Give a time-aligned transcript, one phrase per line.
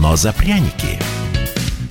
[0.00, 0.98] но за пряники.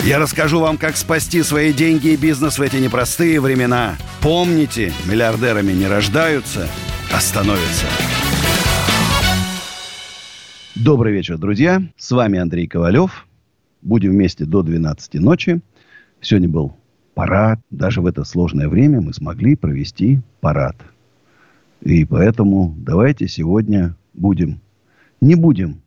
[0.04, 3.96] Я расскажу вам, как спасти свои деньги и бизнес в эти непростые времена.
[4.22, 6.68] Помните, миллиардерами не рождаются,
[7.12, 7.86] а становятся.
[10.76, 11.82] Добрый вечер, друзья.
[11.96, 13.26] С вами Андрей Ковалев.
[13.82, 15.60] Будем вместе до 12 ночи.
[16.20, 16.76] Сегодня был
[17.14, 17.58] парад.
[17.70, 20.76] Даже в это сложное время мы смогли провести парад.
[21.80, 24.60] И поэтому давайте сегодня будем,
[25.20, 25.82] не будем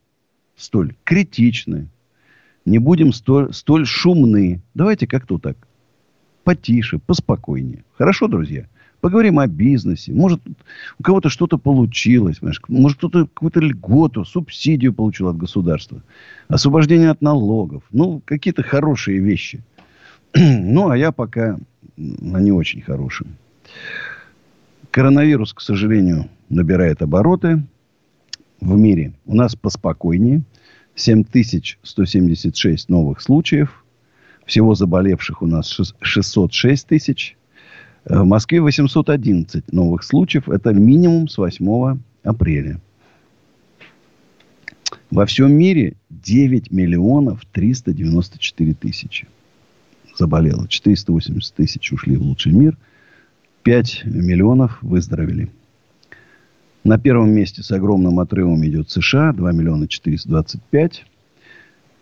[0.59, 1.88] столь критичны,
[2.66, 4.62] не будем столь, столь шумны.
[4.74, 5.57] Давайте как-то так.
[6.43, 7.84] Потише, поспокойнее.
[7.98, 8.68] Хорошо, друзья?
[9.02, 10.12] Поговорим о бизнесе.
[10.12, 10.41] Может,
[10.99, 12.40] у кого-то что-то получилось.
[12.40, 12.62] Понимаешь?
[12.68, 16.04] Может, кто-то какую-то льготу, субсидию получил от государства.
[16.49, 17.84] Освобождение от налогов.
[17.91, 19.63] Ну, какие-то хорошие вещи.
[20.35, 21.57] ну, а я пока
[21.96, 23.27] на не очень хорошем.
[24.91, 27.63] Коронавирус, к сожалению, набирает обороты
[28.60, 29.13] в мире.
[29.26, 30.43] У нас поспокойнее.
[30.96, 33.84] 7176 новых случаев.
[34.46, 37.37] Всего заболевших у нас 606 тысяч.
[38.05, 40.49] В Москве 811 новых случаев.
[40.49, 42.80] Это минимум с 8 апреля.
[45.12, 49.27] Во всем мире 9 миллионов 394 тысячи
[50.18, 50.68] заболело.
[50.68, 52.77] 480 тысяч ушли в лучший мир.
[53.63, 55.49] 5 миллионов выздоровели.
[56.84, 59.34] На первом месте с огромным отрывом идет США.
[59.34, 61.05] 2 миллиона 425.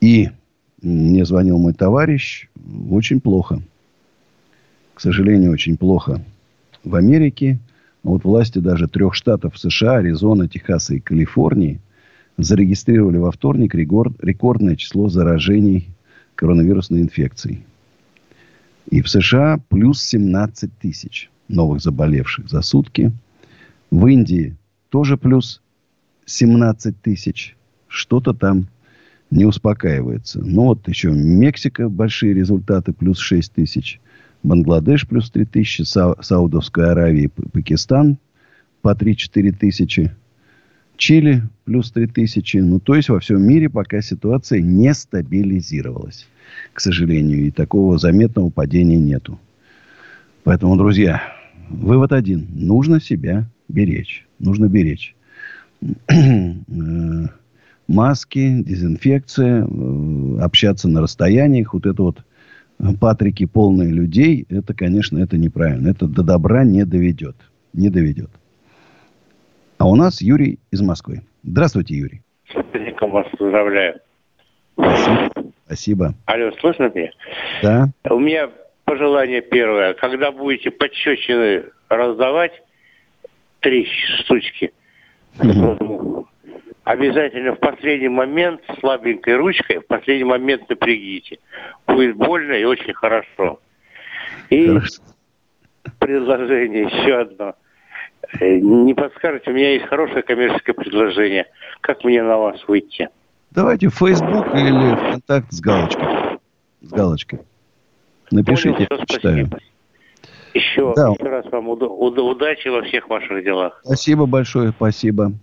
[0.02, 0.30] И
[0.82, 2.48] мне звонил мой товарищ.
[2.90, 3.62] Очень плохо.
[4.94, 6.22] К сожалению, очень плохо
[6.84, 7.60] в Америке.
[8.04, 11.80] Вот власти даже трех штатов США, Аризона, Техаса и Калифорнии
[12.38, 15.90] зарегистрировали во вторник рекордное число заражений
[16.36, 17.66] коронавирусной инфекцией.
[18.90, 23.12] И в США плюс 17 тысяч новых заболевших за сутки.
[23.90, 24.56] В Индии
[24.90, 25.62] тоже плюс
[26.26, 27.56] 17 тысяч.
[27.88, 28.68] Что-то там
[29.32, 30.40] не успокаивается.
[30.44, 34.00] Ну, вот еще Мексика, большие результаты, плюс 6 тысяч.
[34.44, 35.82] Бангладеш плюс 3 тысячи.
[35.82, 38.18] Са- Саудовская Аравия, Пакистан
[38.82, 40.12] по 3-4 тысячи.
[40.96, 42.58] Чили плюс 3 тысячи.
[42.58, 46.28] Ну, то есть, во всем мире пока ситуация не стабилизировалась.
[46.74, 49.40] К сожалению, и такого заметного падения нету.
[50.44, 51.22] Поэтому, друзья,
[51.70, 52.48] вывод один.
[52.54, 54.27] Нужно себя беречь.
[54.40, 55.16] Нужно беречь.
[57.88, 61.74] Маски, дезинфекция, э, общаться на расстояниях.
[61.74, 62.18] Вот это вот
[63.00, 65.90] патрики полные людей, это, конечно, это неправильно.
[65.90, 67.36] Это до добра не доведет.
[67.74, 68.30] Не доведет.
[69.78, 71.22] А у нас Юрий из Москвы.
[71.44, 72.22] Здравствуйте, Юрий.
[72.50, 72.56] С
[73.02, 74.00] вас поздравляю.
[75.66, 76.14] Спасибо.
[76.26, 77.12] Алло, слышно меня?
[77.62, 77.90] Да.
[78.10, 78.50] У меня
[78.86, 79.94] пожелание первое.
[79.94, 82.52] Когда будете подщечины раздавать,
[83.60, 83.88] три
[84.20, 84.74] штучки,
[85.40, 86.28] угу.
[86.84, 91.40] обязательно в последний момент слабенькой ручкой, в последний момент напрягите.
[91.86, 93.60] Будет больно и очень хорошо.
[94.50, 95.02] И хорошо.
[96.00, 97.56] предложение еще одно.
[98.40, 101.46] Э, не подскажете, у меня есть хорошее коммерческое предложение.
[101.82, 103.10] Как мне на вас выйти?
[103.52, 106.08] Давайте в Facebook или ВКонтакт с галочкой.
[106.82, 107.40] С галочкой.
[108.32, 109.50] Напишите, Понял, я почитаю.
[110.54, 111.10] Еще, да.
[111.12, 113.82] еще раз вам уда- уда- удачи во всех ваших делах.
[113.84, 115.34] Спасибо большое, спасибо.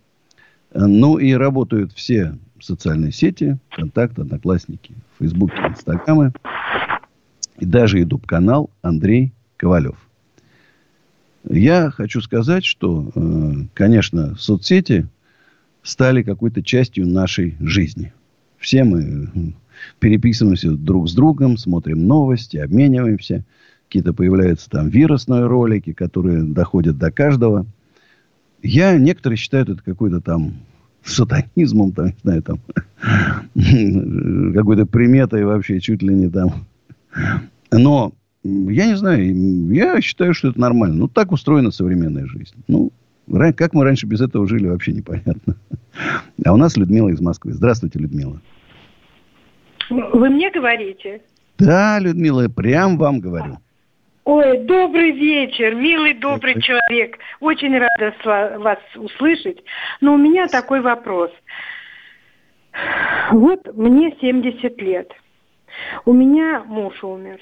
[0.72, 6.32] Ну и работают все социальные сети, контакт, одноклассники, фейсбуке, инстаграмы.
[7.58, 9.96] И даже YouTube канал Андрей Ковалев.
[11.48, 15.06] Я хочу сказать, что, э, конечно, соцсети
[15.82, 18.12] стали какой-то частью нашей жизни.
[18.58, 19.52] Все мы
[19.98, 23.44] переписываемся друг с другом, смотрим новости, обмениваемся.
[23.86, 27.66] Какие-то появляются там вирусные ролики, которые доходят до каждого.
[28.62, 30.54] Я, некоторые считают это какой-то там
[31.04, 32.58] сатанизмом, там, не знаю, там,
[34.54, 36.66] какой-то приметой вообще, чуть ли не там.
[37.70, 40.96] Но я не знаю, я считаю, что это нормально.
[40.96, 42.54] Ну, так устроена современная жизнь.
[42.68, 42.90] Ну,
[43.56, 45.56] как мы раньше без этого жили, вообще непонятно.
[46.44, 47.52] А у нас Людмила из Москвы.
[47.52, 48.40] Здравствуйте, Людмила.
[49.90, 51.22] Вы мне говорите?
[51.58, 53.58] Да, Людмила, прям вам говорю.
[54.24, 57.18] Ой, добрый вечер, милый добрый человек.
[57.40, 58.14] Очень рада
[58.58, 59.62] вас услышать.
[60.00, 61.30] Но у меня такой вопрос.
[63.32, 65.12] Вот мне 70 лет.
[66.06, 67.38] У меня муж умер.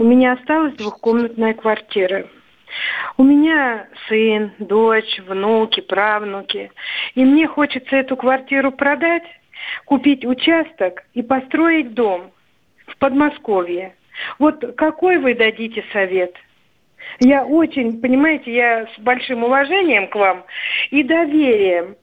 [0.00, 2.26] У меня осталась двухкомнатная квартира.
[3.16, 6.72] У меня сын, дочь, внуки, правнуки.
[7.14, 9.24] И мне хочется эту квартиру продать,
[9.84, 12.32] купить участок и построить дом
[12.88, 13.94] в Подмосковье.
[14.38, 16.34] Вот какой вы дадите совет?
[17.20, 20.44] Я очень, понимаете, я с большим уважением к вам
[20.90, 21.96] и доверием.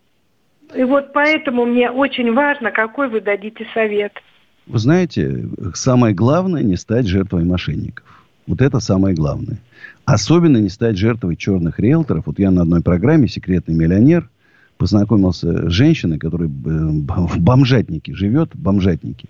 [0.74, 4.14] И вот поэтому мне очень важно, какой вы дадите совет.
[4.66, 8.06] Вы знаете, самое главное не стать жертвой мошенников.
[8.48, 9.58] Вот это самое главное.
[10.06, 12.26] Особенно не стать жертвой черных риэлторов.
[12.26, 14.30] Вот я на одной программе «Секретный миллионер»
[14.78, 19.30] познакомился с женщиной, которая в бомжатнике живет, бомжатнике.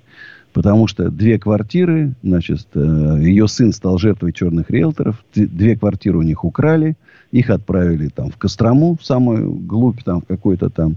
[0.56, 5.22] Потому что две квартиры, значит, э, ее сын стал жертвой черных риэлторов.
[5.36, 6.96] Две квартиры у них украли.
[7.34, 10.96] Их отправили там в Кострому, в самую глубь, там, в какой-то там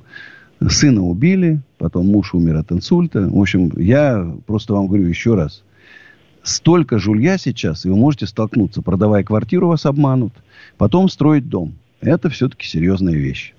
[0.69, 3.29] Сына убили, потом муж умер от инсульта.
[3.29, 5.65] В общем, я просто вам говорю еще раз.
[6.45, 8.81] Столько жулья сейчас, и вы можете столкнуться.
[8.81, 10.35] Продавая квартиру, вас обманут.
[10.77, 11.75] Потом строить дом.
[12.01, 13.55] Это все-таки серьезная вещь.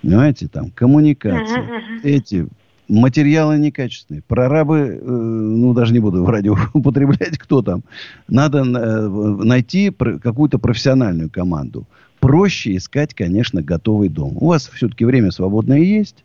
[0.00, 1.68] Понимаете, там коммуникация,
[2.04, 2.46] эти
[2.88, 4.22] материалы некачественные.
[4.26, 7.82] Прорабы, э, ну, даже не буду в радио употреблять, кто там.
[8.28, 11.86] Надо э, найти какую-то профессиональную команду
[12.22, 14.36] проще искать, конечно, готовый дом.
[14.36, 16.24] У вас все-таки время свободное есть.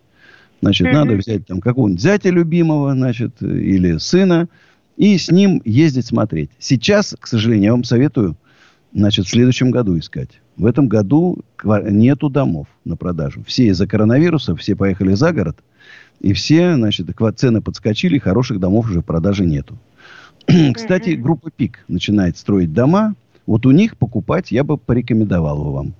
[0.61, 0.93] Значит, mm-hmm.
[0.93, 4.47] надо взять там какого-нибудь зятя любимого, значит, или сына,
[4.95, 6.51] и с ним ездить смотреть.
[6.59, 8.35] Сейчас, к сожалению, я вам советую,
[8.93, 10.39] значит, в следующем году искать.
[10.55, 13.43] В этом году нету домов на продажу.
[13.47, 15.57] Все из-за коронавируса, все поехали за город,
[16.19, 19.77] и все, значит, цены подскочили, хороших домов уже в продаже нету.
[20.73, 23.15] Кстати, группа ПИК начинает строить дома,
[23.45, 25.93] вот у них покупать я бы порекомендовал вам.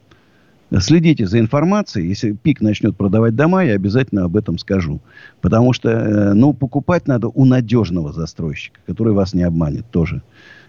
[0.80, 2.10] Следите за информацией.
[2.10, 5.00] Если ПИК начнет продавать дома, я обязательно об этом скажу.
[5.40, 10.22] Потому что, э, ну, покупать надо у надежного застройщика, который вас не обманет тоже.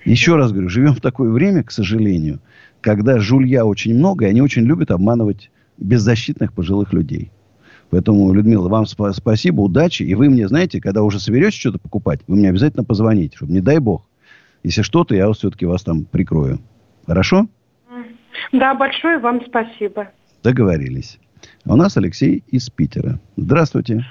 [0.04, 2.38] Еще раз говорю, живем в такое время, к сожалению,
[2.80, 7.32] когда жулья очень много, и они очень любят обманывать беззащитных пожилых людей.
[7.90, 10.02] Поэтому, Людмила, вам сп- спасибо, удачи.
[10.02, 13.60] И вы мне, знаете, когда уже соберетесь что-то покупать, вы мне обязательно позвоните, чтобы, не
[13.60, 14.04] дай бог,
[14.62, 16.60] если что-то, я все-таки вас там прикрою.
[17.06, 17.46] Хорошо?
[18.52, 20.08] Да, большое вам спасибо.
[20.42, 21.18] Договорились.
[21.64, 23.20] А у нас Алексей из Питера.
[23.36, 24.04] Здравствуйте.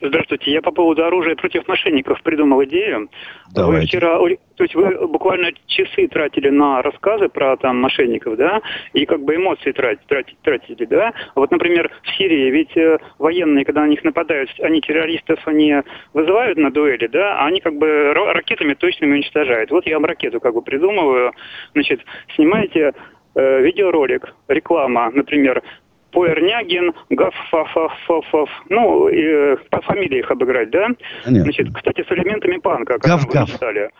[0.00, 0.52] Здравствуйте.
[0.52, 3.08] Я по поводу оружия против мошенников придумал идею.
[3.54, 3.80] Давайте.
[3.80, 4.18] Вы вчера,
[4.56, 8.60] то есть вы буквально часы тратили на рассказы про там мошенников, да,
[8.92, 11.12] и как бы эмоции тратить, тратить, тратили, да.
[11.34, 15.76] Вот, например, в Сирии ведь э, военные, когда на них нападают, они террористов они
[16.12, 19.70] вызывают на дуэли, да, а они как бы ракетами точными уничтожают.
[19.70, 21.32] Вот я вам ракету как бы придумываю,
[21.72, 22.00] значит,
[22.34, 22.92] снимаете
[23.34, 25.62] э, видеоролик, реклама, например,
[26.16, 30.88] Пуэрнягин, Гаффафафаф, ну, и, э, по фамилии их обыграть, да?
[31.24, 31.42] Понятно.
[31.42, 33.90] Значит, кстати, с элементами панка, как вы читали.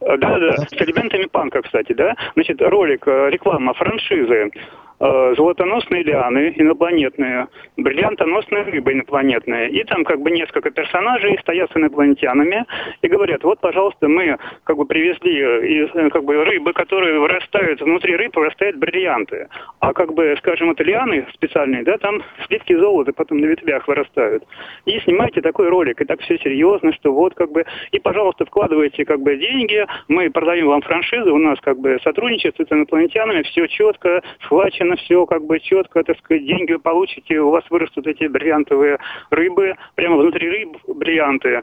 [0.00, 2.14] Да, да, с элементами панка, кстати, да.
[2.34, 4.50] Значит, ролик, э, реклама франшизы
[4.98, 9.68] Э, золотоносные лианы инопланетные, бриллиантоносные рыбы инопланетные.
[9.68, 12.64] И там как бы несколько персонажей стоят с инопланетянами
[13.02, 17.82] и говорят, вот, пожалуйста, мы как бы привезли из, э, как бы рыбы, которые вырастают,
[17.82, 19.48] внутри рыб вырастают бриллианты.
[19.80, 24.44] А как бы, скажем, это лианы специальные, да, там слитки золота потом на ветвях вырастают.
[24.86, 29.04] И снимайте такой ролик, и так все серьезно, что вот как бы, и, пожалуйста, вкладывайте
[29.04, 33.66] как бы деньги, мы продаем вам франшизу, у нас как бы сотрудничество с инопланетянами, все
[33.66, 38.06] четко, схвачено рассчитано все как бы четко, так сказать, деньги вы получите, у вас вырастут
[38.06, 38.98] эти бриллиантовые
[39.30, 41.62] рыбы, прямо внутри рыб бриллианты.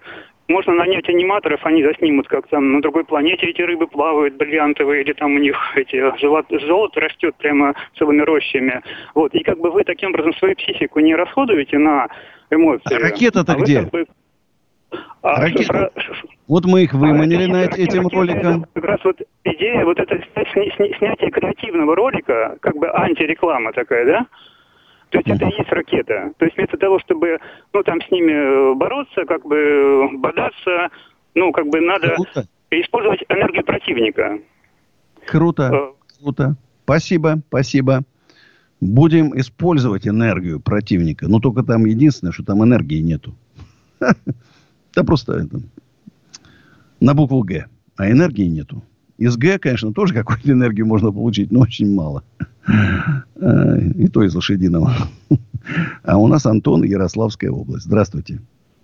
[0.49, 5.13] Можно нанять аниматоров, они заснимут, как там на другой планете эти рыбы плавают, бриллиантовые, или
[5.13, 8.81] там у них эти золото, золото растет прямо целыми рощами.
[9.15, 9.33] Вот.
[9.33, 12.07] И как бы вы таким образом свою психику не расходуете на
[12.51, 12.93] эмоции.
[12.93, 13.79] А ракета-то а где?
[13.79, 14.05] Как бы,
[15.21, 15.91] а, Ракета.
[16.47, 18.65] Вот мы их выманили а, на этим роликом.
[18.73, 20.15] Как раз вот идея вот это
[20.53, 24.27] снятие креативного ролика, как бы антиреклама такая, да?
[25.13, 26.31] То есть это и есть ракета.
[26.37, 27.37] То есть вместо того, чтобы,
[27.71, 30.89] ну, там с ними э, бороться, как бы бодаться,
[31.35, 32.47] ну, как бы надо круто.
[32.71, 34.39] использовать энергию противника.
[35.27, 36.19] Круто, э.
[36.19, 36.55] круто.
[36.83, 38.01] Спасибо, спасибо.
[38.81, 41.27] Будем использовать энергию противника.
[41.29, 43.35] Но только там единственное, что там энергии нету.
[44.95, 45.61] Да просто это,
[46.99, 47.65] на букву Г.
[47.97, 48.83] А энергии нету.
[49.17, 52.23] Из Г, конечно, тоже какую-то энергию можно получить, но очень мало.
[52.67, 54.91] И то из лошадиного.
[56.03, 57.85] А у нас Антон, Ярославская область.
[57.85, 58.41] Здравствуйте.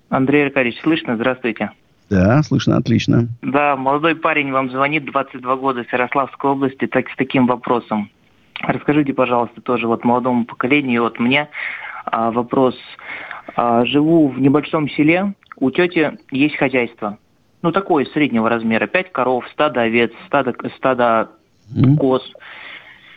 [0.10, 1.16] Андрей Аркадьевич, слышно?
[1.16, 1.72] Здравствуйте.
[2.10, 3.28] Да, слышно, отлично.
[3.42, 8.10] Да, молодой парень вам звонит, 22 года, с Ярославской области, так, с таким вопросом.
[8.62, 11.50] Расскажите, пожалуйста, тоже вот молодому поколению, вот мне
[12.06, 12.76] а, вопрос.
[13.56, 17.18] А, живу в небольшом селе, у тети есть хозяйство.
[17.62, 18.88] Ну, такое среднего размера.
[18.88, 21.32] Пять коров, стадо овец, стадо, стадо
[21.98, 22.24] коз.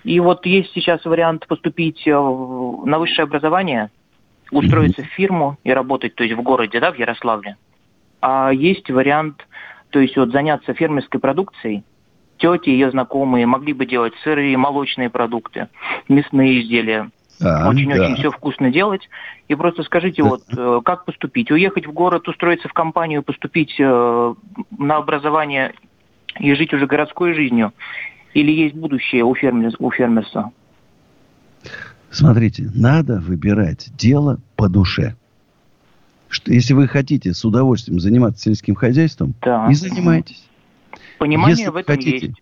[0.05, 3.91] И вот есть сейчас вариант поступить э, на высшее образование,
[4.51, 7.57] устроиться в фирму и работать, то есть в городе, да, в Ярославле.
[8.21, 9.47] А есть вариант,
[9.91, 11.85] то есть вот заняться фермерской продукцией.
[12.39, 15.69] Тети, ее знакомые могли бы делать сырые, молочные продукты,
[16.09, 17.11] мясные изделия.
[17.43, 18.15] Очень-очень да.
[18.15, 19.09] все вкусно делать.
[19.49, 21.51] И просто скажите, вот э, как поступить?
[21.51, 24.35] Уехать в город, устроиться в компанию, поступить э,
[24.79, 25.75] на образование
[26.39, 27.73] и жить уже городской жизнью?
[28.35, 30.53] Или есть будущее у, фермер, у фермерства?
[32.11, 35.17] Смотрите, надо выбирать дело по душе.
[36.29, 39.69] Что, если вы хотите с удовольствием заниматься сельским хозяйством, да.
[39.71, 40.43] и занимайтесь.
[41.19, 42.42] Понимание если в этом хотите, есть.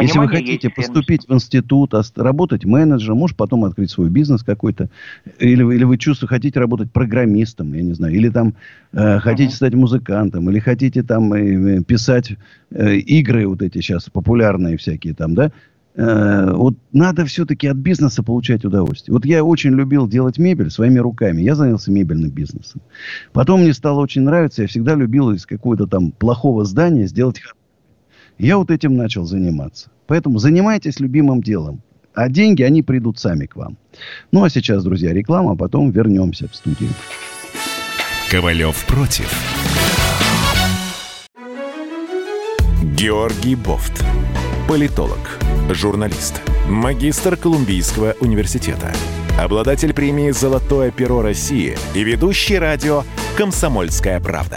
[0.00, 4.88] Если вы хотите поступить в институт, работать менеджером, может потом открыть свой бизнес какой-то,
[5.38, 8.54] или, или вы чувствуете, хотите работать программистом, я не знаю, или там
[8.92, 9.56] э, хотите uh-huh.
[9.56, 12.32] стать музыкантом, или хотите там э, писать
[12.70, 15.52] э, игры вот эти сейчас популярные всякие там, да,
[15.94, 19.14] э, вот надо все-таки от бизнеса получать удовольствие.
[19.14, 21.40] Вот я очень любил делать мебель своими руками.
[21.42, 22.80] Я занялся мебельным бизнесом.
[23.32, 24.62] Потом мне стало очень нравиться.
[24.62, 27.40] Я всегда любил из какого-то там плохого здания сделать
[28.38, 29.90] я вот этим начал заниматься.
[30.06, 31.82] Поэтому занимайтесь любимым делом.
[32.14, 33.76] А деньги, они придут сами к вам.
[34.30, 36.90] Ну, а сейчас, друзья, реклама, а потом вернемся в студию.
[38.30, 39.32] Ковалев против.
[42.96, 44.04] Георгий Бофт.
[44.68, 45.38] Политолог,
[45.70, 48.92] журналист, магистр Колумбийского университета,
[49.38, 53.02] обладатель премии «Золотое перо России» и ведущий радио
[53.36, 54.56] «Комсомольская правда»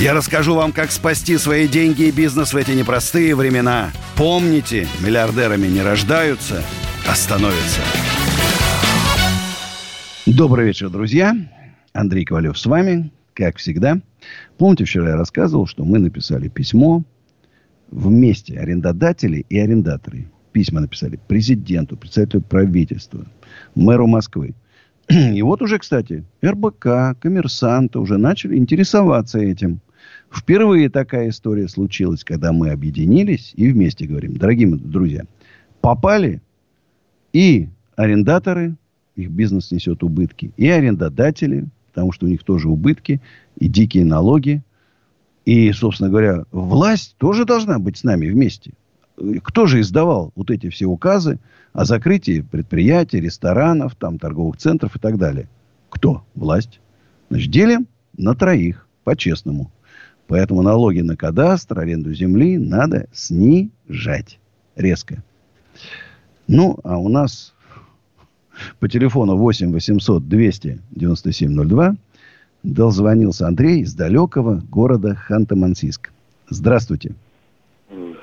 [0.00, 3.90] я расскажу вам, как спасти свои деньги и бизнес в эти непростые времена.
[4.16, 6.62] Помните, миллиардерами не рождаются,
[7.06, 7.82] а становятся.
[10.24, 11.36] Добрый вечер, друзья.
[11.92, 14.00] Андрей Ковалев с вами, как всегда.
[14.56, 17.02] Помните, вчера я рассказывал, что мы написали письмо
[17.90, 20.30] вместе арендодатели и арендаторы.
[20.52, 23.26] Письма написали президенту, председателю правительства,
[23.74, 24.54] мэру Москвы.
[25.10, 29.82] И вот уже, кстати, РБК, коммерсанты уже начали интересоваться этим.
[30.30, 35.24] Впервые такая история случилась, когда мы объединились и вместе говорим, дорогие друзья,
[35.80, 36.40] попали
[37.32, 38.76] и арендаторы,
[39.16, 43.20] их бизнес несет убытки, и арендодатели, потому что у них тоже убытки,
[43.56, 44.62] и дикие налоги.
[45.44, 48.72] И, собственно говоря, власть тоже должна быть с нами вместе.
[49.42, 51.40] Кто же издавал вот эти все указы
[51.72, 55.48] о закрытии предприятий, ресторанов, там, торговых центров и так далее?
[55.88, 56.24] Кто?
[56.34, 56.80] Власть.
[57.30, 59.70] Значит, делим на троих, по-честному.
[60.30, 64.38] Поэтому налоги на кадастр, аренду земли надо снижать
[64.76, 65.24] резко.
[66.46, 67.52] Ну, а у нас
[68.78, 71.96] по телефону 8 800 297 02
[72.62, 76.10] дозвонился Андрей из далекого города Ханты-Мансийск.
[76.48, 77.12] Здравствуйте.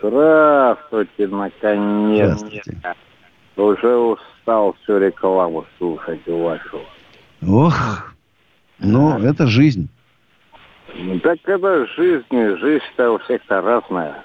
[0.01, 2.39] Здравствуйте, наконец.
[2.39, 2.77] Здравствуйте.
[3.57, 6.79] Уже устал всю рекламу слушать вашу.
[7.45, 8.13] Ох,
[8.79, 9.89] ну, это жизнь.
[11.23, 14.23] Так это жизнь, жизнь-то у всех-то разная.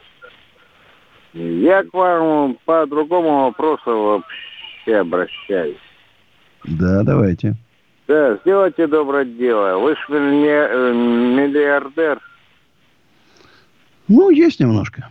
[1.34, 4.22] Я к вам по другому вопросу
[4.84, 5.76] вообще обращаюсь.
[6.64, 7.54] Да, давайте.
[8.06, 9.78] Да, сделайте доброе дело.
[9.78, 12.20] Вы же э, миллиардер.
[14.08, 15.10] Ну, есть немножко.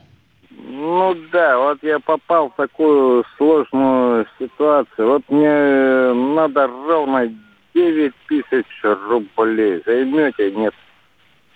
[0.52, 5.08] Ну да, вот я попал в такую сложную ситуацию.
[5.08, 7.34] Вот мне надо ровно
[7.74, 9.82] 9 тысяч рублей.
[9.86, 10.52] Займете?
[10.52, 10.74] Нет.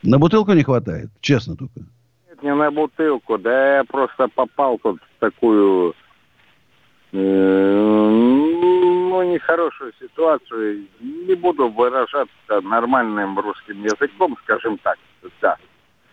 [0.06, 1.10] На бутылку не хватает?
[1.20, 1.80] Честно только.
[2.30, 3.38] Нет, не на бутылку.
[3.38, 5.94] Да я просто попал тут в такую
[7.12, 10.86] э, ну, нехорошую ситуацию.
[11.02, 14.98] Не буду выражаться нормальным русским языком, скажем так.
[15.42, 15.58] Да.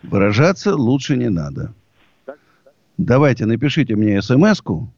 [0.01, 1.73] Выражаться лучше не надо.
[2.25, 2.73] Так, так.
[2.97, 4.89] Давайте напишите мне смс-ку,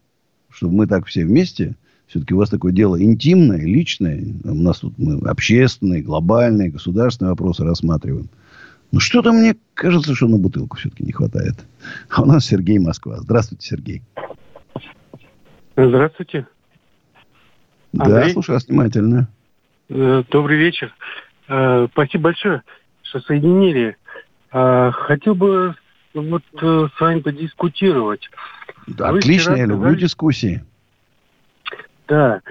[0.49, 1.75] чтобы мы так все вместе.
[2.07, 4.23] Все-таки у вас такое дело интимное, личное.
[4.43, 8.29] У нас тут мы общественные, глобальные, государственные вопросы рассматриваем.
[8.91, 11.55] Ну, что-то мне кажется, что на бутылку все-таки не хватает.
[12.09, 13.17] А у нас Сергей Москва.
[13.17, 14.01] Здравствуйте, Сергей.
[15.75, 16.47] Здравствуйте.
[17.91, 18.33] Да, Андрей.
[18.33, 19.27] слушаю вас внимательно.
[19.89, 20.93] Э, добрый вечер.
[21.47, 22.63] Э, спасибо большое,
[23.03, 23.97] что соединили.
[24.51, 25.75] Э, хотел бы
[26.13, 28.29] вот с вами подискутировать.
[28.87, 30.63] Да, отлично, я люблю дискуссии.
[32.07, 32.41] Да,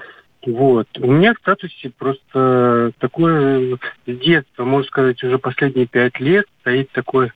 [0.46, 0.86] вот.
[0.98, 6.90] У меня в статусе просто такое с детства, можно сказать, уже последние пять лет стоит
[6.92, 7.32] такой,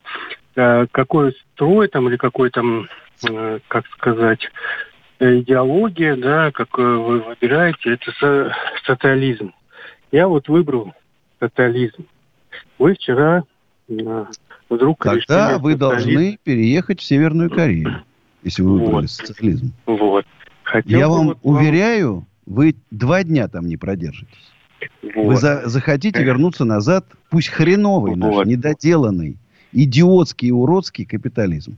[0.56, 2.88] э, какой строй там или какой там,
[3.28, 4.40] э, как сказать,
[5.20, 9.52] идеология, да, как вы выбираете, это со социализм.
[10.12, 10.92] Я вот выбрал
[11.40, 12.06] социализм.
[12.78, 13.44] Вы вчера
[13.88, 14.24] э,
[14.68, 15.78] вдруг Тогда вы социализм.
[15.78, 18.02] должны переехать в Северную Корею,
[18.42, 19.10] если вы выбрали вот.
[19.10, 19.72] социализм.
[19.86, 20.26] Вот.
[20.62, 24.52] Хотел Я вам вот уверяю, вы два дня там не продержитесь.
[25.02, 25.26] Вот.
[25.26, 28.18] Вы за, захотите вернуться назад, пусть хреновый вот.
[28.18, 29.36] наш, недоделанный,
[29.72, 31.76] идиотский и уродский капитализм.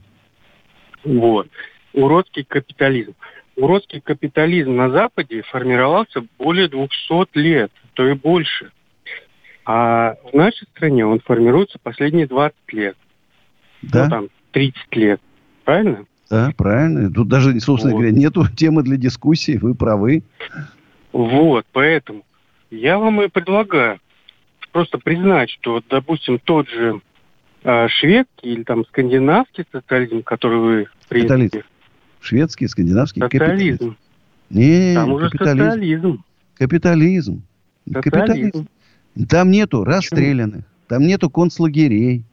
[1.03, 1.47] Вот.
[1.93, 3.13] Уродский капитализм.
[3.57, 8.71] Уродский капитализм на Западе формировался более 200 лет, то и больше.
[9.65, 12.97] А в нашей стране он формируется последние 20 лет.
[13.81, 14.05] Да?
[14.05, 15.21] Ну, там, 30 лет.
[15.65, 16.05] Правильно?
[16.31, 17.11] Да, правильно.
[17.11, 17.99] Тут даже, собственно вот.
[17.99, 19.57] говоря, нету темы для дискуссии.
[19.57, 20.23] Вы правы.
[21.11, 22.23] Вот, поэтому
[22.69, 23.99] я вам и предлагаю
[24.71, 27.01] просто признать, что, допустим, тот же
[27.63, 31.65] э, шведский или там скандинавский социализм, который вы приняли.
[32.21, 33.47] Шведский, скандинавский социализм.
[33.49, 33.97] капитализм.
[34.49, 35.63] Не, там уже капитализм.
[35.65, 36.23] социализм.
[36.55, 37.43] Капитализм.
[37.87, 38.01] Социализм.
[38.01, 38.67] Капитализм.
[39.27, 42.23] Там нету расстрелянных, там нету концлагерей,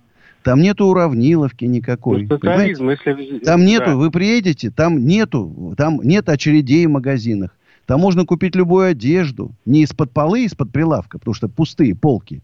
[0.49, 2.23] там нету уравниловки никакой.
[2.23, 3.41] Ну, социализм, если...
[3.41, 3.97] Там нету, да.
[3.97, 7.55] вы приедете, там нету, там нет очередей в магазинах.
[7.85, 9.53] Там можно купить любую одежду.
[9.67, 12.41] Не из-под полы, из-под прилавка, потому что пустые полки.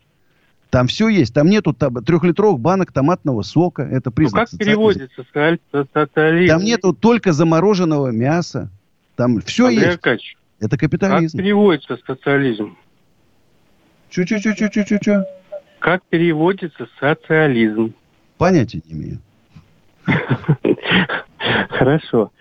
[0.69, 1.33] Там все есть.
[1.33, 3.85] Там нету там, трехлитровых банок томатного сока.
[3.85, 5.25] Это признак ну, как переводится
[5.95, 6.53] социализм?
[6.53, 8.71] Там нету только замороженного мяса.
[9.17, 9.95] Там все Андрей есть.
[9.95, 11.39] Аркадьевич, это капитализм.
[11.39, 12.77] Как переводится социализм?
[14.11, 15.25] Чу-чу-чу-чу-чу-чу.
[15.85, 17.93] Как переводится социализм?
[18.39, 19.19] Понятия не имею.
[21.69, 22.33] Хорошо.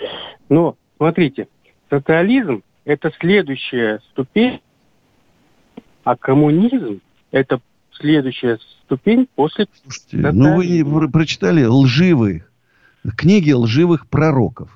[0.48, 1.50] Но, смотрите,
[1.90, 4.62] социализм– это следующая ступень,
[6.06, 7.60] а коммунизм– это
[8.00, 12.46] следующая ступень после Слушайте, ну вы прочитали лживые
[13.18, 14.70] книги лживых пророков.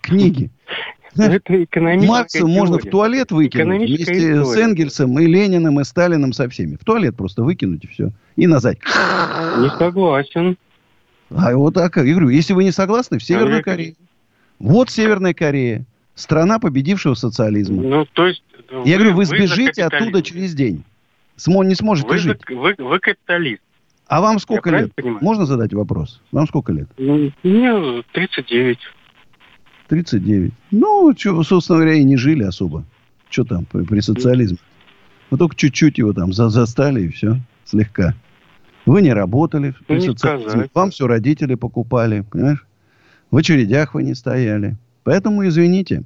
[0.00, 0.52] Книги.
[1.18, 6.76] Это Маркса можно в туалет выкинуть вместе с Энгельсом и Лениным и Сталиным со всеми.
[6.76, 8.10] В туалет просто выкинуть и все.
[8.36, 8.76] И назад.
[9.58, 10.56] Не согласен.
[11.30, 11.96] А вот так.
[11.96, 13.94] Я говорю, если вы не согласны, в Северной Корее.
[14.58, 15.84] Вот Северная Корея.
[16.14, 17.80] Страна победившего социализма.
[17.80, 18.42] Ну, то есть...
[18.84, 20.82] Я вы, говорю, вы сбежите оттуда через день.
[21.36, 22.40] Смо, не сможете вы, жить.
[22.50, 23.62] Вы, вы капиталист.
[24.08, 24.92] А вам сколько лет?
[24.94, 25.18] Понимаю?
[25.20, 26.20] Можно задать вопрос?
[26.32, 26.88] Вам сколько лет?
[26.98, 28.78] Мне 39.
[29.88, 30.52] 39.
[30.70, 32.84] Ну, что, собственно говоря, и не жили особо.
[33.30, 34.58] Что там при, при социализме?
[35.30, 38.14] Мы только чуть-чуть его там за, застали и все, слегка.
[38.86, 40.68] Вы не работали при ну, социализме.
[40.72, 42.66] Вам все родители покупали, понимаешь?
[43.30, 44.76] В очередях вы не стояли.
[45.04, 46.04] Поэтому, извините,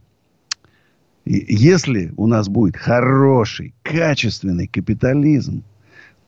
[1.25, 5.63] если у нас будет хороший, качественный капитализм,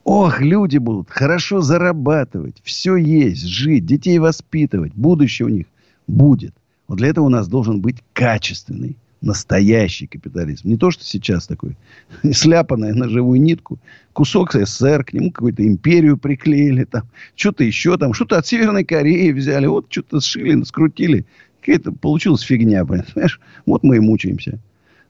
[0.05, 5.65] ох, люди будут хорошо зарабатывать, все есть, жить, детей воспитывать, будущее у них
[6.07, 6.53] будет.
[6.87, 10.69] Вот для этого у нас должен быть качественный, настоящий капитализм.
[10.69, 11.75] Не то, что сейчас такой,
[12.31, 13.79] сляпанное на живую нитку,
[14.13, 17.03] кусок СССР, к нему какую-то империю приклеили, там,
[17.35, 21.25] что-то еще там, что-то от Северной Кореи взяли, вот что-то сшили, скрутили.
[21.59, 23.39] Какая-то получилась фигня, понимаешь?
[23.65, 24.59] Вот мы и мучаемся.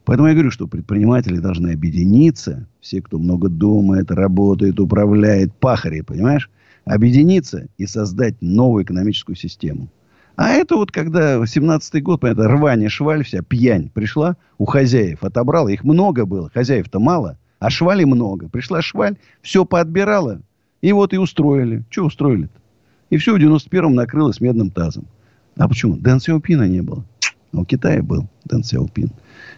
[0.05, 6.49] Поэтому я говорю, что предприниматели должны объединиться, все, кто много думает, работает, управляет, пахари, понимаешь?
[6.85, 9.89] Объединиться и создать новую экономическую систему.
[10.36, 15.69] А это вот когда 17-й год, понятно, рвание, шваль вся, пьянь пришла у хозяев, отобрала.
[15.69, 18.50] Их много было, хозяев-то мало, а швали много.
[18.50, 20.41] Пришла шваль, все поотбирала,
[20.82, 21.84] и вот и устроили.
[21.89, 22.60] Что устроили-то?
[23.10, 25.06] И все в 91-м накрылось медным тазом.
[25.58, 25.95] А почему?
[25.95, 27.06] Дэн Сяопина не было.
[27.54, 29.12] А у Китая был Дэн Сяопин.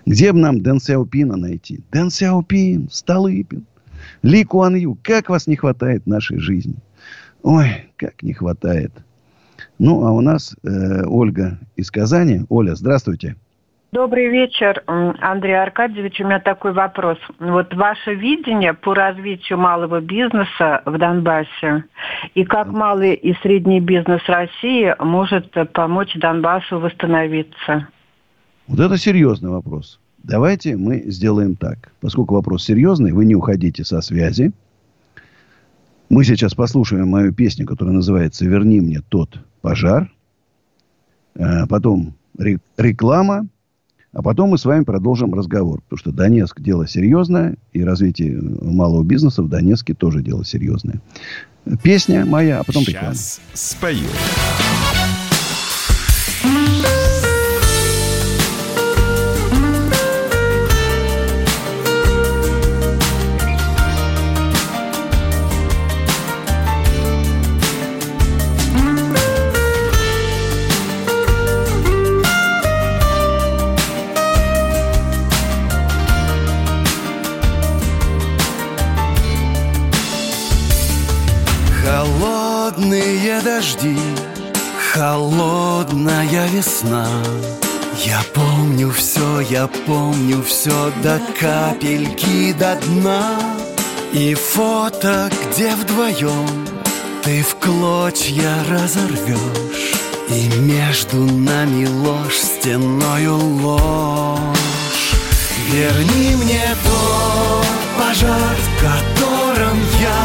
[0.05, 1.81] Где бы нам Дэн Сяопина найти?
[1.91, 3.65] Дэн Сяопин, Столыпин,
[4.21, 4.97] Ли Куан Ю.
[5.01, 6.75] Как вас не хватает в нашей жизни?
[7.41, 8.91] Ой, как не хватает.
[9.79, 12.41] Ну, а у нас э, Ольга из Казани.
[12.49, 13.35] Оля, здравствуйте.
[13.93, 16.19] Добрый вечер, Андрей Аркадьевич.
[16.19, 17.17] У меня такой вопрос.
[17.39, 21.85] Вот ваше видение по развитию малого бизнеса в Донбассе
[22.35, 27.87] и как малый и средний бизнес России может помочь Донбассу восстановиться?
[28.67, 30.01] Вот это серьезный вопрос.
[30.21, 31.93] Давайте мы сделаем так.
[32.01, 34.51] Поскольку вопрос серьезный, вы не уходите со связи.
[36.09, 40.11] Мы сейчас послушаем мою песню, которая называется «Верни мне тот пожар».
[41.35, 42.15] Э, потом
[42.77, 43.47] реклама.
[44.13, 45.81] А потом мы с вами продолжим разговор.
[45.81, 47.55] Потому что Донецк дело серьезное.
[47.73, 51.01] И развитие малого бизнеса в Донецке тоже дело серьезное.
[51.83, 53.13] Песня моя, а потом реклама.
[53.13, 54.07] Сейчас спою.
[86.57, 87.07] Весна.
[88.05, 93.39] Я помню все, я помню все до капельки до дна.
[94.13, 96.67] И фото, где вдвоем
[97.23, 99.95] ты в клочья разорвешь
[100.29, 105.11] И между нами ложь, стеною ложь.
[105.69, 107.67] Верни мне тот
[107.99, 110.21] пожар, в котором я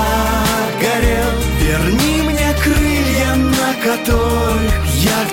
[0.81, 1.33] горел.
[1.61, 4.72] Верни мне крылья, на которых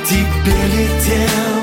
[0.10, 1.62] тебе летел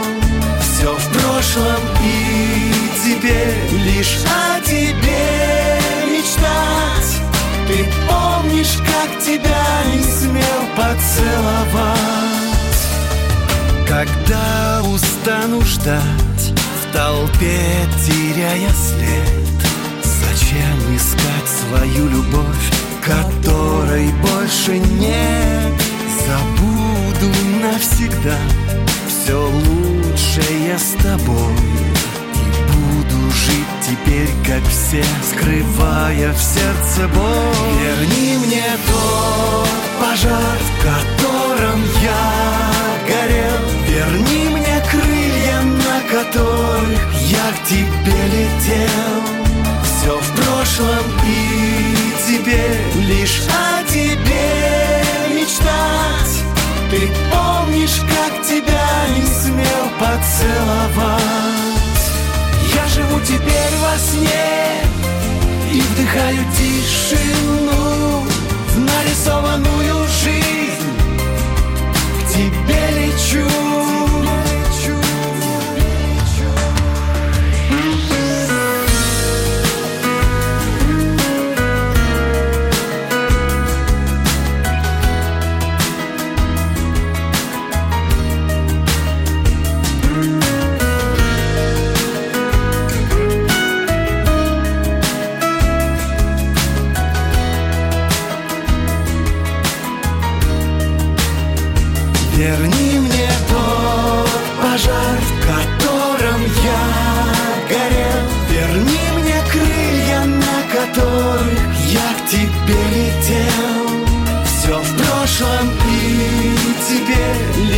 [0.60, 2.72] Все в прошлом и
[3.04, 7.12] теперь лишь о тебе мечтать
[7.66, 11.96] Ты помнишь, как тебя не смел поцеловать
[13.88, 17.58] Когда устану ждать в толпе,
[18.06, 19.56] теряя след
[20.04, 22.70] Зачем искать свою любовь,
[23.02, 25.56] которой больше нет?
[27.16, 28.36] Забуду навсегда.
[29.08, 31.54] Все лучшее с тобой
[32.34, 37.80] И буду жить теперь, как все, скрывая в сердце боль.
[37.80, 39.68] Верни мне тот
[40.00, 42.34] пожар, в котором я
[43.08, 43.60] горел.
[43.88, 49.22] Верни мне крылья, на которых я к тебе летел.
[49.84, 56.45] Все в прошлом и теперь лишь о тебе мечтать
[56.88, 57.00] Ты
[57.32, 61.20] помнишь, как тебя не смел поцеловать?
[62.74, 64.84] Я живу теперь во сне
[65.72, 68.24] и вдыхаю тишину
[68.68, 70.92] В нарисованную жизнь.
[72.20, 73.85] К тебе лечу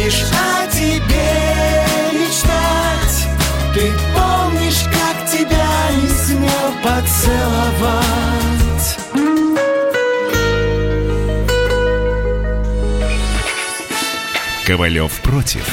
[0.08, 1.84] лишь о тебе
[2.18, 3.28] мечтать
[3.74, 5.68] Ты помнишь, как тебя
[6.00, 8.08] не смел поцеловать
[14.66, 15.66] Ковалев против.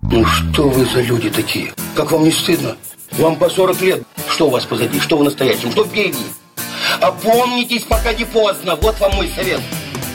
[0.00, 1.74] Ну что вы за люди такие?
[1.94, 2.76] Как вам не стыдно?
[3.12, 4.02] Вам по 40 лет.
[4.28, 4.98] Что у вас позади?
[4.98, 5.70] Что в настоящем?
[5.72, 6.24] Что впереди?
[7.02, 8.76] Опомнитесь, пока не поздно.
[8.76, 9.60] Вот вам мой совет.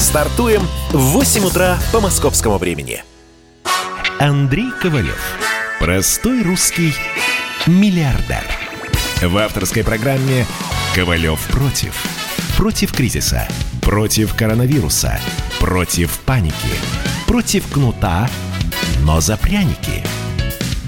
[0.00, 3.04] Стартуем в 8 утра по московскому времени.
[4.18, 5.20] Андрей Ковалев.
[5.78, 6.94] Простой русский
[7.66, 8.42] миллиардер.
[9.20, 10.46] В авторской программе
[10.94, 11.94] «Ковалев против».
[12.56, 13.46] Против кризиса.
[13.82, 15.20] Против коронавируса.
[15.58, 16.54] Против паники.
[17.26, 18.28] Против кнута,
[19.02, 20.02] но за пряники.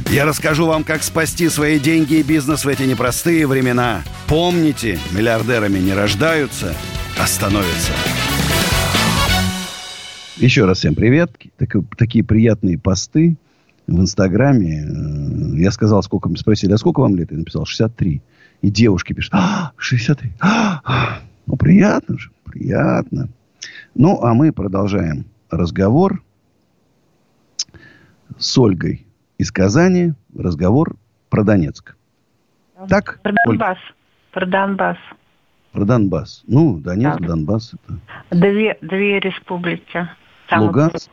[0.09, 4.05] Я расскажу вам, как спасти свои деньги и бизнес в эти непростые времена.
[4.27, 6.75] Помните, миллиардерами не рождаются,
[7.21, 7.93] а становятся.
[10.37, 11.31] Еще раз всем привет.
[11.59, 13.37] Так, такие приятные посты
[13.87, 14.85] в Инстаграме.
[14.85, 17.31] Э, Я сказал, сколько мне спросили, а сколько вам лет?
[17.31, 18.23] Я написал 63.
[18.63, 20.33] И девушки пишут, а, 63.
[20.41, 23.29] А, ну, приятно же, приятно.
[23.95, 26.23] Ну, а мы продолжаем разговор
[28.39, 29.07] с Ольгой
[29.39, 30.15] из Казани.
[30.37, 30.97] Разговор
[31.29, 31.97] про Донецк.
[32.89, 33.21] Так?
[33.23, 33.79] Про Донбасс.
[34.33, 34.99] Про Донбасс.
[35.73, 36.43] Про Донбасс.
[36.47, 37.27] Ну, Донецк, да.
[37.29, 37.75] Донбасс.
[37.75, 37.99] Это...
[38.31, 40.09] Две, две республики.
[40.61, 41.11] Луганск.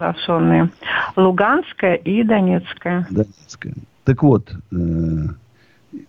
[1.15, 3.07] Луганская и Донецкая.
[3.09, 3.73] Донецкая.
[4.03, 4.75] Так вот, э,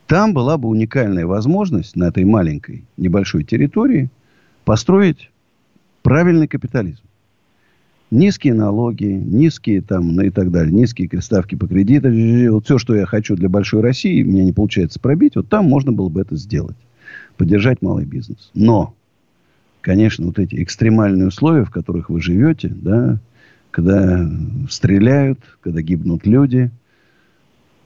[0.06, 4.10] там была бы уникальная возможность на этой маленькой, небольшой территории
[4.64, 5.30] построить
[6.02, 7.02] правильный капитализм.
[8.10, 12.12] Низкие налоги, низкие там, ну и так далее, низкие ставки по кредитам.
[12.50, 15.92] Вот все, что я хочу для большой России, мне не получается пробить, вот там можно
[15.92, 16.76] было бы это сделать.
[17.36, 18.50] Поддержать малый бизнес.
[18.52, 18.94] Но,
[19.80, 23.18] конечно, вот эти экстремальные условия, в которых вы живете, да,
[23.70, 24.28] когда
[24.68, 26.70] стреляют, когда гибнут люди,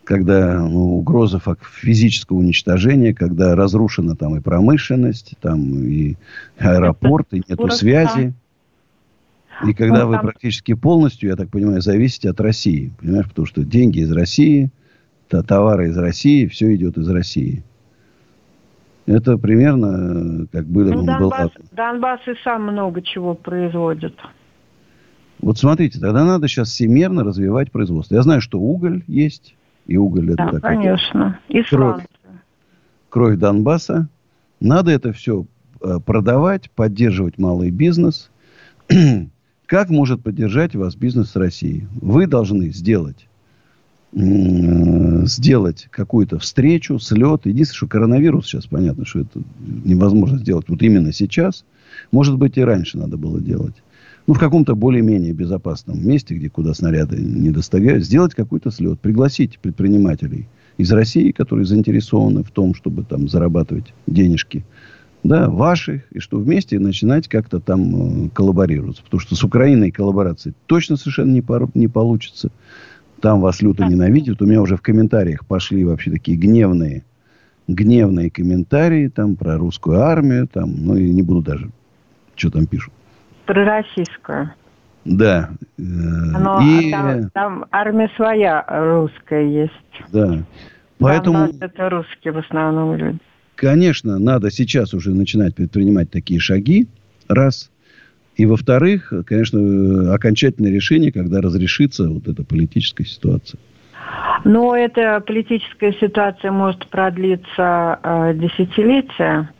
[0.04, 1.40] когда ну, угроза
[1.80, 6.16] физического уничтожения, когда разрушена там и промышленность, там и
[6.59, 8.35] аэропорт, и нету связи.
[9.66, 12.92] И когда ну, вы практически полностью, я так понимаю, зависите от России.
[13.00, 14.70] Понимаешь, потому что деньги из России,
[15.28, 17.62] товары из России, все идет из России.
[19.06, 20.92] Это примерно как было.
[20.92, 21.50] Ну, Донбасс.
[21.72, 24.14] Донбасс и сам много чего производит.
[25.40, 28.14] Вот смотрите, тогда надо сейчас всемерно развивать производство.
[28.14, 30.62] Я знаю, что уголь есть, и уголь это да, так.
[30.62, 31.38] конечно.
[31.48, 32.06] И кровь,
[33.10, 34.08] кровь Донбасса.
[34.60, 35.44] Надо это все
[35.82, 38.30] э, продавать, поддерживать малый бизнес.
[39.66, 41.86] Как может поддержать вас бизнес России?
[42.00, 43.26] Вы должны сделать
[44.14, 47.46] сделать какую-то встречу, слет.
[47.46, 49.42] Единственное, что коронавирус сейчас, понятно, что это
[49.85, 51.64] невозможно сделать вот именно сейчас.
[52.12, 53.74] Может быть, и раньше надо было делать.
[54.27, 59.59] Ну, в каком-то более-менее безопасном месте, где куда снаряды не достигают, сделать какой-то слет, пригласить
[59.59, 60.48] предпринимателей
[60.79, 64.64] из России, которые заинтересованы в том, чтобы там зарабатывать денежки
[65.24, 69.03] да, ваших, и что вместе начинать как-то там э, коллаборироваться.
[69.03, 72.50] Потому что с Украиной коллаборации точно совершенно не, по, не получится.
[73.24, 74.42] Там вас люто ненавидят.
[74.42, 77.04] У меня уже в комментариях пошли вообще такие гневные,
[77.68, 80.46] гневные комментарии там про русскую армию.
[80.46, 81.70] Там, ну, и не буду даже,
[82.37, 82.92] что там пишут.
[83.46, 84.50] Про российскую.
[85.06, 85.48] Да.
[85.78, 86.90] Э, Но и...
[86.90, 90.12] там, там армия своя русская есть.
[90.12, 90.42] Да.
[90.98, 91.48] Поэтому...
[91.48, 93.18] Там это русские в основном люди.
[93.54, 96.88] Конечно, надо сейчас уже начинать предпринимать такие шаги.
[97.30, 97.70] Раз.
[98.37, 103.61] И во-вторых, конечно, окончательное решение, когда разрешится вот эта политическая ситуация.
[104.44, 109.51] Но эта политическая ситуация может продлиться э, десятилетия.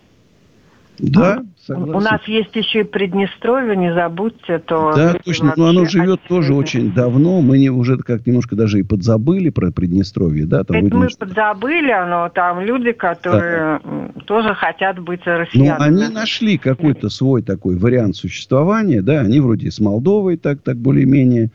[0.99, 1.95] Да, согласен.
[1.95, 4.93] У нас есть еще и Приднестровье, не забудьте, то...
[4.95, 6.29] Да, точно, но оно живет отсюда.
[6.29, 7.41] тоже очень давно.
[7.41, 10.65] Мы не, уже как немножко даже и подзабыли про Приднестровье, да?
[10.65, 11.21] Там Это мы что...
[11.21, 14.23] подзабыли, но там люди, которые да.
[14.27, 15.79] тоже хотят быть россиянами.
[15.79, 20.77] Ну, они нашли какой-то свой такой вариант существования, да, они вроде с Молдовой так, так
[20.77, 21.51] более-менее,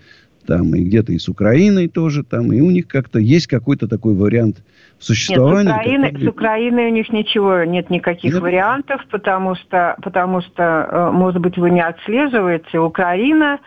[0.50, 4.16] там и где-то и с Украиной тоже, там, и у них как-то есть какой-то такой
[4.16, 4.64] вариант
[4.98, 5.70] существования.
[5.70, 6.26] Нет, с, Украины, который...
[6.26, 8.42] с Украиной у них ничего, нет никаких нет?
[8.42, 13.60] вариантов, потому что, потому что, э, может быть, вы не отслеживаете, Украина,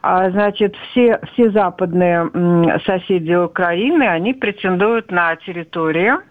[0.00, 2.30] а, значит, все, все западные
[2.86, 6.22] соседи Украины, они претендуют на территорию,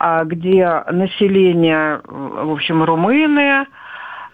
[0.00, 3.66] а, где население, в общем, румыны,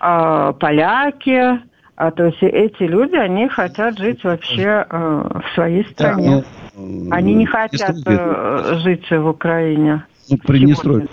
[0.01, 1.61] а, поляки,
[2.01, 6.43] а, то есть эти люди, они хотят жить вообще э, в своей стране.
[6.43, 10.07] Да, ну, они не хотят э, жить в Украине.
[10.31, 11.09] Ну, Приднестровье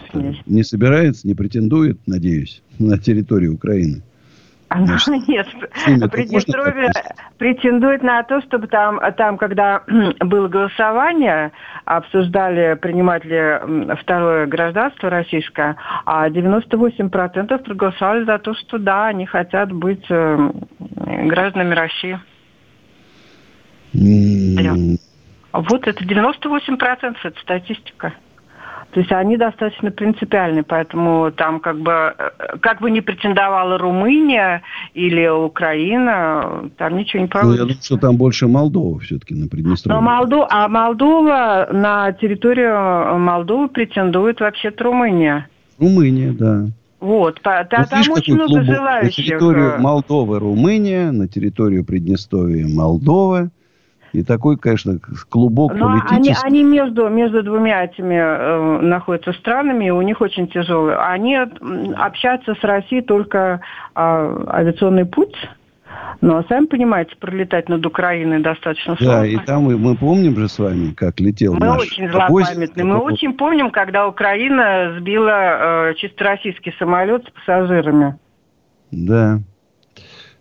[0.46, 4.02] не собирается, не претендует, надеюсь, на территорию Украины.
[4.70, 5.48] Значит, Нет,
[6.12, 6.92] Приднестровье
[7.38, 9.84] претендует на то, чтобы там, там, когда
[10.20, 11.52] было голосование,
[11.86, 19.72] обсуждали, принимать ли второе гражданство российское, а 98% проголосовали за то, что да, они хотят
[19.72, 22.20] быть э, гражданами России.
[23.94, 24.98] Mm.
[25.54, 28.14] Вот это 98%, это статистика.
[28.92, 34.62] То есть они достаточно принципиальны, поэтому там как бы, э, как бы ни претендовала Румыния
[34.94, 37.48] или Украина, там ничего не получится.
[37.48, 40.00] Ну, я думаю, что там больше Молдова все-таки на Приднестровье.
[40.00, 45.48] Но Молдова, а Молдова, на территорию Молдовы претендует вообще-то Румыния.
[45.80, 46.68] Румыния, да.
[47.00, 49.18] Вот, по, вот там очень много желающих.
[49.18, 53.52] На территорию Молдовы Румыния, на территорию Приднестровья Молдова,
[54.14, 56.46] и такой, конечно, клубок Но политический.
[56.46, 60.96] Они, они между, между двумя этими э, находятся странами, и у них очень тяжелый.
[60.96, 63.62] Они общаются с Россией только
[63.96, 65.36] э, авиационный путь.
[66.22, 69.20] Но сами понимаете, пролетать над Украиной достаточно сложно.
[69.20, 71.82] Да, и там мы, мы помним же с вами, как летел мы наш...
[71.82, 72.84] очень злопамятны.
[72.84, 78.18] Мы очень помним, когда Украина сбила э, чисто российский самолет с пассажирами.
[78.92, 79.40] Да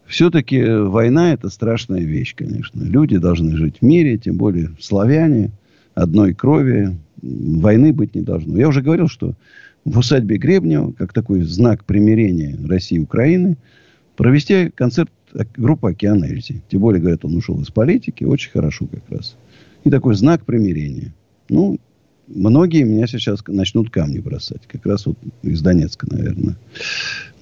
[0.07, 2.83] все-таки война это страшная вещь, конечно.
[2.83, 5.51] Люди должны жить в мире, тем более славяне,
[5.95, 6.97] одной крови.
[7.23, 8.57] Войны быть не должно.
[8.57, 9.35] Я уже говорил, что
[9.85, 13.57] в усадьбе Гребнева, как такой знак примирения России и Украины,
[14.17, 15.11] провести концерт
[15.57, 16.63] группы «Океан Эльзи».
[16.69, 18.25] Тем более, говорят, он ушел из политики.
[18.25, 19.37] Очень хорошо как раз.
[19.85, 21.15] И такой знак примирения.
[21.49, 21.79] Ну,
[22.27, 24.63] многие меня сейчас начнут камни бросать.
[24.67, 26.57] Как раз вот из Донецка, наверное.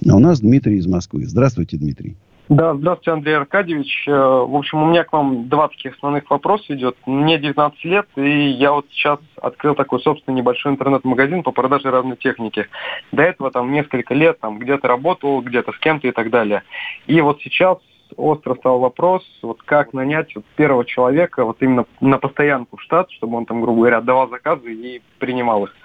[0.07, 1.25] А у нас Дмитрий из Москвы.
[1.25, 2.15] Здравствуйте, Дмитрий.
[2.47, 4.03] Да, здравствуйте, Андрей Аркадьевич.
[4.07, 6.95] Э, в общем, у меня к вам два таких основных вопроса идет.
[7.07, 12.17] Мне 19 лет, и я вот сейчас открыл такой собственный небольшой интернет-магазин по продаже разной
[12.17, 12.67] техники.
[13.11, 16.61] До этого там несколько лет там где-то работал, где-то с кем-то и так далее.
[17.07, 17.79] И вот сейчас
[18.15, 23.11] остро стал вопрос, вот как нанять вот первого человека вот именно на постоянку в штат,
[23.11, 25.75] чтобы он там, грубо говоря, отдавал заказы и принимал их.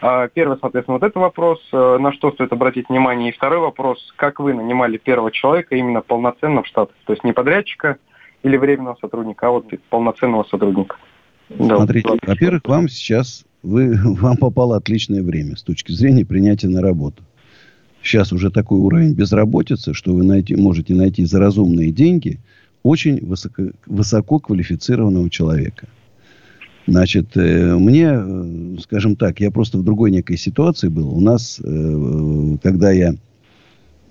[0.00, 3.30] А, первый, соответственно, вот этот вопрос, э, на что стоит обратить внимание.
[3.30, 7.32] И второй вопрос, как вы нанимали первого человека именно полноценно в штат, то есть не
[7.32, 7.98] подрядчика
[8.42, 10.96] или временного сотрудника, а вот полноценного сотрудника.
[11.48, 16.80] Смотрите, да, во-первых, вам сейчас вы, вам попало отличное время с точки зрения принятия на
[16.80, 17.22] работу
[18.06, 22.38] сейчас уже такой уровень безработицы, что вы найти, можете найти за разумные деньги
[22.82, 25.88] очень высоко, высоко квалифицированного человека.
[26.86, 31.12] Значит, э, мне, э, скажем так, я просто в другой некой ситуации был.
[31.12, 33.14] У нас, э, когда я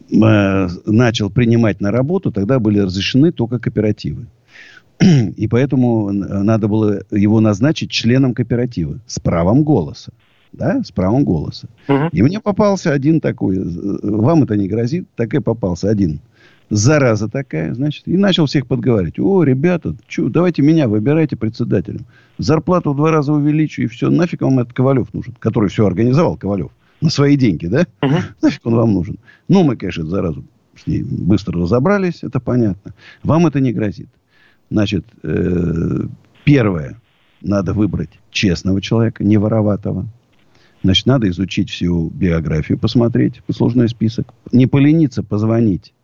[0.07, 4.27] начал принимать на работу, тогда были разрешены только кооперативы.
[5.35, 10.11] И поэтому надо было его назначить членом кооператива с правом голоса
[10.55, 11.67] да, с правом голоса.
[11.87, 12.09] Угу.
[12.11, 13.59] И мне попался один такой,
[14.01, 16.19] вам это не грозит, так и попался один.
[16.69, 19.19] Зараза такая, значит, и начал всех подговаривать.
[19.19, 22.05] О, ребята, чё, давайте меня выбирайте председателем.
[22.39, 24.09] Зарплату в два раза увеличу, и все.
[24.09, 26.71] Нафиг вам этот Ковалев нужен, который все организовал, Ковалев.
[27.01, 27.85] На свои деньги, да?
[28.01, 28.15] Угу.
[28.41, 29.19] Нафиг он вам нужен.
[29.47, 30.43] Ну, мы, конечно, заразу
[30.75, 32.93] с ней быстро разобрались, это понятно.
[33.23, 34.09] Вам это не грозит.
[34.69, 36.01] Значит, э,
[36.43, 36.99] первое,
[37.41, 40.07] надо выбрать честного человека, не вороватого.
[40.85, 44.35] Значит, надо изучить всю биографию, посмотреть послужной список.
[44.51, 45.95] Не полениться, позвонить.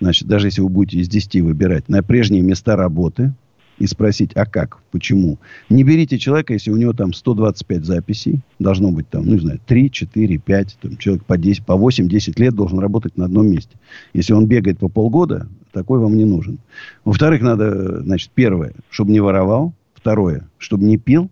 [0.00, 3.34] Значит, даже если вы будете из 10 выбирать на прежние места работы
[3.76, 5.38] и спросить, а как, почему.
[5.68, 8.40] Не берите человека, если у него там 125 записей.
[8.58, 10.78] Должно быть там, ну, не знаю, 3, 4, 5.
[10.80, 13.76] Там, человек по, 10, по 8-10 лет должен работать на одном месте.
[14.14, 16.58] Если он бегает по полгода, такой вам не нужен.
[17.04, 19.74] Во-вторых, надо, значит, первое, чтобы не воровал.
[19.94, 21.30] Второе, чтобы не пил.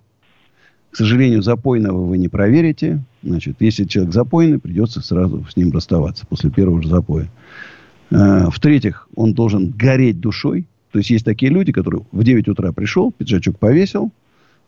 [0.90, 3.02] К сожалению, запойного вы не проверите.
[3.22, 7.30] Значит, если человек запойный, придется сразу с ним расставаться после первого же запоя.
[8.10, 10.66] А, в-третьих, он должен гореть душой.
[10.90, 14.10] То есть, есть такие люди, которые в 9 утра пришел, пиджачок повесил,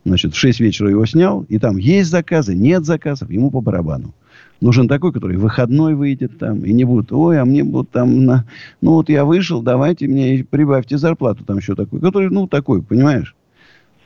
[0.05, 4.15] значит, в 6 вечера его снял, и там есть заказы, нет заказов, ему по барабану.
[4.61, 8.45] Нужен такой, который выходной выйдет там, и не будет, ой, а мне будут там, на...
[8.81, 12.01] ну вот я вышел, давайте мне прибавьте зарплату, там еще такой.
[12.01, 13.35] Который, ну, такой, понимаешь?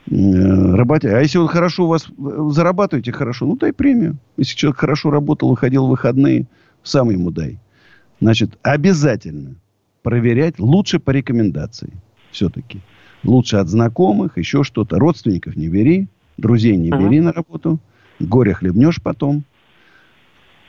[0.08, 1.18] Э, работяга.
[1.18, 4.16] А если он хорошо у вас э, зарабатываете хорошо, ну дай премию.
[4.36, 6.46] Если человек хорошо работал, выходил в выходные,
[6.82, 7.58] сам ему дай.
[8.20, 9.56] Значит, обязательно
[10.02, 11.92] проверять лучше по рекомендации.
[12.30, 12.80] Все-таки.
[13.24, 14.98] Лучше от знакомых, еще что-то.
[14.98, 17.22] Родственников не бери, друзей не бери uh-huh.
[17.22, 17.80] на работу.
[18.20, 19.44] Горе хлебнешь потом.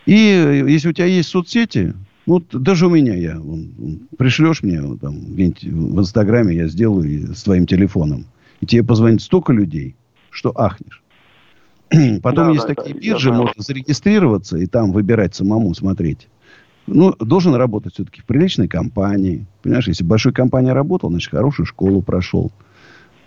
[0.08, 1.94] И э, если у тебя есть соцсети,
[2.26, 7.44] ну, даже у меня я, он, он, пришлешь мне там, в Инстаграме, я сделаю с
[7.44, 8.26] твоим телефоном
[8.62, 9.96] и тебе позвонит столько людей,
[10.30, 11.04] что ахнешь.
[12.22, 16.28] Потом да, есть да, такие да, биржи, можно зарегистрироваться и там выбирать самому, смотреть.
[16.86, 19.46] Ну, должен работать все-таки в приличной компании.
[19.62, 22.52] Понимаешь, если в большой компании работал, значит, хорошую школу прошел.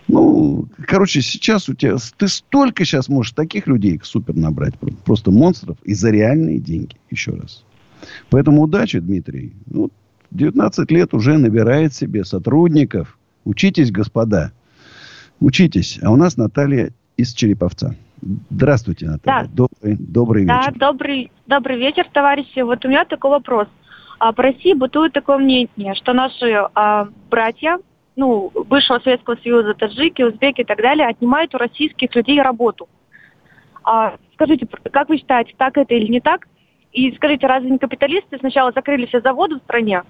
[0.09, 1.97] Ну, короче, сейчас у тебя...
[2.16, 4.75] Ты столько сейчас можешь таких людей супер набрать.
[5.05, 6.97] Просто монстров и за реальные деньги.
[7.11, 7.64] Еще раз.
[8.31, 9.53] Поэтому удачи, Дмитрий.
[9.66, 9.90] Ну,
[10.31, 13.19] 19 лет уже набирает себе сотрудников.
[13.45, 14.53] Учитесь, господа.
[15.40, 15.98] Учитесь.
[16.03, 17.94] А у нас Наталья из Череповца.
[18.50, 19.48] Здравствуйте, Наталья.
[19.48, 19.50] Да.
[19.53, 20.74] Добрый, добрый вечер.
[20.74, 22.61] Да, добрый, добрый вечер, товарищи.
[22.61, 23.66] Вот у меня такой вопрос.
[24.18, 27.79] А по России бытует такое мнение, что наши а, братья,
[28.16, 32.87] ну, бывшего Советского Союза, таджики, узбеки и так далее, отнимают у российских людей работу.
[33.83, 36.46] А, скажите, как вы считаете, так это или не так?
[36.92, 40.02] И скажите, разве не капиталисты сначала закрыли все заводы в стране,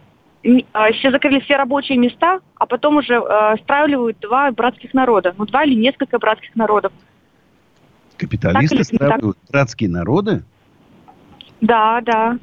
[0.43, 5.35] все закрыли все рабочие места, а потом уже э, стравливают два братских народа.
[5.37, 6.93] Ну, два или несколько братских народов.
[8.17, 10.43] Капиталисты стравливают братские народы?
[11.61, 12.39] Да, да.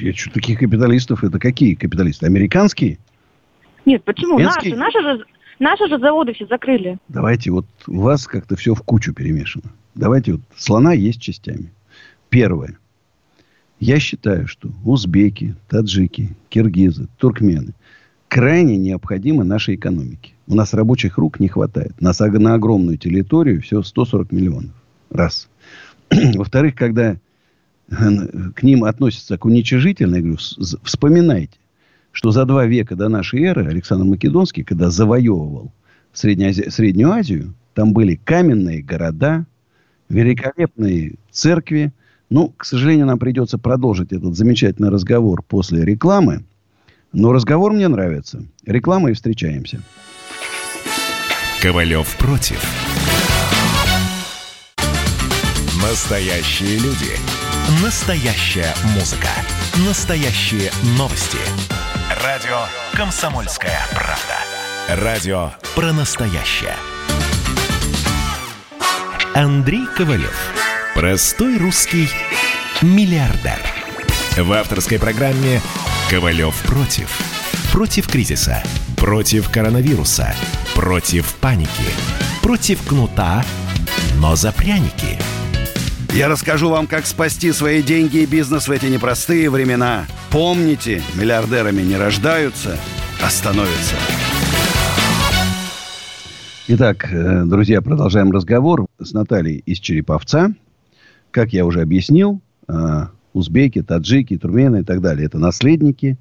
[0.00, 2.26] Я что, таких капиталистов, это какие капиталисты?
[2.26, 2.98] Американские?
[3.84, 4.38] Нет, почему?
[4.38, 5.24] Наши, наши же,
[5.60, 6.98] наши же заводы все закрыли.
[7.08, 9.70] Давайте, вот у вас как-то все в кучу перемешано.
[9.94, 11.72] Давайте вот, слона есть частями.
[12.28, 12.76] Первое.
[13.80, 17.74] Я считаю, что узбеки, таджики, киргизы, туркмены
[18.28, 20.32] крайне необходимы нашей экономике.
[20.46, 22.00] У нас рабочих рук не хватает.
[22.00, 24.72] Нас на огромную территорию всего 140 миллионов.
[25.10, 25.48] Раз.
[26.10, 27.16] Во-вторых, когда
[27.88, 30.38] к ним относятся как уничижительно, я говорю,
[30.82, 31.56] вспоминайте,
[32.12, 35.72] что за два века до нашей эры Александр Македонский, когда завоевывал
[36.12, 36.68] Среднеази...
[36.68, 39.46] Среднюю Азию, там были каменные города,
[40.08, 41.92] великолепные церкви.
[42.30, 46.44] Ну, к сожалению, нам придется продолжить этот замечательный разговор после рекламы.
[47.12, 48.44] Но разговор мне нравится.
[48.66, 49.80] Реклама и встречаемся.
[51.62, 52.62] Ковалев против.
[55.82, 57.16] Настоящие люди.
[57.82, 59.28] Настоящая музыка.
[59.86, 61.38] Настоящие новости.
[62.22, 62.58] Радио
[62.94, 65.04] «Комсомольская правда».
[65.04, 66.74] Радио про настоящее.
[69.34, 70.67] Андрей Ковалев.
[70.98, 72.08] Простой русский
[72.82, 73.60] миллиардер.
[74.36, 75.60] В авторской программе
[76.10, 77.16] «Ковалев против».
[77.72, 78.64] Против кризиса.
[78.96, 80.34] Против коронавируса.
[80.74, 81.70] Против паники.
[82.42, 83.44] Против кнута,
[84.16, 85.20] но за пряники.
[86.14, 90.04] Я расскажу вам, как спасти свои деньги и бизнес в эти непростые времена.
[90.32, 92.76] Помните, миллиардерами не рождаются,
[93.24, 93.94] а становятся.
[96.66, 100.54] Итак, э, друзья, продолжаем разговор с Натальей из Череповца.
[101.30, 106.18] Как я уже объяснил, э, узбеки, таджики, турмены и так далее– это наследники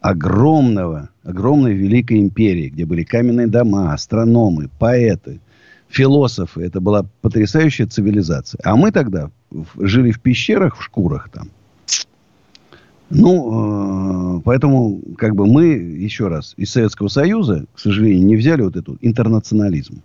[0.00, 5.40] огромного, огромной великой империи, где были каменные дома, астрономы, поэты,
[5.88, 6.62] философы.
[6.62, 8.60] Это была потрясающая цивилизация.
[8.64, 9.30] А мы тогда
[9.78, 11.50] жили в пещерах, в шкурах там–
[13.10, 18.62] ну, э, поэтому, как бы мы, еще раз, из Советского Союза, к сожалению, не взяли
[18.62, 20.02] вот этот интернационализм.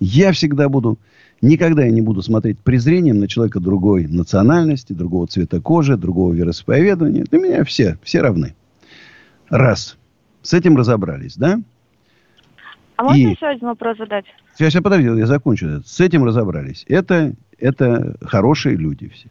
[0.00, 0.98] Я всегда буду,
[1.42, 7.24] никогда я не буду смотреть презрением на человека другой национальности, другого цвета кожи, другого вероисповедания.
[7.24, 8.54] Для меня все, все равны.
[9.48, 9.96] Раз.
[10.42, 11.60] С этим разобрались, да?
[12.96, 13.30] А можно И...
[13.30, 14.24] еще один вопрос задать?
[14.56, 15.82] Сейчас, я подожди, я закончу.
[15.84, 16.84] С этим разобрались.
[16.88, 19.28] Это, это хорошие люди все.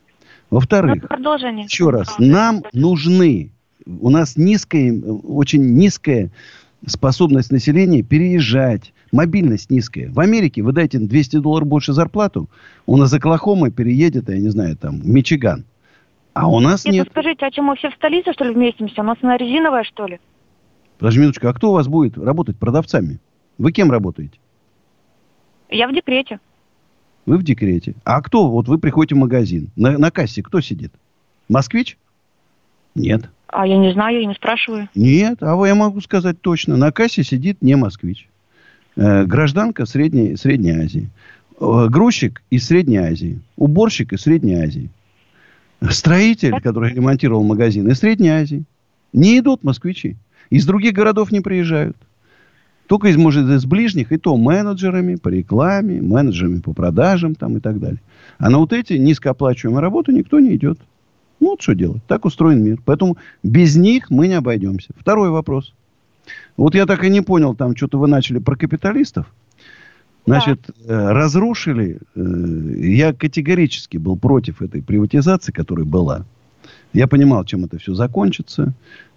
[0.49, 3.51] Во-вторых, еще раз, нам нужны,
[3.85, 6.31] у нас низкая, очень низкая
[6.85, 10.09] способность населения переезжать, мобильность низкая.
[10.11, 12.49] В Америке вы дайте 200 долларов больше зарплату,
[12.85, 15.65] он из Оклахомы переедет, я не знаю, там, в Мичиган.
[16.33, 16.93] А у нас нет.
[16.93, 17.07] нет.
[17.11, 19.01] Скажите, а чем мы все в столице, что ли, вместимся?
[19.01, 20.19] У нас она резиновая, что ли?
[20.97, 23.19] Подожди минуточку, а кто у вас будет работать продавцами?
[23.57, 24.39] Вы кем работаете?
[25.69, 26.39] Я в декрете.
[27.25, 27.95] Вы в декрете.
[28.05, 28.49] А кто?
[28.49, 29.69] Вот вы приходите в магазин.
[29.75, 30.93] На, на кассе кто сидит?
[31.47, 31.97] Москвич?
[32.95, 33.29] Нет.
[33.51, 34.89] А я не знаю, я не спрашиваю.
[34.95, 36.77] Нет, а я могу сказать точно.
[36.77, 38.27] На кассе сидит не москвич.
[38.95, 41.09] Э, гражданка Средней, Средней Азии.
[41.59, 43.39] Э, грузчик из Средней Азии.
[43.57, 44.89] Уборщик из Средней Азии.
[45.89, 48.65] Строитель, который ремонтировал магазин из Средней Азии.
[49.13, 50.17] Не идут москвичи.
[50.49, 51.97] Из других городов не приезжают.
[52.87, 57.59] Только из, может, из ближних, и то менеджерами по рекламе, менеджерами по продажам там, и
[57.59, 58.01] так далее.
[58.37, 60.79] А на вот эти низкооплачиваемые работы никто не идет.
[61.39, 62.01] Ну, вот что делать.
[62.07, 62.79] Так устроен мир.
[62.85, 64.89] Поэтому без них мы не обойдемся.
[64.97, 65.73] Второй вопрос.
[66.57, 69.25] Вот я так и не понял, там что-то вы начали про капиталистов.
[70.25, 70.93] Значит, да.
[70.93, 71.99] Э, разрушили.
[72.15, 76.25] Э, я категорически был против этой приватизации, которая была.
[76.93, 78.73] Я понимал, чем это все закончится.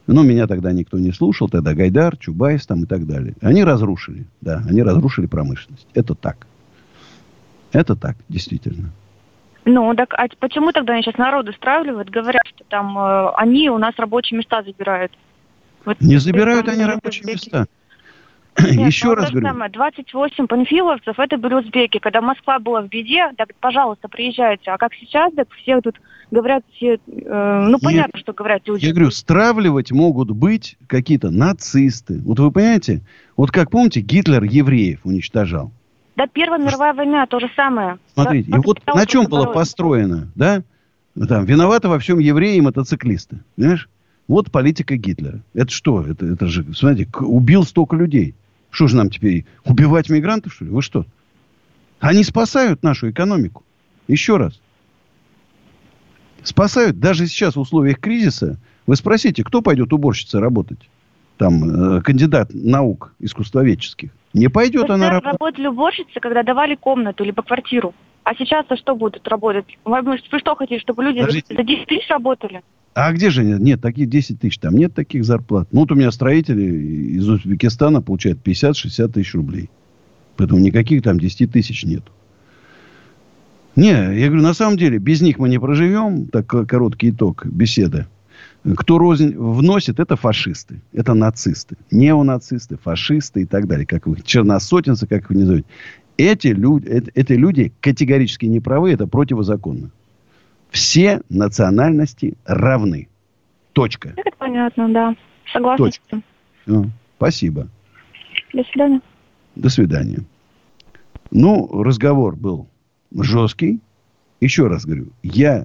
[0.07, 1.49] Но меня тогда никто не слушал.
[1.49, 3.35] Тогда Гайдар, Чубайс там и так далее.
[3.41, 4.27] Они разрушили.
[4.41, 5.87] Да, они разрушили промышленность.
[5.95, 6.47] Это так.
[7.73, 8.91] Это так, действительно.
[9.65, 12.11] Ну, так а почему тогда они сейчас народу стравливают?
[12.11, 15.13] Говорят, что там э, они у нас рабочие места забирают.
[15.85, 17.67] Вот не забирают они рабочие места.
[18.59, 19.47] Нет, Еще ну, раз говорю.
[19.47, 21.99] Самое, 28 панфиловцев, это были узбеки.
[21.99, 24.71] Когда Москва была в беде, так, пожалуйста, приезжайте.
[24.71, 26.01] А как сейчас, так все тут
[26.31, 28.85] говорят, все, э, ну, понятно, что говорят люди.
[28.85, 32.21] Я говорю, стравливать могут быть какие-то нацисты.
[32.25, 33.03] Вот вы понимаете?
[33.37, 35.73] Вот как, помните, Гитлер евреев уничтожал.
[36.17, 37.99] Да, Первая мировая война, то же самое.
[38.15, 40.63] Смотрите, да, и вот на чем было построено, да?
[41.29, 43.41] Там, виноваты во всем евреи и мотоциклисты.
[43.57, 43.89] Понимаешь?
[44.29, 45.41] Вот политика Гитлера.
[45.55, 46.03] Это что?
[46.03, 48.35] Это, это же, смотрите, убил столько людей.
[48.71, 50.71] Что же нам теперь, убивать мигрантов, что ли?
[50.71, 51.05] Вы что?
[52.01, 53.63] Они спасают нашу экономику.
[54.09, 54.61] Еще раз.
[56.43, 58.59] Спасают даже сейчас в условиях кризиса.
[58.87, 60.81] Вы спросите, кто пойдет уборщица работать?
[61.37, 64.11] Там, э, кандидат наук искусствоведческих.
[64.35, 65.33] Не пойдет Вы она работать.
[65.33, 67.95] работали уборщицы, когда давали комнату либо квартиру.
[68.25, 69.67] А сейчас-то что будут работать?
[69.85, 71.55] Вы, вы что хотите, чтобы люди Подождите.
[71.55, 72.63] за 10 тысяч работали?
[72.95, 73.61] А где же нет?
[73.61, 74.59] Нет, таких 10 тысяч.
[74.59, 75.69] Там нет таких зарплат.
[75.73, 79.71] Ну, вот у меня строители из Узбекистана получают 50-60 тысяч рублей.
[80.37, 82.03] Поэтому никаких там 10 тысяч нет.
[83.75, 86.27] Не, я говорю, на самом деле, без них мы не проживем.
[86.29, 88.07] Так короткий итог беседы.
[88.77, 90.81] Кто рознь вносит, это фашисты.
[90.93, 91.77] Это нацисты.
[91.91, 93.87] Неонацисты, фашисты и так далее.
[93.87, 95.67] Как вы, черносотенцы, как вы назовете.
[96.17, 98.93] Эти люди, эти люди категорически неправы.
[98.93, 99.91] Это противозаконно.
[100.71, 103.09] Все национальности равны.
[103.73, 104.13] Точка.
[104.17, 105.17] Это понятно, да.
[105.53, 106.23] Согласна Точка.
[106.63, 106.85] Все.
[107.17, 107.69] Спасибо.
[108.53, 109.01] До свидания.
[109.57, 110.21] До свидания.
[111.31, 112.69] Ну, разговор был
[113.13, 113.81] жесткий.
[114.41, 115.65] Еще раз говорю, я э,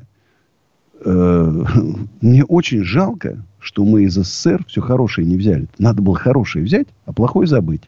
[2.21, 5.67] мне очень жалко, что мы из СССР все хорошее не взяли.
[5.77, 7.83] Надо было хорошее взять, а плохое забыть.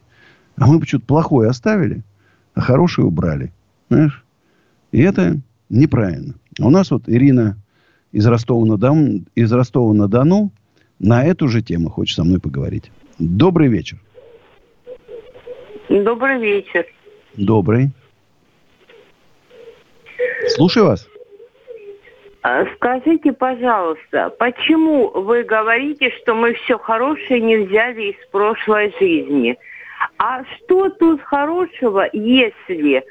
[0.56, 2.02] А мы почему-то плохое оставили,
[2.54, 3.52] а хорошее убрали.
[3.88, 4.24] Понимаешь?
[4.92, 6.34] И это неправильно.
[6.58, 7.56] А У нас вот Ирина
[8.12, 10.50] из Ростова-на-Дону, из Ростова-на-Дону
[10.98, 12.90] на эту же тему хочет со мной поговорить.
[13.18, 13.98] Добрый вечер.
[15.88, 16.84] Добрый вечер.
[17.36, 17.90] Добрый.
[20.48, 21.08] Слушаю вас.
[22.42, 29.58] А Скажите, пожалуйста, почему вы говорите, что мы все хорошее не взяли из прошлой жизни?
[30.18, 33.04] А что тут хорошего, если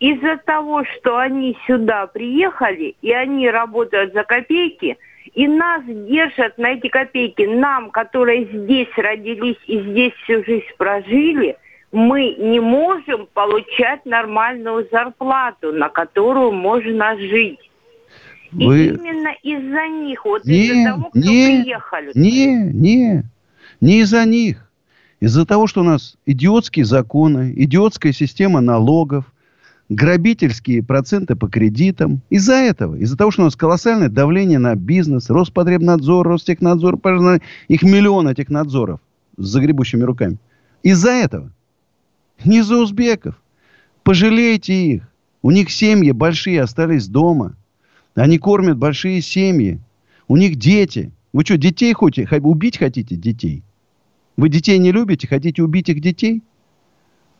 [0.00, 4.98] из-за того, что они сюда приехали, и они работают за копейки,
[5.32, 11.56] и нас держат на эти копейки, нам, которые здесь родились и здесь всю жизнь прожили,
[11.92, 17.71] мы не можем получать нормальную зарплату, на которую можно жить.
[18.52, 18.86] Вы...
[18.86, 22.12] Именно из-за них, вот Не, из-за того, кто не, приехали.
[22.14, 23.24] Не, не.
[23.80, 24.68] Не из-за них.
[25.20, 29.24] Из-за того, что у нас идиотские законы, идиотская система налогов,
[29.88, 32.20] грабительские проценты по кредитам.
[32.30, 32.96] Из-за этого.
[32.96, 36.98] Из-за того, что у нас колоссальное давление на бизнес, Роспотребнадзор, Ростехнадзор,
[37.68, 39.00] их миллион этих надзоров
[39.36, 40.38] с загребущими руками.
[40.82, 41.50] Из-за этого.
[42.44, 43.36] Не из-за узбеков.
[44.02, 45.08] Пожалейте их.
[45.42, 47.54] У них семьи большие остались дома.
[48.14, 49.80] Они кормят большие семьи.
[50.28, 51.10] У них дети.
[51.32, 52.28] Вы что, детей хотите?
[52.42, 53.62] Убить хотите детей?
[54.36, 55.26] Вы детей не любите?
[55.26, 56.42] Хотите убить их детей?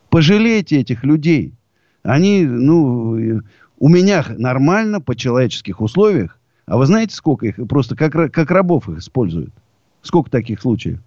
[0.09, 1.53] Пожалейте этих людей.
[2.01, 3.41] Они, ну,
[3.79, 6.39] у меня нормально, по человеческих условиях.
[6.65, 9.53] А вы знаете, сколько их, просто как, как рабов их используют?
[10.01, 10.99] Сколько таких случаев?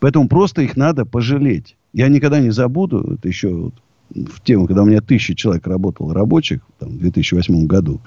[0.00, 1.76] Поэтому просто их надо пожалеть.
[1.92, 3.74] Я никогда не забуду, это еще вот
[4.10, 8.00] в тему, когда у меня тысяча человек работало рабочих, там, в 2008 году.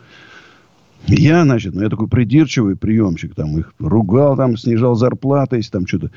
[1.05, 5.87] Я, значит, ну, я такой придирчивый приемщик, там, их ругал, там, снижал зарплаты, если там
[5.87, 6.11] что-то...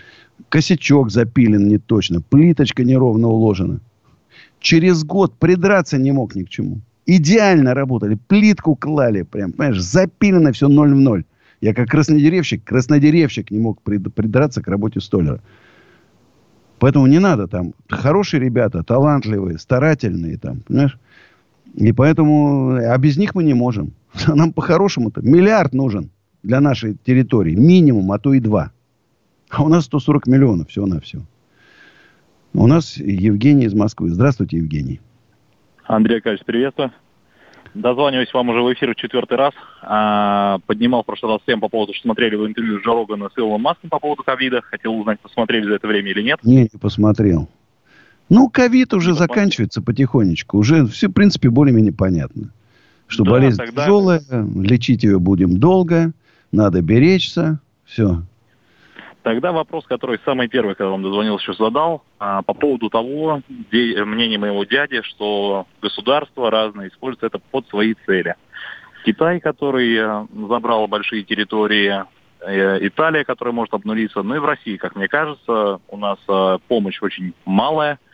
[0.48, 3.80] Косячок запилен не точно, плиточка неровно уложена.
[4.58, 6.80] Через год придраться не мог ни к чему.
[7.06, 11.24] Идеально работали, плитку клали, прям, понимаешь, запилено все ноль в ноль.
[11.60, 15.40] Я как краснодеревщик, краснодеревщик не мог прид- придраться к работе столяра.
[16.80, 17.74] Поэтому не надо там.
[17.88, 20.98] Хорошие ребята, талантливые, старательные там, понимаешь?
[21.74, 23.92] И поэтому, а без них мы не можем.
[24.26, 26.10] А Нам по-хорошему-то миллиард нужен
[26.42, 27.54] для нашей территории.
[27.54, 28.72] Минимум, а то и два.
[29.50, 31.22] А у нас 140 миллионов всего-навсего.
[32.54, 34.10] У нас Евгений из Москвы.
[34.10, 35.00] Здравствуйте, Евгений.
[35.84, 36.92] Андрей Аркадьевич, приветствую.
[37.74, 39.52] Дозваниваюсь вам уже в эфир в четвертый раз.
[39.82, 43.38] А, поднимал в прошлый раз тему по поводу, что смотрели вы интервью с Джорогана с
[43.38, 44.60] Илоном Маском по поводу ковида.
[44.62, 46.40] Хотел узнать, посмотрели за это время или нет.
[46.42, 47.48] Не, не посмотрел.
[48.28, 50.58] Ну, ковид уже заканчивается потихонечку.
[50.58, 52.50] Уже все, в принципе, более-менее понятно.
[53.06, 54.20] Что Да, болезнь тогда- тяжелая,
[54.56, 56.12] лечить ее будем долго,
[56.52, 57.60] надо беречься.
[57.84, 58.22] Все.
[59.22, 64.02] Тогда вопрос, который самый первый, когда вам дозвонился, еще задал, а, по поводу того, де-
[64.04, 68.34] мнение моего дяди, что государства разные используют это под свои цели.
[69.04, 72.04] Китай, который э, забрал большие территории,
[72.40, 76.58] э, Италия, которая может обнулиться, ну и в России, как мне кажется, у нас э,
[76.68, 78.09] помощь очень малая э,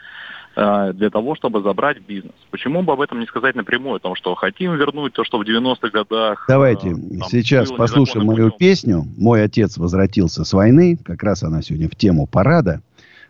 [0.57, 2.33] для того, чтобы забрать бизнес.
[2.51, 5.43] Почему бы об этом не сказать напрямую, о том, что хотим вернуть то, что в
[5.43, 9.05] 90-х годах Давайте Э, там сейчас было послушаем мою песню.
[9.17, 10.99] Мой отец возвратился с войны.
[11.05, 12.81] Как раз она сегодня в тему парада.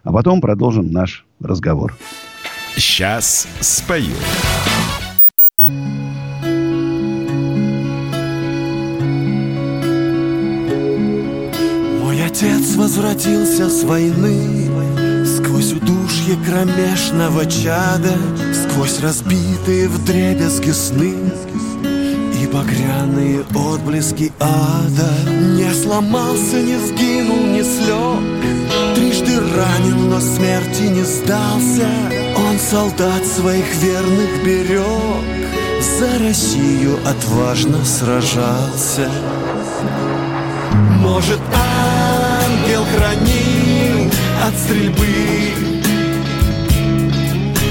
[0.02, 1.94] А потом продолжим наш разговор.
[2.76, 4.14] Сейчас спою.
[12.02, 15.72] Мой отец возвратился с войны Сквозь
[16.26, 18.14] удушье кромешного чада
[18.52, 21.14] Сквозь разбитые вдребезги сны
[22.40, 25.10] И багряные отблески ада.
[25.56, 31.88] Не сломался, не сгинул, не слег Трижды ранен, но смерти не сдался.
[32.36, 34.84] Он солдат своих верных берег
[35.80, 39.08] За Россию отважно сражался.
[41.00, 44.10] Может, ангел хранил
[44.46, 45.65] от стрельбы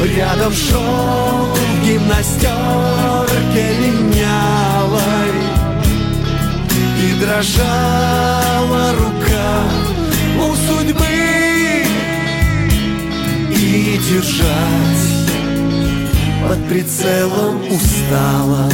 [0.04, 5.32] Рядом шел в гимнастерке линялой.
[7.02, 9.64] И дрожала рука
[10.40, 11.06] у судьбы.
[13.52, 15.06] И держать
[16.48, 18.70] под прицелом устала.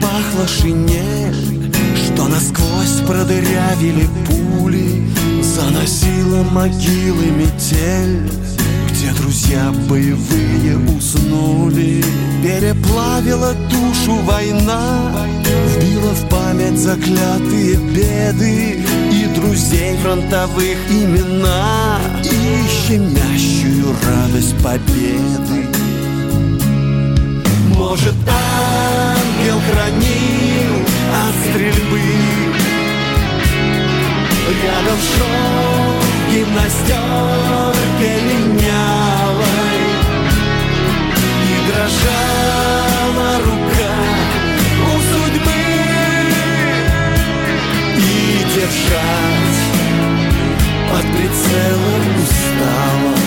[0.00, 5.03] Пахла шинель Что насквозь продырявили пули
[5.54, 8.28] Заносила могилы метель
[8.90, 12.04] Где друзья боевые уснули.
[12.42, 15.12] Переплавила душу война
[15.68, 25.68] Вбила в память заклятые беды И друзей фронтовых имена И щемящую радость победы.
[27.76, 32.53] Может, ангел хранил от стрельбы
[34.46, 39.80] Рядом шел гимнастерке линявой
[41.42, 43.96] И дрожала рука
[44.84, 45.64] у судьбы.
[47.96, 49.60] И держать
[50.90, 53.23] под прицелом устала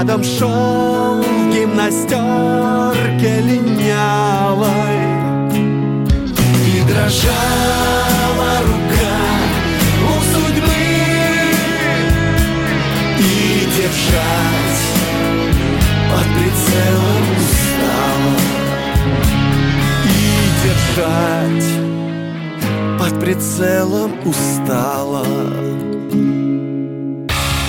[0.00, 4.98] Рядом шел в гимнастерке линявой
[6.66, 9.18] И дрожала рука
[10.08, 10.84] у судьбы.
[13.18, 14.80] И держать
[16.10, 18.36] под прицелом устала
[20.06, 20.16] И
[20.64, 21.70] держать
[22.98, 25.89] под прицелом устала.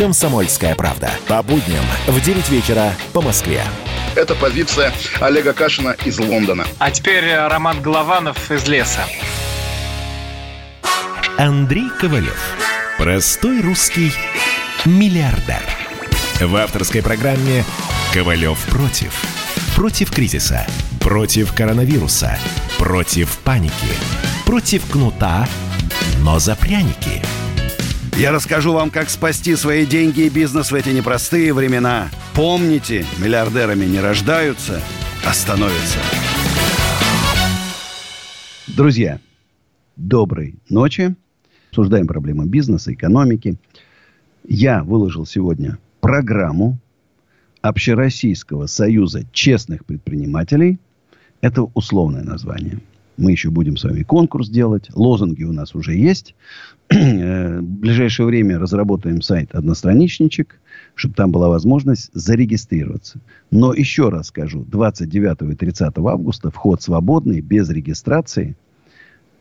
[0.00, 1.10] «Комсомольская правда».
[1.28, 3.62] По будням в 9 вечера по Москве.
[4.16, 6.64] Это позиция Олега Кашина из Лондона.
[6.78, 9.04] А теперь э, Роман Голованов из леса.
[11.36, 12.40] Андрей Ковалев.
[12.96, 14.10] Простой русский
[14.86, 15.60] миллиардер.
[16.40, 17.62] В авторской программе
[18.14, 19.12] «Ковалев против».
[19.76, 20.66] Против кризиса.
[21.00, 22.38] Против коронавируса.
[22.78, 23.74] Против паники.
[24.46, 25.46] Против кнута,
[26.20, 27.22] но за пряники.
[28.16, 32.10] Я расскажу вам, как спасти свои деньги и бизнес в эти непростые времена.
[32.34, 34.80] Помните, миллиардерами не рождаются,
[35.24, 35.98] а становятся.
[38.66, 39.20] Друзья,
[39.96, 41.14] доброй ночи.
[41.70, 43.56] Обсуждаем проблемы бизнеса, экономики.
[44.46, 46.78] Я выложил сегодня программу
[47.62, 50.78] Общероссийского союза честных предпринимателей.
[51.40, 52.80] Это условное название.
[53.20, 54.88] Мы еще будем с вами конкурс делать.
[54.94, 56.34] Лозунги у нас уже есть.
[56.90, 60.58] В ближайшее время разработаем сайт «Одностраничничек»,
[60.94, 63.20] чтобы там была возможность зарегистрироваться.
[63.50, 68.56] Но еще раз скажу, 29 и 30 августа вход свободный, без регистрации.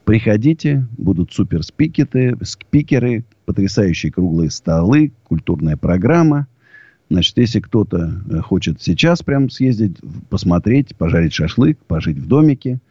[0.03, 6.47] Приходите, будут суперспикеры, спикеры, потрясающие круглые столы, культурная программа.
[7.09, 9.95] Значит, если кто-то э, хочет сейчас прям съездить,
[10.29, 12.88] посмотреть, пожарить шашлык, пожить в домике, э,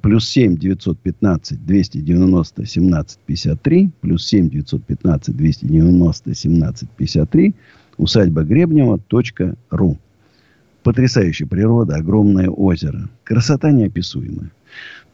[0.00, 7.54] плюс 7 915 290 17 53, плюс 7 915 290 17 53,
[7.96, 9.98] усадьба Гребнева.ру.
[10.82, 13.08] Потрясающая природа, огромное озеро.
[13.24, 14.50] Красота неописуемая.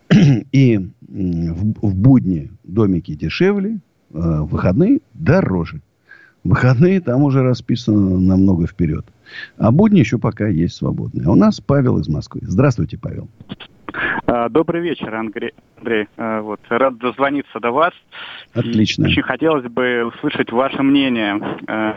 [0.53, 3.79] И в, в будни домики дешевле, э,
[4.13, 5.83] в выходные дороже.
[6.45, 9.05] Выходные там уже расписано намного вперед.
[9.59, 11.27] А будни еще пока есть свободные.
[11.27, 12.41] А у нас Павел из Москвы.
[12.45, 13.29] Здравствуйте, Павел.
[14.27, 15.53] А, Добрый вечер, Андрей.
[15.79, 16.09] Андрей.
[16.17, 17.93] А, Вот, рад дозвониться до вас.
[18.55, 19.05] Отлично.
[19.05, 21.41] И очень хотелось бы услышать ваше мнение.
[21.67, 21.95] Э,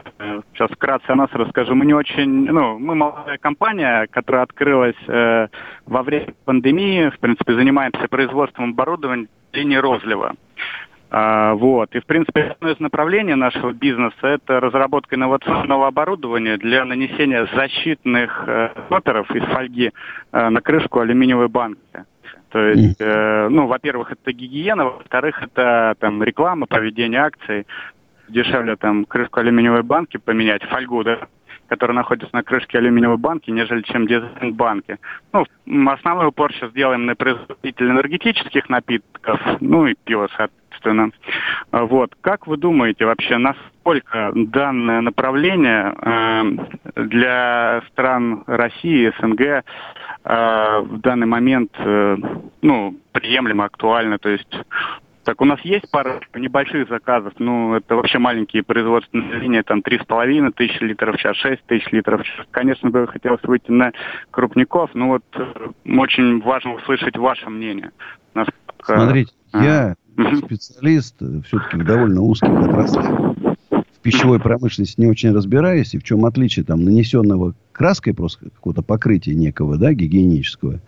[0.54, 1.76] Сейчас вкратце о нас расскажу.
[1.76, 5.48] Мы не очень, ну, мы молодая компания, которая открылась э,
[5.86, 7.10] во время пандемии.
[7.10, 10.36] В принципе, занимаемся производством оборудования линии розлива.
[11.14, 11.94] А, Вот.
[11.94, 18.44] И, в принципе, одно из направлений нашего бизнеса– это разработка инновационного оборудования для нанесения защитных
[18.48, 19.92] э, топперов из фольги
[20.32, 22.06] э, на крышку алюминиевой банки.
[22.50, 27.68] То есть, э, ну, во-первых, это гигиена, во-вторых, это там реклама, проведение акций.
[28.30, 31.20] Дешевле там крышку алюминиевой банки поменять, фольгу, да,
[31.68, 34.98] которые находятся на крышке алюминиевой банки, нежели чем дизайн банки.
[35.34, 35.46] Ну,
[35.90, 40.61] основной упор сейчас делаем на производитель энергетических напитков, ну и пиво, соответственно.
[41.72, 42.16] Вот.
[42.22, 49.64] Как вы думаете вообще, насколько данное направление э, для стран России, СНГ э,
[50.24, 52.18] в данный момент э,
[52.62, 54.18] ну, приемлемо, актуально?
[54.18, 54.56] То есть
[55.24, 60.00] так, у нас есть пара небольших заказов, ну, это вообще маленькие производственные линии, там, три
[60.00, 62.46] с половиной тысячи литров в час, шесть тысяч литров в час.
[62.50, 63.92] Конечно, бы хотелось выйти на
[64.32, 65.24] крупников, но вот
[65.86, 67.92] очень важно услышать ваше мнение.
[68.34, 68.96] Насколько...
[68.96, 69.64] Смотрите, а.
[69.64, 69.96] я
[70.46, 73.36] специалист э, все-таки в довольно узких отраслях.
[73.70, 78.82] В пищевой промышленности не очень разбираюсь, и в чем отличие там нанесенного краской просто какого-то
[78.82, 80.80] покрытия некого, да, гигиенического,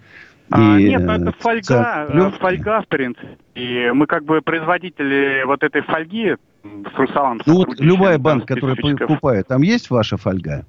[0.50, 3.38] а, и, нет, ну, это фольга, э, фольга, в принципе.
[3.56, 7.42] И мы как бы производители вот этой фольги с Русалом...
[7.46, 10.66] Ну вот любая банка, которая покупает, там есть ваша фольга?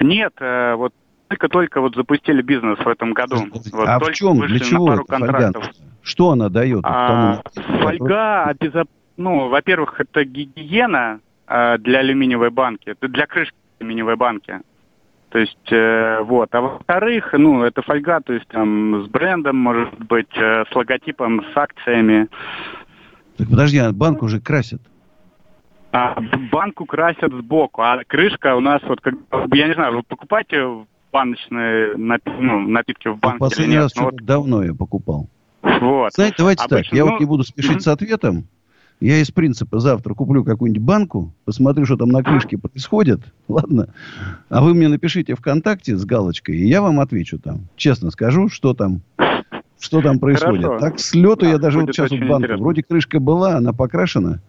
[0.00, 0.92] Нет, вот
[1.28, 3.36] только-только вот запустили бизнес в этом году.
[3.72, 5.52] Вот а в чем, для чего эта фольга?
[6.02, 6.80] Что она дает?
[6.84, 7.42] А,
[7.82, 8.88] фольга, обезоп...
[9.16, 14.60] ну, во-первых, это гигиена э, для алюминиевой банки, для крышки алюминиевой банки.
[15.30, 16.48] То есть, э, вот.
[16.54, 21.44] А во-вторых, ну, это фольга, то есть там с брендом, может быть, э, с логотипом,
[21.52, 22.28] с акциями.
[23.36, 24.80] Так подожди, а банку уже красят?
[25.92, 26.18] А,
[26.50, 29.14] банку красят сбоку, а крышка у нас вот, как,
[29.52, 33.82] я не знаю, вы покупаете баночные напи- ну, напитки в банке Последний или нет?
[33.84, 34.16] раз ну, вот...
[34.24, 35.28] давно я покупал.
[35.62, 36.12] Вот.
[36.14, 37.10] Знаете, давайте Обычно, так, я ну...
[37.12, 37.80] вот не буду спешить mm-hmm.
[37.80, 38.46] с ответом.
[39.00, 43.94] Я из принципа завтра куплю какую-нибудь банку, посмотрю, что там на крышке происходит, ладно?
[44.48, 47.68] А вы мне напишите ВКонтакте с галочкой, и я вам отвечу там.
[47.76, 49.02] Честно скажу, что там,
[49.78, 50.64] что там происходит.
[50.64, 50.84] Хорошо.
[50.84, 52.62] Так с лету да, я даже вот сейчас вот банку, интересно.
[52.62, 54.40] вроде крышка была, она покрашена.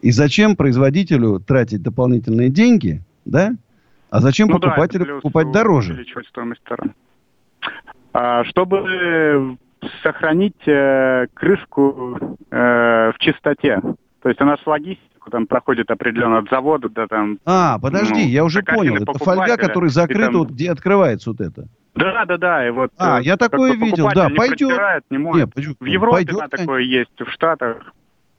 [0.00, 3.54] И зачем производителю тратить дополнительные деньги, да?
[4.12, 6.04] А зачем ну покупателю да, покупать дороже?
[6.28, 6.60] Стоимость
[8.12, 9.56] а, чтобы
[10.02, 13.80] сохранить э, крышку э, в чистоте.
[14.20, 17.38] То есть у нас логистику там проходит определенно от завода до там...
[17.46, 18.96] А, подожди, ну, я уже понял.
[18.96, 20.40] Это фольга, которая закрыта, там...
[20.40, 21.68] вот, где открывается вот это.
[21.94, 22.68] Да, да, да.
[22.68, 24.78] И вот, а, э, я такое видел, да, не пойдет.
[25.08, 25.56] Не может.
[25.56, 27.78] Нет, в Европе пойдет, да, такое есть, в Штатах.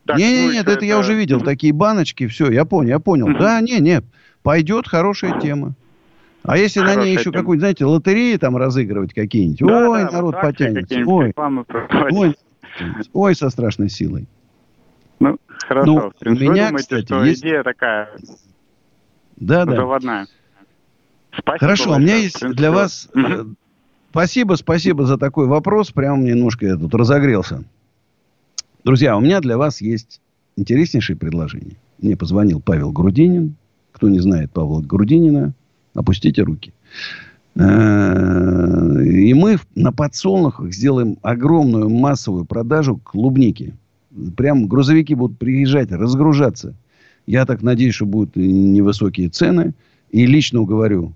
[0.05, 2.99] Так, не, не, нет, это, это я уже видел, такие баночки, все, я понял, я
[2.99, 3.35] понял.
[3.39, 4.01] Да, не, не,
[4.43, 5.73] пойдет хорошая тема.
[6.43, 10.11] А если Хорошая на ней еще какую-нибудь, знаете, лотереи там разыгрывать какие-нибудь, да, ой, да,
[10.11, 11.33] народ потянется, ой,
[12.11, 12.35] ой,
[13.13, 14.27] ой, со страшной силой.
[15.19, 15.85] Ну, хорошо.
[15.87, 17.41] Ну, принципе, меня, думаете, кстати, что есть...
[17.41, 18.09] идея такая
[19.37, 19.75] да, да.
[19.75, 20.27] заводная?
[21.31, 21.97] Спасибо Хорошо, большое.
[21.97, 23.09] у меня есть для вас...
[23.13, 23.55] Угу.
[24.11, 25.91] Спасибо, спасибо за такой вопрос.
[25.91, 27.63] Прям немножко я тут разогрелся.
[28.83, 30.21] Друзья, у меня для вас есть
[30.55, 31.77] интереснейшее предложение.
[31.99, 33.55] Мне позвонил Павел Грудинин.
[33.93, 35.53] Кто не знает Павла Грудинина,
[35.93, 36.73] Опустите руки.
[37.55, 43.75] Э, и мы на подсолнухах сделаем огромную массовую продажу клубники.
[44.35, 46.75] Прям грузовики будут приезжать, разгружаться.
[47.27, 49.73] Я так надеюсь, что будут невысокие цены.
[50.09, 51.13] И лично уговорю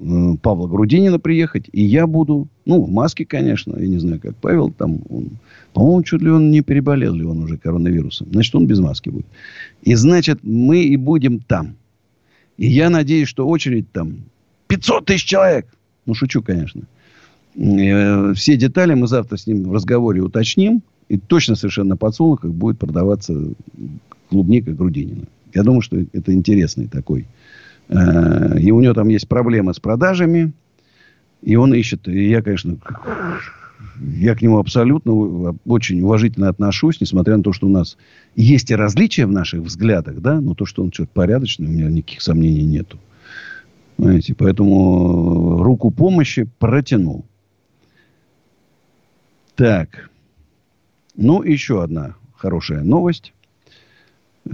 [0.00, 1.68] э, Павла Грудинина приехать.
[1.72, 3.76] И я буду, ну, в маске, конечно.
[3.78, 5.00] Я не знаю, как Павел там.
[5.10, 5.28] Он,
[5.74, 8.28] по-моему, чуть ли он не переболел ли он уже коронавирусом.
[8.32, 9.26] Значит, он без маски будет.
[9.82, 11.76] И значит, мы и будем там.
[12.58, 14.16] И я надеюсь, что очередь там
[14.68, 15.66] 500 тысяч человек.
[16.06, 16.82] Ну, шучу, конечно.
[17.56, 20.82] Э, все детали мы завтра с ним в разговоре уточним.
[21.08, 23.34] И точно совершенно на подсолнухах будет продаваться
[24.28, 25.26] клубника Грудинина.
[25.54, 27.26] Я думаю, что это интересный такой.
[27.88, 30.52] Э, и у него там есть проблемы с продажами.
[31.42, 32.08] И он ищет.
[32.08, 32.76] И я, конечно,
[34.00, 35.12] я к нему абсолютно
[35.66, 37.96] очень уважительно отношусь, несмотря на то, что у нас
[38.34, 41.88] есть и различия в наших взглядах, да, но то, что он человек порядочный, у меня
[41.88, 42.98] никаких сомнений нету.
[43.96, 47.24] Понимаете, поэтому руку помощи протянул.
[49.54, 50.10] Так.
[51.16, 53.32] Ну, еще одна хорошая новость.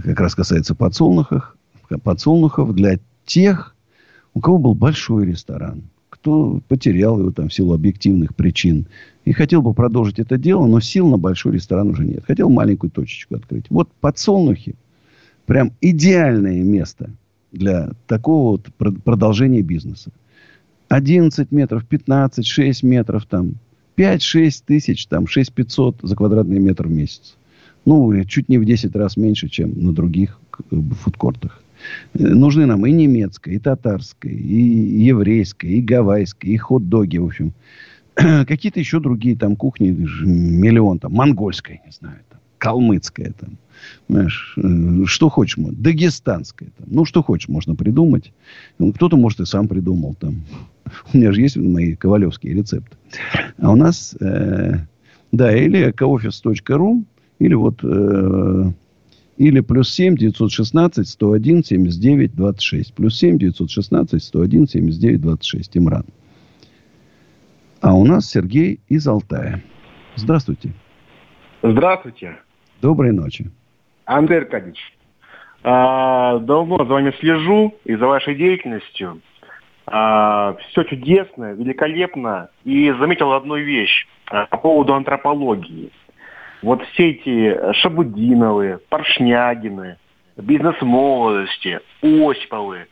[0.04, 1.56] Как раз касается подсолнухов.
[2.04, 3.74] Подсолнухов для тех,
[4.32, 5.82] у кого был большой ресторан
[6.22, 8.86] кто потерял его там в силу объективных причин.
[9.24, 12.22] И хотел бы продолжить это дело, но сил на большой ресторан уже нет.
[12.24, 13.66] Хотел маленькую точечку открыть.
[13.70, 14.76] Вот подсолнухи
[15.46, 17.10] прям идеальное место
[17.50, 20.12] для такого вот продолжения бизнеса.
[20.88, 23.56] 11 метров, 15, 6 метров там.
[23.96, 27.36] 5-6 тысяч, там, 6 500 за квадратный метр в месяц.
[27.84, 30.38] Ну, чуть не в 10 раз меньше, чем на других
[30.70, 31.62] э, фудкортах.
[32.14, 34.60] Нужны нам и немецкая, и татарская, и
[35.04, 37.52] еврейская, и гавайская, и хот-доги, в общем.
[38.14, 43.56] Какие-то еще другие там кухни, миллион там, монгольская, не знаю, там, калмыцкая там.
[44.08, 46.86] Знаешь, э, что хочешь, дагестанская там.
[46.90, 48.32] Ну, что хочешь, можно придумать.
[48.78, 50.42] Ну, кто-то, может, и сам придумал там.
[51.12, 52.96] У меня же есть мои ковалевские рецепты.
[53.58, 54.78] А у нас, э,
[55.32, 57.04] да, или экоофис.ру,
[57.38, 58.72] или вот, э,
[59.36, 62.94] или плюс 7 916 101 79 26.
[62.94, 65.76] Плюс 7 916 101 79 26.
[65.76, 66.04] Имран.
[67.80, 69.62] А у нас Сергей из Алтая.
[70.16, 70.72] Здравствуйте.
[71.62, 72.38] Здравствуйте.
[72.80, 73.50] Доброй ночи.
[74.04, 74.78] Андрей Аркадьевич,
[75.62, 79.20] а, давно за вами слежу и за вашей деятельностью.
[79.86, 82.48] А, все чудесно, великолепно.
[82.64, 85.90] И заметил одну вещь а, по поводу антропологии.
[86.62, 89.96] Вот все эти Шабудиновы, Поршнягины,
[90.36, 92.86] бизнес молодости, Осиповы,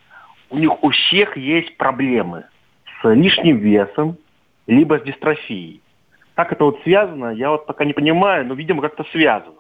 [0.51, 2.45] у них у всех есть проблемы
[3.01, 4.17] с лишним весом,
[4.67, 5.81] либо с дистрофией.
[6.35, 9.55] Как это вот связано, я вот пока не понимаю, но, видимо, как-то связано.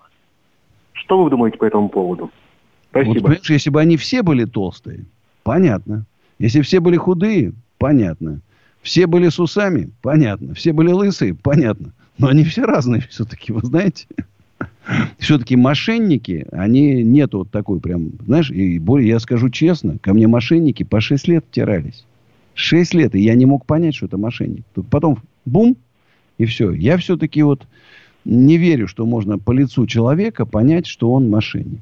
[0.92, 2.30] Что вы думаете по этому поводу?
[2.90, 3.12] Спасибо.
[3.12, 5.04] Вот, понимаешь, если бы они все были толстые,
[5.44, 6.04] понятно.
[6.38, 8.40] Если все были худые, понятно.
[8.82, 10.54] Все были с усами, понятно.
[10.54, 11.92] Все были лысые, понятно.
[12.20, 14.06] Но они все разные все-таки, вы знаете.
[15.18, 20.26] Все-таки мошенники, они нету вот такой прям, знаешь, и более, я скажу честно, ко мне
[20.26, 22.04] мошенники по 6 лет втирались.
[22.54, 24.64] 6 лет, и я не мог понять, что это мошенник.
[24.74, 25.76] Тут потом бум,
[26.36, 26.72] и все.
[26.72, 27.66] Я все-таки вот
[28.24, 31.80] не верю, что можно по лицу человека понять, что он мошенник.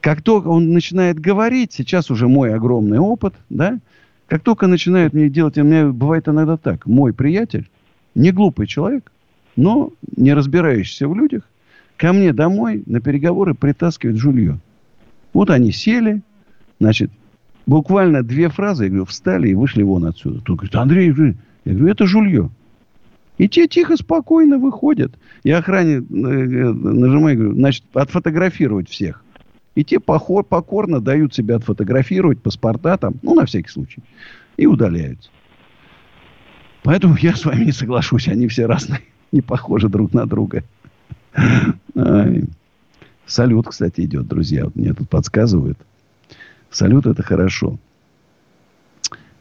[0.00, 3.80] Как только он начинает говорить, сейчас уже мой огромный опыт, да,
[4.26, 7.68] как только начинают мне делать, у меня бывает иногда так, мой приятель,
[8.14, 9.10] не глупый человек,
[9.56, 11.48] но не разбирающийся в людях,
[11.96, 14.58] ко мне домой на переговоры притаскивает жулье.
[15.32, 16.22] Вот они сели,
[16.80, 17.10] значит,
[17.66, 20.40] буквально две фразы, я говорю, встали и вышли вон отсюда.
[20.40, 21.08] Тут говорит, Андрей,
[21.64, 22.50] я говорю, это жулье.
[23.36, 25.12] И те тихо, спокойно выходят.
[25.42, 29.24] Я охране э, э, нажимаю, говорю, значит, отфотографировать всех.
[29.74, 34.02] И те похор, покорно дают себя отфотографировать, паспорта там, ну, на всякий случай.
[34.56, 35.30] И удаляются.
[36.84, 38.28] Поэтому я с вами не соглашусь.
[38.28, 39.00] Они все разные,
[39.32, 40.64] не похожи друг на друга.
[43.26, 44.64] Салют, кстати, идет, друзья.
[44.64, 45.78] Вот мне тут подсказывают.
[46.70, 47.78] Салют это хорошо.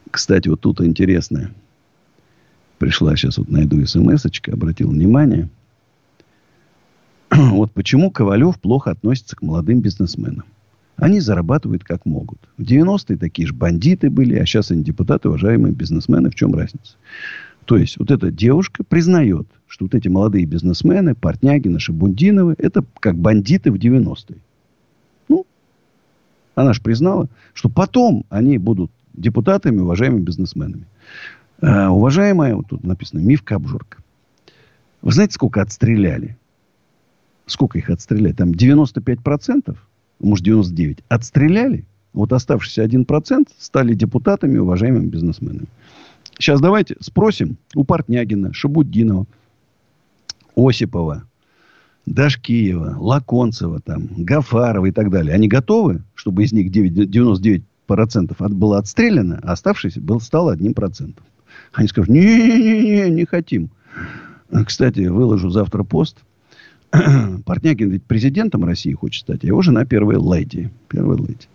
[0.09, 1.51] Кстати, вот тут интересное.
[2.77, 5.49] Пришла сейчас, вот найду смс обратил внимание.
[7.31, 10.45] вот почему Ковалев плохо относится к молодым бизнесменам.
[10.95, 12.39] Они зарабатывают как могут.
[12.57, 16.29] В 90-е такие же бандиты были, а сейчас они депутаты, уважаемые бизнесмены.
[16.29, 16.95] В чем разница?
[17.65, 23.17] То есть, вот эта девушка признает, что вот эти молодые бизнесмены, Портнягины, Шабундиновы, это как
[23.17, 24.37] бандиты в 90-е.
[26.53, 30.85] Она же признала, что потом они будут депутатами, уважаемыми бизнесменами.
[31.59, 33.97] Э, уважаемая, вот тут написано, Мивка Обжорка.
[35.01, 36.37] Вы знаете, сколько отстреляли?
[37.47, 38.33] Сколько их отстреляли?
[38.33, 39.75] Там 95%,
[40.19, 41.85] может 99%, отстреляли.
[42.13, 45.65] Вот оставшийся 1% стали депутатами, уважаемыми бизнесменами.
[46.37, 49.25] Сейчас давайте спросим у Портнягина, Шабуддинова,
[50.55, 51.23] Осипова,
[52.05, 58.53] Дашкиева, Лаконцева, там, Гафарова и так далее, они готовы, чтобы из них 9, 99% от,
[58.53, 61.25] было отстреляно, а оставшийся был, стал одним процентом?
[61.71, 63.69] Они скажут, не-не-не, не хотим.
[64.65, 66.17] Кстати, выложу завтра пост.
[67.45, 70.71] Портнягин ведь президентом России хочет стать, а его жена первая леди.
[70.89, 71.47] Первая леди.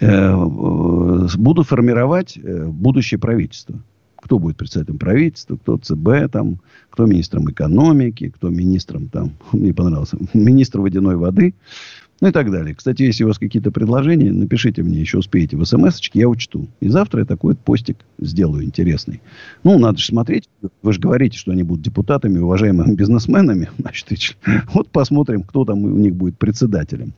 [0.00, 3.78] Э, буду формировать э, будущее правительство
[4.20, 6.58] кто будет председателем правительства, кто ЦБ, там,
[6.90, 11.54] кто министром экономики, кто министром, там, мне понравился, министр водяной воды,
[12.20, 12.74] ну и так далее.
[12.74, 16.68] Кстати, если у вас какие-то предложения, напишите мне, еще успеете в смс я учту.
[16.80, 19.22] И завтра я такой вот постик сделаю интересный.
[19.64, 20.48] Ну, надо же смотреть.
[20.82, 23.70] Вы же говорите, что они будут депутатами, уважаемыми бизнесменами.
[23.78, 24.36] Значит,
[24.74, 27.14] вот посмотрим, кто там у них будет председателем.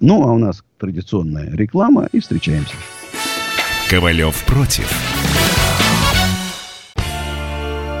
[0.00, 2.74] Ну, а у нас традиционная реклама, и встречаемся.
[3.90, 4.90] Ковалев против.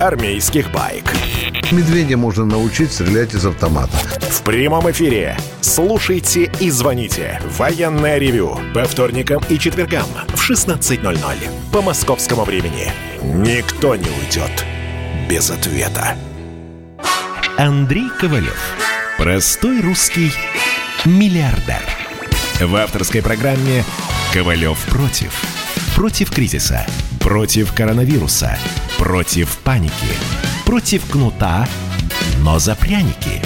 [0.00, 1.12] армейских байк.
[1.70, 3.96] Медведя можно научить стрелять из автомата.
[4.30, 5.36] В прямом эфире.
[5.60, 7.40] Слушайте и звоните.
[7.58, 8.58] Военное ревю.
[8.74, 11.16] По вторникам и четвергам в 16.00.
[11.72, 12.92] По московскому времени.
[13.22, 14.64] Никто не уйдет
[15.28, 16.16] без ответа.
[17.56, 18.76] Андрей Ковалев.
[19.18, 20.32] Простой русский
[21.04, 21.82] миллиардер.
[22.60, 23.84] В авторской программе
[24.32, 25.32] «Ковалев против».
[25.94, 26.86] Против кризиса,
[27.28, 28.56] против коронавируса,
[28.96, 29.92] против паники,
[30.64, 31.68] против кнута,
[32.42, 33.42] но за пряники.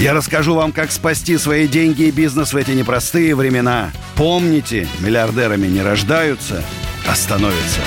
[0.00, 3.92] Я расскажу вам, как спасти свои деньги и бизнес в эти непростые времена.
[4.16, 6.64] Помните, миллиардерами не рождаются,
[7.06, 7.80] а становятся.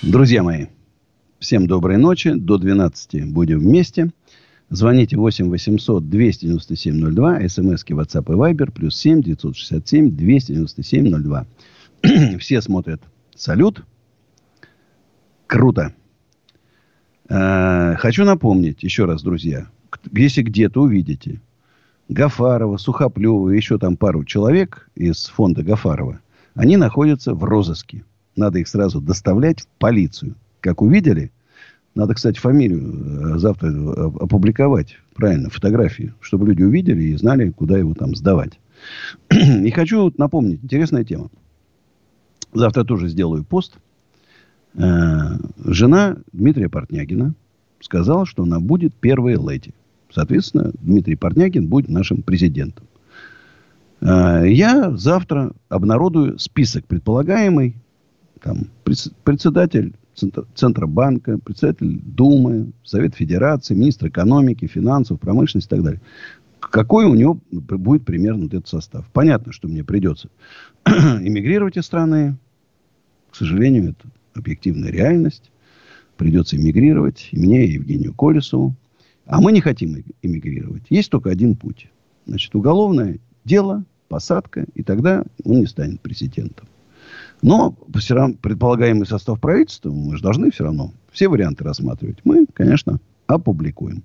[0.00, 0.68] Друзья мои,
[1.40, 2.32] всем доброй ночи.
[2.32, 4.12] До 12 будем вместе.
[4.70, 7.48] Звоните 8 800 297 02.
[7.50, 8.70] СМСки WhatsApp и Viber.
[8.70, 11.46] Плюс 7 967 297 02.
[12.38, 13.02] Все смотрят.
[13.34, 13.84] Салют.
[15.46, 15.94] Круто.
[17.28, 19.66] Э, хочу напомнить еще раз, друзья.
[20.12, 21.40] Если где-то увидите
[22.08, 26.20] Гафарова, Сухоплева, еще там пару человек из фонда Гафарова,
[26.54, 28.04] они находятся в розыске.
[28.36, 30.34] Надо их сразу доставлять в полицию.
[30.60, 31.30] Как увидели,
[31.94, 37.78] надо, кстати, фамилию э, завтра э, опубликовать, правильно, фотографии, чтобы люди увидели и знали, куда
[37.78, 38.58] его там сдавать.
[39.30, 41.30] И хочу напомнить, интересная тема.
[42.54, 43.74] Завтра тоже сделаю пост.
[44.74, 47.34] Э, жена Дмитрия Портнягина
[47.80, 49.74] сказала, что она будет первой леди.
[50.10, 52.86] Соответственно, Дмитрий Портнягин будет нашим президентом.
[54.00, 57.74] Я завтра обнародую список предполагаемый.
[58.42, 58.68] Там,
[59.24, 59.94] председатель
[60.54, 66.00] Центробанка, председатель Думы, Совет Федерации, министр экономики, финансов, промышленности и так далее.
[66.60, 69.06] Какой у него будет примерно вот этот состав?
[69.12, 70.28] Понятно, что мне придется
[70.86, 72.36] эмигрировать из страны.
[73.34, 75.50] К сожалению, это объективная реальность.
[76.16, 77.30] Придется эмигрировать.
[77.32, 78.76] И мне, и Евгению Колесову.
[79.26, 80.84] А мы не хотим эмигрировать.
[80.88, 81.88] Есть только один путь.
[82.26, 86.68] Значит, уголовное дело, посадка, и тогда он не станет президентом.
[87.42, 92.18] Но все равно предполагаемый состав правительства мы же должны все равно все варианты рассматривать.
[92.22, 94.04] Мы, конечно, опубликуем.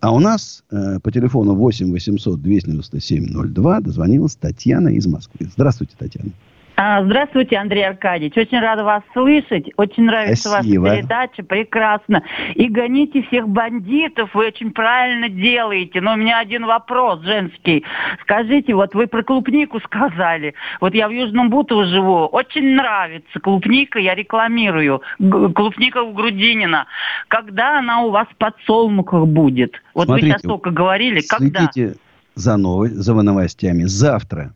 [0.00, 5.48] А у нас э, по телефону 8 800 297 02 дозвонилась Татьяна из Москвы.
[5.54, 6.32] Здравствуйте, Татьяна.
[6.80, 8.36] А, здравствуйте, Андрей Аркадьевич.
[8.36, 9.68] Очень рада вас слышать.
[9.76, 10.82] Очень нравится Спасибо.
[10.82, 11.42] ваша передача.
[11.42, 12.22] Прекрасно.
[12.54, 14.32] И гоните всех бандитов.
[14.32, 16.00] Вы очень правильно делаете.
[16.00, 17.84] Но у меня один вопрос женский.
[18.22, 20.54] Скажите, вот вы про клубнику сказали.
[20.80, 22.26] Вот я в Южном Бутово живу.
[22.26, 23.98] Очень нравится клубника.
[23.98, 25.02] Я рекламирую.
[25.18, 26.86] Клубника у Грудинина.
[27.26, 29.72] Когда она у вас в подсолнухах будет?
[29.94, 31.22] Вот Смотрите, вы сейчас только говорили.
[31.28, 31.68] Когда?
[31.72, 31.98] Следите
[32.36, 33.82] за, новой, за новостями.
[33.82, 34.52] Завтра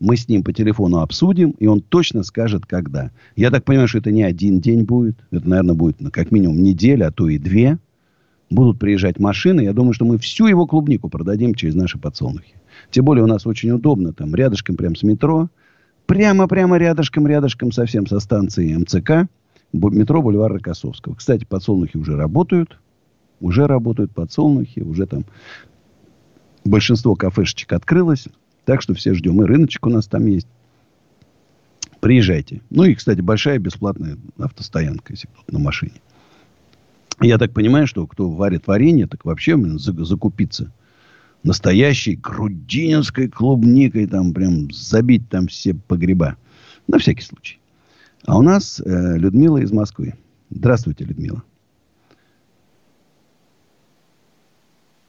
[0.00, 3.10] мы с ним по телефону обсудим, и он точно скажет, когда.
[3.36, 5.16] Я так понимаю, что это не один день будет.
[5.30, 7.78] Это, наверное, будет ну, как минимум неделя, а то и две.
[8.50, 9.62] Будут приезжать машины.
[9.62, 12.54] Я думаю, что мы всю его клубнику продадим через наши подсолнухи.
[12.90, 14.12] Тем более у нас очень удобно.
[14.12, 15.48] Там рядышком прям с метро.
[16.06, 19.28] Прямо-прямо рядышком, рядышком совсем со станции МЦК.
[19.72, 21.14] Метро Бульвар Рокоссовского.
[21.14, 22.78] Кстати, подсолнухи уже работают.
[23.40, 24.80] Уже работают подсолнухи.
[24.80, 25.24] Уже там
[26.64, 28.28] большинство кафешечек открылось.
[28.64, 29.42] Так что все ждем.
[29.42, 30.48] И рыночек у нас там есть.
[32.00, 32.60] Приезжайте.
[32.70, 36.00] Ну и, кстати, большая бесплатная автостоянка, если кто на машине.
[37.20, 40.72] Я так понимаю, что кто варит варенье, так вообще закупиться
[41.42, 46.36] настоящей грудининской клубникой, там прям забить там все погреба.
[46.88, 47.58] На всякий случай.
[48.26, 50.14] А у нас э, Людмила из Москвы.
[50.50, 51.42] Здравствуйте, Людмила.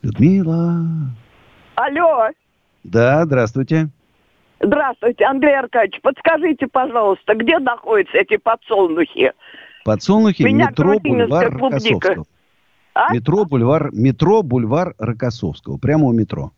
[0.02, 0.86] Людмила.
[1.76, 2.30] Алло.
[2.86, 3.90] Да, здравствуйте.
[4.62, 6.02] Здравствуйте, Андрей Аркадьевич.
[6.02, 9.34] Подскажите, пожалуйста, где находятся эти подсолнухи?
[9.84, 11.70] Подсолнухи Меня метро Бульвар клубника.
[11.70, 12.26] Рокоссовского.
[12.94, 13.14] А?
[13.14, 15.78] Метро Бульвар, метро Бульвар Рокоссовского.
[15.78, 16.52] Прямо у метро.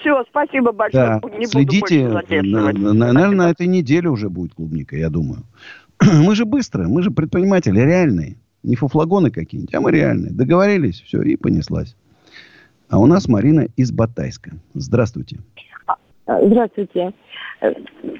[0.00, 1.20] Все, спасибо большое.
[1.22, 5.42] Да, Не следите, на- на- наверное, на этой неделе уже будет клубника, я думаю.
[6.02, 8.36] Мы же быстро, мы же предприниматели реальные.
[8.62, 10.32] Не фуфлагоны какие-нибудь, а мы реальные.
[10.32, 11.94] Договорились, все, и понеслась.
[12.88, 14.52] А у нас Марина из Батайска.
[14.74, 15.38] Здравствуйте.
[15.86, 15.96] А,
[16.42, 17.12] Здравствуйте.
[17.60, 17.72] Э,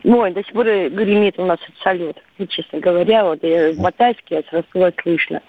[0.04, 2.16] Ой, до сих пор э, гремит у нас этот салют.
[2.38, 5.40] И, честно говоря, вот я в Батайске, я сразу сказала, слышно.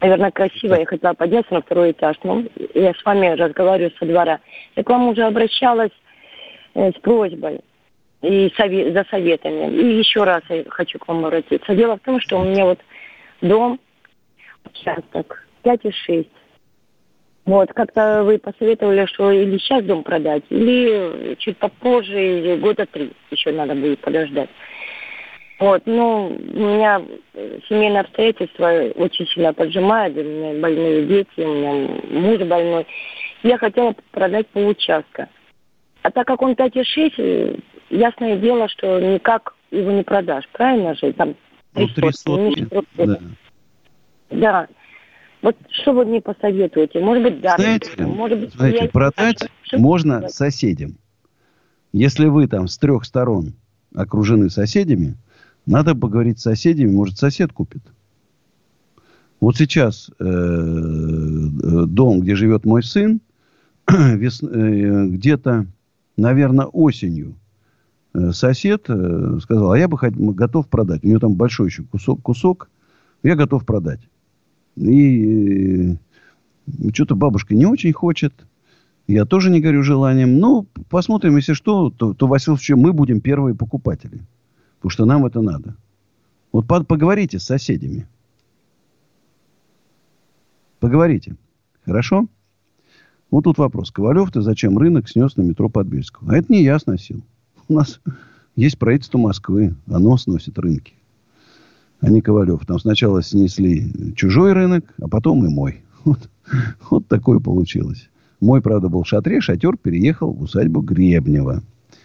[0.00, 0.74] Наверное, красиво.
[0.74, 2.16] Я хотела подняться на второй этаж.
[2.24, 4.40] Ну, я с вами разговариваю со двора.
[4.74, 5.92] Я к вам уже обращалась
[6.74, 7.60] э, с просьбой
[8.22, 9.70] и за советами.
[9.70, 11.74] И еще раз я хочу к вам обратиться.
[11.74, 12.80] Дело в том, что у меня вот
[13.40, 13.78] дом,
[14.64, 16.26] участок 5,6.
[17.46, 23.12] Вот, как-то вы посоветовали, что или сейчас дом продать, или чуть попозже, или года три
[23.30, 24.48] еще надо будет подождать.
[25.60, 27.02] Вот, ну, у меня
[27.34, 32.86] э, семейные обстоятельства очень сильно поджимают, у меня больные дети, у меня муж больной.
[33.42, 35.28] Я хотела продать получастка.
[36.02, 37.56] А так как он 5,6, э,
[37.90, 41.12] ясное дело, что никак его не продашь, правильно же?
[41.12, 41.36] Там
[41.74, 43.36] Ну, три три сотни, меньше сотни, трех сотен.
[44.30, 44.66] да.
[44.66, 44.68] Да.
[45.44, 47.00] Вот что вы мне посоветуете?
[47.00, 47.56] Может быть, да.
[47.58, 50.96] Знаете, может быть, знаете я- продать Что- можно соседям.
[51.92, 53.52] Если вы там с трех сторон
[53.94, 55.16] окружены соседями,
[55.66, 57.82] надо поговорить с соседями, может, сосед купит.
[59.38, 63.20] Вот сейчас э, э, дом, где живет мой сын,
[63.86, 65.66] вес- э, где-то,
[66.16, 67.34] наверное, осенью
[68.14, 71.04] э, сосед э, сказал, а я бы хот- готов продать.
[71.04, 72.70] У него там большой еще кусок, кусок,
[73.22, 74.00] я готов продать.
[74.76, 75.96] И э,
[76.92, 78.32] что-то бабушка не очень хочет.
[79.06, 80.38] Я тоже не горю желанием.
[80.38, 84.20] Ну, посмотрим, если что, то, то случае, мы будем первые покупатели.
[84.76, 85.76] Потому что нам это надо.
[86.52, 88.06] Вот по- поговорите с соседями.
[90.80, 91.36] Поговорите.
[91.84, 92.26] Хорошо?
[93.30, 93.90] Вот тут вопрос.
[93.90, 96.32] Ковалев, ты зачем рынок снес на метро Подбельского?
[96.32, 97.22] А это не я сносил.
[97.68, 98.00] У нас
[98.56, 99.74] есть правительство Москвы.
[99.86, 100.94] Оно сносит рынки.
[102.04, 102.66] А не Ковалев.
[102.66, 105.80] Там сначала снесли чужой рынок, а потом и мой.
[106.04, 106.28] Вот,
[106.90, 108.10] вот такое получилось.
[108.38, 111.62] Мой, правда, был в шатре, шатер переехал в усадьбу Гребнева.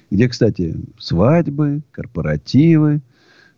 [0.10, 3.02] Где, кстати, свадьбы, корпоративы,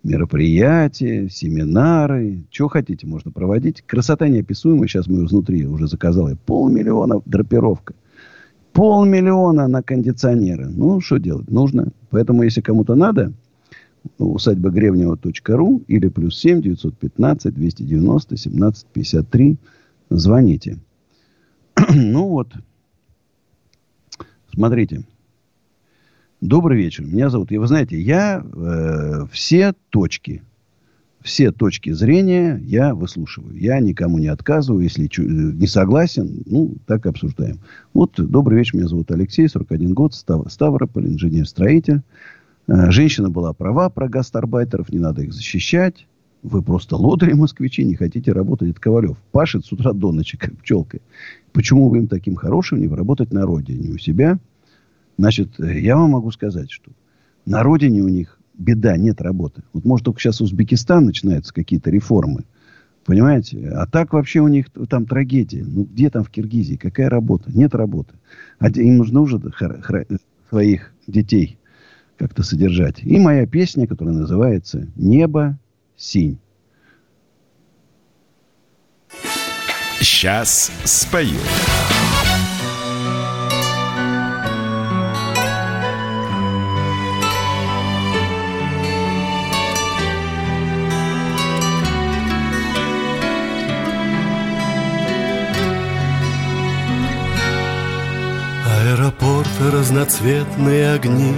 [0.03, 2.43] мероприятия, семинары.
[2.49, 3.83] Что хотите, можно проводить.
[3.85, 4.87] Красота неописуемая.
[4.87, 6.27] Сейчас мы изнутри уже заказал.
[6.29, 7.93] я Полмиллиона драпировка.
[8.73, 10.69] Полмиллиона на кондиционеры.
[10.69, 11.51] Ну, что делать?
[11.51, 11.89] Нужно.
[12.09, 13.31] Поэтому, если кому-то надо,
[14.17, 19.57] усадьба гребнева.ру или плюс 7 915 290 17 53.
[20.09, 20.77] Звоните.
[21.93, 22.53] ну вот.
[24.53, 25.05] Смотрите.
[26.41, 27.05] Добрый вечер.
[27.05, 27.51] Меня зовут...
[27.51, 30.41] И вы знаете, я э, все точки,
[31.21, 33.55] все точки зрения я выслушиваю.
[33.55, 34.83] Я никому не отказываю.
[34.83, 37.59] Если чу- не согласен, ну, так обсуждаем.
[37.93, 38.77] Вот, добрый вечер.
[38.77, 42.01] Меня зовут Алексей, 41 год, Став- Ставрополь, инженер-строитель.
[42.71, 46.07] Э, Женщина была права про гастарбайтеров, не надо их защищать.
[46.41, 48.69] Вы просто лодыри москвичи, не хотите работать.
[48.71, 49.17] Это Ковалев.
[49.31, 50.99] Пашет с утра до ночи, как пчелка.
[51.51, 54.39] Почему вы им таким хорошим не работать на родине у себя?
[55.17, 56.91] Значит, э, я вам могу сказать, что
[57.45, 59.63] на родине у них беда, нет работы.
[59.73, 62.45] Вот может только сейчас Узбекистан начинаются какие-то реформы.
[63.03, 63.67] Понимаете?
[63.75, 65.65] А так вообще у них там трагедия.
[65.67, 66.75] Ну, где там в Киргизии?
[66.75, 67.51] Какая работа?
[67.51, 68.13] Нет работы.
[68.59, 69.41] А им нужно уже
[70.49, 71.57] своих детей
[72.21, 73.01] как-то содержать.
[73.01, 75.57] И моя песня, которая называется «Небо
[75.95, 76.37] синь».
[79.99, 81.39] Сейчас спою.
[98.67, 101.33] Аэропорты, разноцветные огни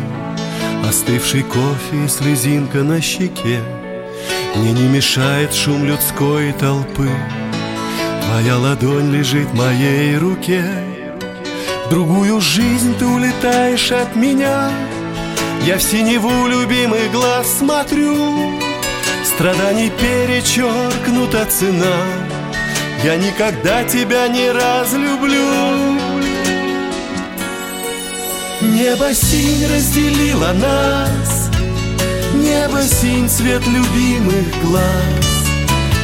[0.88, 3.62] Остывший кофе и слезинка на щеке.
[4.56, 7.10] Мне не мешает шум людской толпы.
[8.26, 10.64] Твоя ладонь лежит в моей руке.
[11.90, 14.72] Другую жизнь ты улетаешь от меня.
[15.66, 18.60] Я в синеву любимый глаз смотрю.
[19.24, 21.98] Страданий перечеркнута цена.
[23.04, 26.03] Я никогда тебя не разлюблю
[28.74, 31.52] Небо синь разделило нас.
[32.34, 34.84] Небо синь цвет любимых глаз.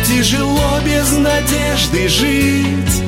[0.06, 3.04] Тяжело без надежды жить.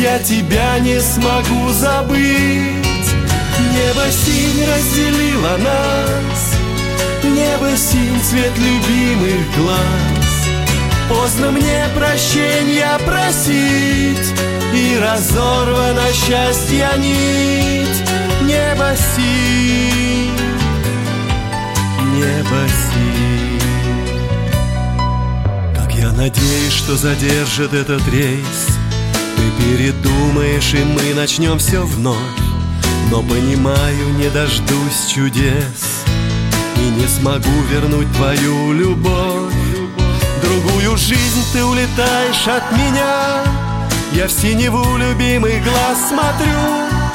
[0.00, 3.10] Я тебя не смогу забыть.
[3.74, 6.54] Небо синь разделило нас.
[7.22, 10.46] Небо синь цвет любимых глаз.
[11.10, 14.32] Поздно мне прощения просить.
[14.74, 17.85] И разорвана счастья нить
[18.66, 20.40] Небо синь
[22.14, 23.60] Небо синь.
[25.72, 28.66] Как я надеюсь, что задержит этот рейс.
[29.36, 32.16] Ты передумаешь, и мы начнем все вновь.
[33.08, 36.02] Но понимаю, не дождусь чудес.
[36.76, 39.54] И не смогу вернуть твою любовь.
[40.42, 43.44] Другую жизнь ты улетаешь от меня.
[44.12, 47.05] Я в синеву любимый глаз смотрю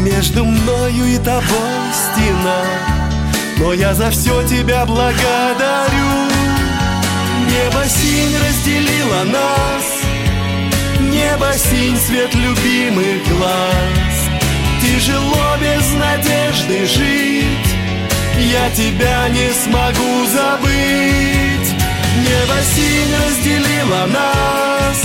[0.00, 2.64] между мною и тобой стена.
[3.58, 6.30] Но я за все тебя благодарю.
[7.46, 9.84] Небо синь разделило нас.
[11.00, 14.14] Небо синь цвет любимых глаз.
[14.80, 17.74] Тяжело без надежды жить.
[18.38, 21.74] Я тебя не смогу забыть.
[22.16, 25.04] Небо синь разделило нас.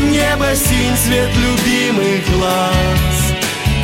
[0.00, 3.13] Небо синь цвет любимых глаз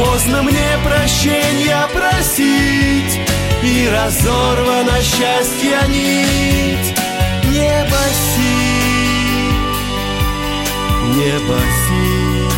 [0.02, 3.20] Поздно мне прощения просить
[3.62, 6.94] И разорвана счастья нить.
[7.44, 8.02] Небо
[8.34, 8.70] синь
[11.16, 12.48] Небо синь,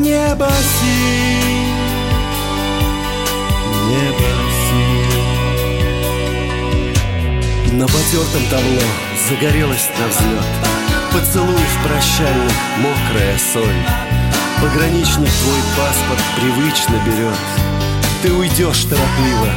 [0.00, 0.50] небо
[0.80, 1.76] синь,
[3.90, 4.30] небо
[7.68, 7.76] синь.
[7.78, 8.82] На потертом табло
[9.28, 10.50] загорелась на взлет.
[11.12, 13.82] Поцелуев прощальных мокрая соль
[14.62, 17.36] Пограничник твой паспорт привычно берет.
[18.22, 19.48] Ты уйдешь торопливо,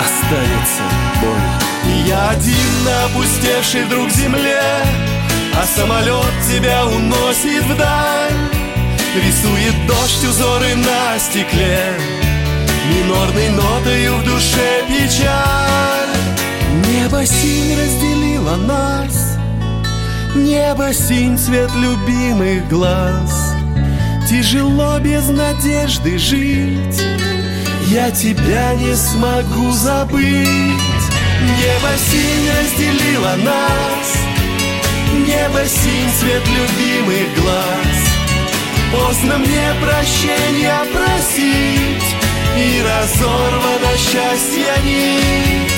[0.00, 0.82] останется
[1.22, 1.60] боль.
[1.86, 4.60] И я один на опустевшей вдруг земле
[5.54, 8.32] А самолет тебя уносит вдаль.
[9.14, 11.94] Рисует дождь узоры на стекле
[12.90, 16.10] Минорной нотою в душе печаль.
[16.88, 19.36] Небо синь разделило нас
[20.34, 23.39] Небо синь цвет любимых глаз
[24.30, 27.02] Тяжело без надежды жить.
[27.88, 30.22] Я тебя не смогу забыть.
[30.22, 34.14] Небо синь разделило нас.
[35.26, 37.96] Небо синь цвет любимых глаз.
[38.92, 42.14] Поздно мне прощения просить
[42.56, 45.72] И разорвана счастья нить.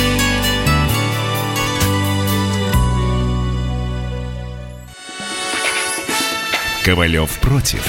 [6.85, 7.87] Ковалев против.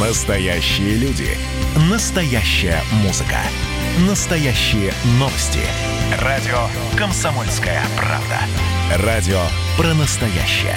[0.00, 1.28] Настоящие люди.
[1.90, 3.38] Настоящая музыка.
[4.08, 5.60] Настоящие новости.
[6.20, 8.40] Радио «Комсомольская правда».
[9.04, 9.40] Радио
[9.76, 10.76] про настоящее.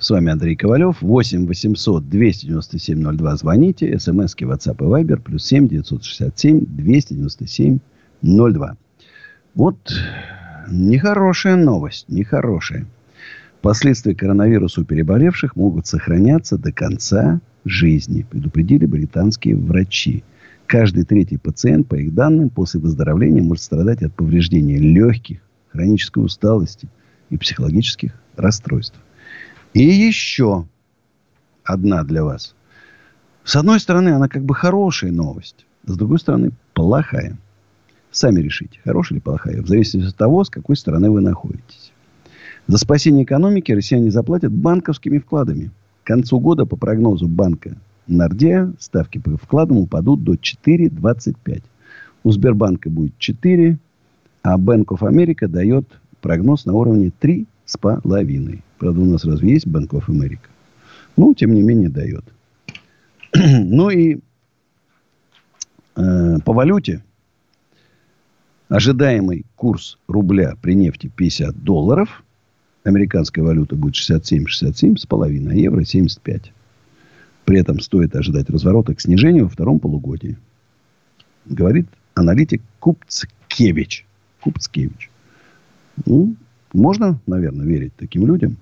[0.00, 1.02] С вами Андрей Ковалев.
[1.02, 3.36] 8 800 297 02.
[3.36, 3.98] Звоните.
[3.98, 5.20] СМСки WhatsApp и Viber.
[5.20, 7.78] Плюс 7 967 297
[8.22, 8.76] 02.
[9.54, 9.76] Вот
[10.70, 12.06] нехорошая новость.
[12.08, 12.86] Нехорошая.
[13.60, 20.24] Последствия коронавируса у переболевших могут сохраняться до конца жизни, предупредили британские врачи.
[20.64, 26.88] Каждый третий пациент, по их данным, после выздоровления может страдать от повреждения легких, хронической усталости
[27.28, 28.98] и психологических расстройств.
[29.72, 30.66] И еще
[31.64, 32.54] одна для вас.
[33.44, 37.36] С одной стороны, она как бы хорошая новость, с другой стороны, плохая.
[38.10, 41.92] Сами решите, хорошая или плохая, в зависимости от того, с какой стороны вы находитесь.
[42.66, 45.70] За спасение экономики россияне заплатят банковскими вкладами.
[46.02, 47.76] К концу года, по прогнозу банка
[48.08, 51.62] Нордея, ставки по вкладам упадут до 4,25.
[52.24, 53.78] У Сбербанка будет 4,
[54.42, 55.86] а Bank of America дает
[56.20, 58.62] прогноз на уровне 3,5.
[58.80, 60.48] Правда, у нас разве есть of America?
[61.18, 62.24] Ну, тем не менее, дает.
[63.34, 64.20] ну и
[65.96, 67.04] э, по валюте
[68.70, 72.24] ожидаемый курс рубля при нефти 50 долларов.
[72.82, 76.50] Американская валюта будет 67-67 с половиной, а евро 75.
[77.44, 80.38] При этом стоит ожидать разворота к снижению во втором полугодии.
[81.44, 84.06] Говорит аналитик Купцкевич.
[84.40, 85.10] Купцкевич.
[86.06, 86.34] Ну,
[86.72, 88.56] можно, наверное, верить таким людям.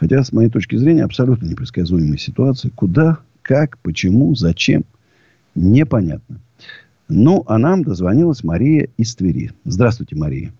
[0.00, 2.70] Хотя, с моей точки зрения, абсолютно непредсказуемая ситуация.
[2.70, 4.84] Куда, как, почему, зачем,
[5.54, 6.40] непонятно.
[7.10, 9.50] Ну, а нам дозвонилась Мария из Твери.
[9.64, 10.52] Здравствуйте, Мария.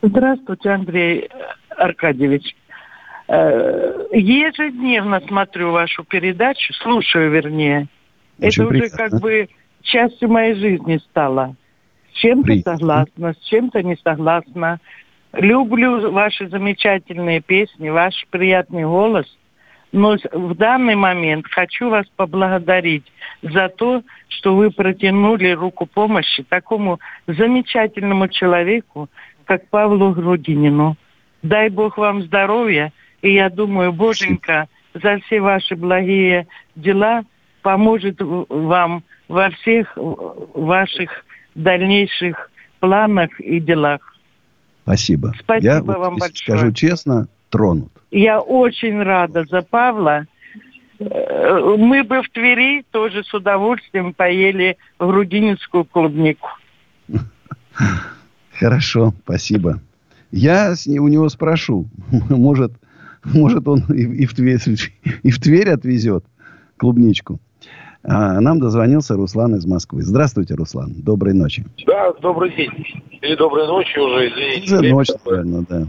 [0.00, 1.28] Здравствуйте, Андрей
[1.70, 2.54] Аркадьевич.
[3.26, 7.88] Э, Ежедневно смотрю вашу передачу, слушаю, вернее.
[8.38, 8.98] Очень Это уже приятно.
[8.98, 9.48] как бы
[9.82, 11.56] частью моей жизни стало.
[12.12, 14.78] С чем-то согласна, с чем-то не согласна.
[15.32, 19.26] Люблю ваши замечательные песни, ваш приятный голос.
[19.92, 23.04] Но в данный момент хочу вас поблагодарить
[23.42, 29.08] за то, что вы протянули руку помощи такому замечательному человеку,
[29.44, 30.96] как Павлу Грудинину.
[31.42, 32.92] Дай Бог вам здоровья,
[33.22, 37.22] и я думаю, Боженька за все ваши благие дела
[37.62, 41.24] поможет вам во всех ваших
[41.54, 42.50] дальнейших
[42.80, 44.17] планах и делах.
[44.88, 45.34] Спасибо.
[45.38, 46.58] Спасибо Я вот, вам если большое.
[46.58, 47.92] скажу честно, тронут.
[48.10, 50.26] Я очень рада за Павла.
[50.98, 56.48] Э, Мы бы в Твери тоже с удовольствием поели грудининскую клубнику.
[58.58, 59.78] Хорошо, спасибо.
[60.30, 61.86] Я с, у него спрошу.
[62.30, 62.72] Может,
[63.24, 64.58] может он и, и, в Тверь,
[65.22, 66.24] и в Тверь отвезет
[66.78, 67.40] клубничку.
[68.10, 70.00] А нам дозвонился Руслан из Москвы.
[70.02, 70.94] Здравствуйте, Руслан.
[70.96, 71.66] Доброй ночи.
[71.86, 72.70] Да, добрый день.
[73.20, 74.74] Или доброй ночи уже, извините.
[74.76, 75.86] Уже ночь, наверное, да.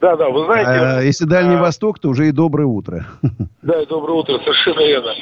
[0.00, 0.70] Да, да, вы знаете...
[0.70, 1.60] А, если Дальний а...
[1.60, 3.06] Восток, то уже и доброе утро.
[3.62, 5.12] Да, и доброе утро, совершенно верно.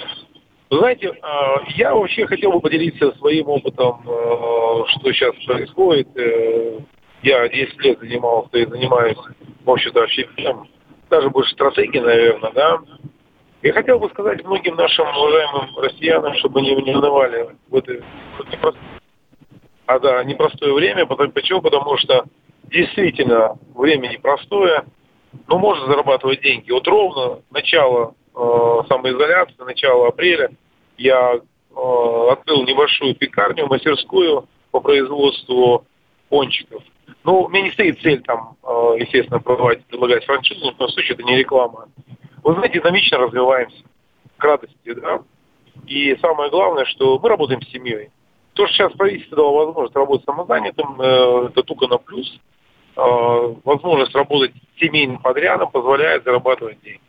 [0.71, 6.09] Вы знаете, а, я вообще хотел бы поделиться своим опытом, а, что сейчас происходит.
[6.17, 6.79] Э,
[7.23, 9.19] я 10 лет занимался и занимаюсь,
[9.65, 10.27] в общем-то, вообще
[11.11, 12.79] даже больше стратегией, наверное, да.
[13.63, 17.95] Я хотел бы сказать многим нашим уважаемым россиянам, чтобы они не унывали в это
[18.53, 19.01] непростое,
[19.87, 21.07] а да, непростое время.
[21.07, 21.61] Почему?
[21.61, 22.25] Потому что
[22.65, 24.85] действительно время непростое,
[25.49, 26.71] но можно зарабатывать деньги.
[26.71, 30.51] Вот ровно начало э, самоизоляции, начало апреля
[30.99, 35.85] я э, открыл небольшую пекарню, мастерскую по производству
[36.29, 36.83] пончиков.
[37.25, 41.15] Ну, у меня не стоит цель там, э, естественно, продавать, предлагать франшизу, но в случае
[41.15, 41.89] это не реклама.
[42.55, 43.85] Знаете, динамично развиваемся
[44.37, 45.23] к радости, да?
[45.87, 48.11] И самое главное, что мы работаем с семьей.
[48.55, 52.41] То, что сейчас правительство дало возможность работать самозанятым, э, это только на плюс.
[52.97, 53.01] Э,
[53.65, 57.01] возможность работать семейным подрядом позволяет зарабатывать деньги.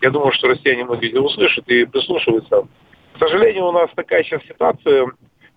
[0.00, 2.68] Я думаю, что россияне многие это услышат и прислушиваются.
[3.14, 5.10] К сожалению, у нас такая сейчас ситуация,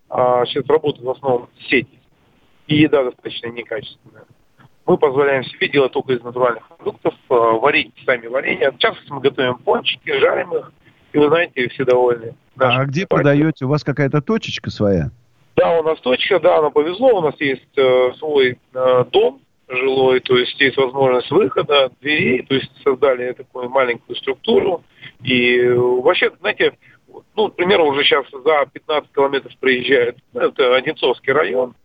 [0.09, 1.99] а, сейчас работают в основном сети,
[2.65, 4.25] и еда достаточно некачественная.
[4.91, 8.71] Мы позволяем себе делать только из натуральных продуктов, а, варить сами варенья.
[8.71, 10.73] В частности, мы готовим пончики, жарим их,
[11.13, 12.35] и вы знаете, все довольны.
[12.59, 13.63] А где продаете?
[13.63, 15.11] У вас какая-то точечка своя?
[15.55, 19.39] Да, у нас точка, да, нам повезло, у нас есть э, свой э, дом,
[19.69, 24.83] жилой, то есть есть возможность выхода, дверей, то есть создали такую маленькую структуру.
[25.23, 26.73] И вообще, знаете,
[27.37, 31.75] ну, к примеру, уже сейчас за 15 километров проезжает, это Одинцовский район.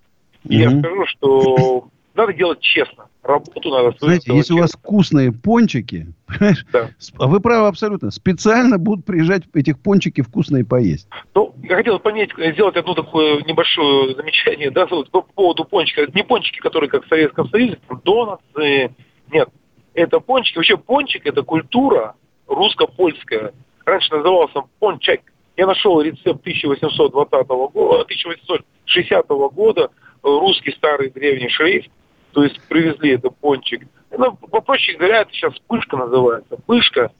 [0.42, 0.70] И mm-hmm.
[0.72, 3.08] я скажу, что надо делать честно.
[3.22, 4.56] Работу надо Знаете, если честно.
[4.56, 6.90] у вас вкусные пончики, понимаешь, да.
[7.18, 11.08] вы правы абсолютно, специально будут приезжать этих пончики вкусные поесть.
[11.34, 16.02] Ну, я хотел пометить, сделать одно такое небольшое замечание, да, вот, по поводу пончика.
[16.02, 18.94] Это не пончики, которые как в Советском Союзе, там, донатсы,
[19.30, 19.48] нет.
[19.94, 20.58] Это пончики.
[20.58, 22.14] Вообще пончик– это культура
[22.46, 23.52] русско-польская.
[23.84, 25.20] Раньше назывался пончак.
[25.56, 29.90] Я нашел рецепт 1820 года, 1860 года,
[30.22, 31.90] русский старый древний шрифт,
[32.36, 33.86] то есть привезли это пончик.
[34.10, 36.58] Ну, попроще говоря, это сейчас пышка называется.
[36.66, 37.10] Пышка.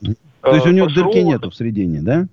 [0.43, 2.27] То есть у него дырки нету в середине, да?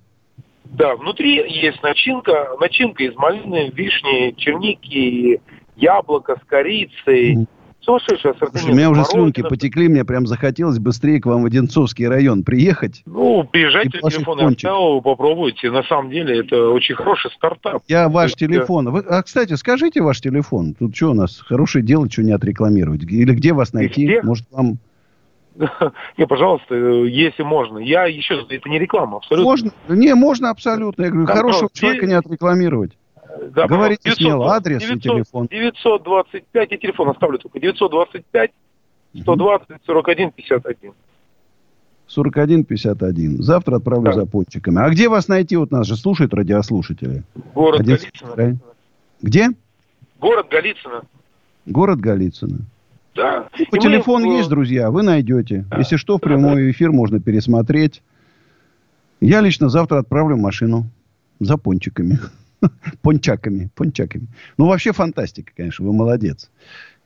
[0.64, 5.40] Да, внутри есть начинка, начинка из малины, вишни, черники,
[5.76, 7.46] яблоко с корицей,
[7.84, 8.70] Сумасшедший ассортимент.
[8.70, 13.02] У меня уже слюнки потекли, мне прям захотелось быстрее к вам в Одинцовский район приехать.
[13.04, 15.70] Ну, приезжайте, телефон я оставил, попробуйте.
[15.70, 17.82] На самом деле, это очень хороший стартап.
[17.86, 18.90] Я ваш есть, телефон.
[18.90, 20.74] Вы, а, кстати, скажите ваш телефон.
[20.78, 23.02] Тут что у нас, хорошее дело, что не отрекламировать.
[23.04, 24.04] Или где вас найти?
[24.04, 24.22] Где?
[24.22, 24.78] Может, вам...
[26.16, 27.78] Не, пожалуйста, если можно.
[27.78, 29.50] Я еще, это не реклама, абсолютно.
[29.50, 29.70] Можно?
[29.88, 31.04] Не, можно абсолютно.
[31.04, 32.92] Я говорю, хорошего человека не отрекламировать.
[33.54, 35.46] Да, Говорите 900, смело, адрес 900, и телефон.
[35.50, 38.50] 925, я телефон оставлю только, 925
[39.20, 40.92] 120 41 51.
[42.06, 43.42] 41 51.
[43.42, 44.12] Завтра отправлю да.
[44.12, 44.80] за подчиками.
[44.80, 45.56] А где вас найти?
[45.56, 47.22] Вот нас же слушают радиослушатели.
[47.54, 47.96] Город Один...
[47.96, 48.58] Голицыно.
[49.22, 49.48] Где?
[50.20, 51.02] Город Голицыно.
[51.66, 52.58] Город Голицыно.
[53.14, 53.48] Да.
[53.72, 54.38] Ну, телефон мы...
[54.38, 55.64] есть, друзья, вы найдете.
[55.70, 55.78] Да.
[55.78, 58.02] Если что, в прямой эфир можно пересмотреть.
[59.20, 60.86] Я лично завтра отправлю машину
[61.40, 62.18] за пончиками.
[63.02, 64.26] Пончаками, пончаками.
[64.56, 66.50] Ну, вообще фантастика, конечно, вы молодец.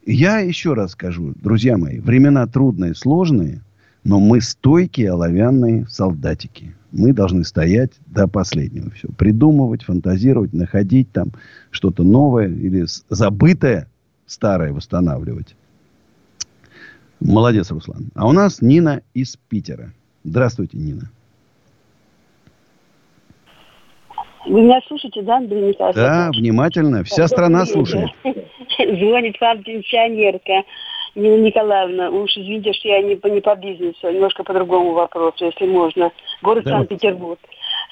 [0.06, 3.60] Я еще раз скажу, друзья мои, времена трудные, сложные,
[4.04, 6.74] но мы стойкие, оловянные солдатики.
[6.92, 8.90] Мы должны стоять до последнего.
[8.90, 9.08] Все.
[9.08, 11.32] Придумывать, фантазировать, находить там
[11.70, 13.88] что-то новое или забытое,
[14.26, 15.54] старое восстанавливать.
[17.20, 18.10] Молодец, Руслан.
[18.14, 19.92] А у нас Нина из Питера.
[20.24, 21.10] Здравствуйте, Нина.
[24.46, 25.96] Вы меня слушаете, да, Андрей Николаевич?
[25.96, 27.04] Да, внимательно.
[27.04, 28.10] Вся да, страна слушает.
[28.78, 30.64] Звонит вам пенсионерка.
[31.14, 34.92] Нина Николаевна, уж извините, что я не по, не по бизнесу, а немножко по другому
[34.92, 36.12] вопросу, если можно.
[36.42, 36.72] Город да.
[36.72, 37.40] Санкт-Петербург.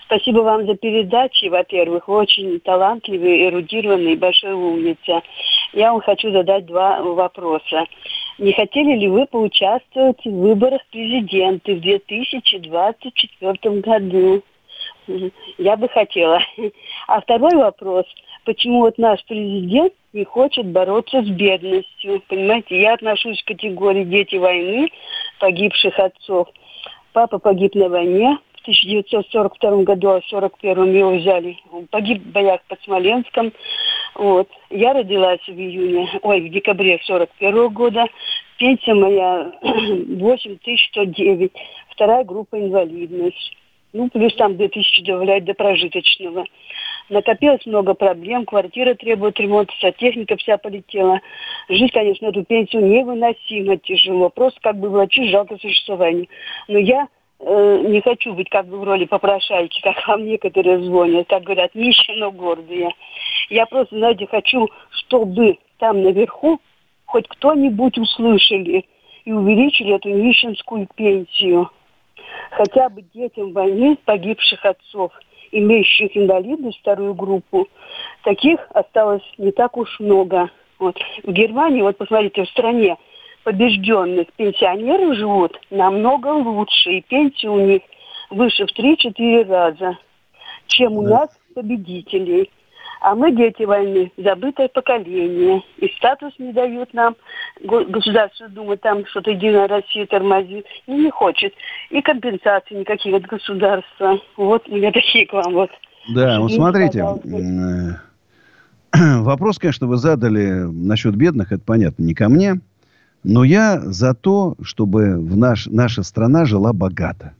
[0.04, 2.06] Спасибо вам за передачи, во-первых.
[2.06, 5.22] Вы очень талантливый, эрудированный, большой умница.
[5.72, 7.86] Я вам хочу задать два вопроса.
[8.38, 14.42] Не хотели ли вы поучаствовать в выборах президента в 2024 году?
[15.58, 16.40] Я бы хотела.
[17.08, 18.04] А второй вопрос.
[18.44, 22.22] Почему вот наш президент не хочет бороться с бедностью?
[22.28, 24.90] Понимаете, я отношусь к категории дети войны,
[25.40, 26.48] погибших отцов.
[27.12, 31.56] Папа погиб на войне в 1942 году, а в 1941 его взяли.
[31.72, 33.52] Он погиб в боях под Смоленском.
[34.14, 34.48] Вот.
[34.70, 38.06] Я родилась в июне, ой, в декабре 41 года.
[38.58, 41.52] Пенсия моя 8109,
[41.90, 43.56] вторая группа инвалидность.
[43.92, 46.44] Ну, плюс там 2000 добавлять до прожиточного.
[47.08, 51.20] Накопилось много проблем, квартира требует ремонта, вся техника вся полетела.
[51.68, 54.28] Жить, конечно, эту пенсию невыносимо тяжело.
[54.28, 56.28] Просто как бы влачить жалко существование.
[56.68, 57.06] Но я
[57.38, 61.74] э, не хочу быть как бы в роли попрошайки, как вам некоторые звонят, как говорят,
[61.74, 62.90] нищие, но гордые.
[63.50, 66.60] Я просто, знаете, хочу, чтобы там наверху
[67.06, 68.84] хоть кто-нибудь услышали
[69.24, 71.70] и увеличили эту нищенскую пенсию.
[72.50, 75.12] Хотя бы детям войны погибших отцов,
[75.52, 77.68] имеющих инвалидность вторую группу,
[78.24, 80.50] таких осталось не так уж много.
[80.78, 80.96] Вот.
[81.22, 82.96] В Германии, вот посмотрите, в стране
[83.44, 87.82] побежденных пенсионеры живут намного лучше, и пенсии у них
[88.30, 89.98] выше в 3-4 раза,
[90.66, 92.50] чем у нас победителей.
[93.00, 95.62] А мы, дети войны, забытое поколение.
[95.78, 97.16] И статус не дают нам.
[97.62, 100.66] Государство думает, там что-то Единая Россия тормозит.
[100.86, 101.52] И не хочет.
[101.90, 104.18] И компенсации никаких от государства.
[104.36, 105.70] Вот у меня такие к вам вот.
[106.14, 107.04] Да, вот смотрите.
[109.22, 112.60] Вопрос, конечно, вы задали насчет бедных, это понятно, не ко мне.
[113.24, 117.32] Но я за то, чтобы в наш, наша страна жила богато.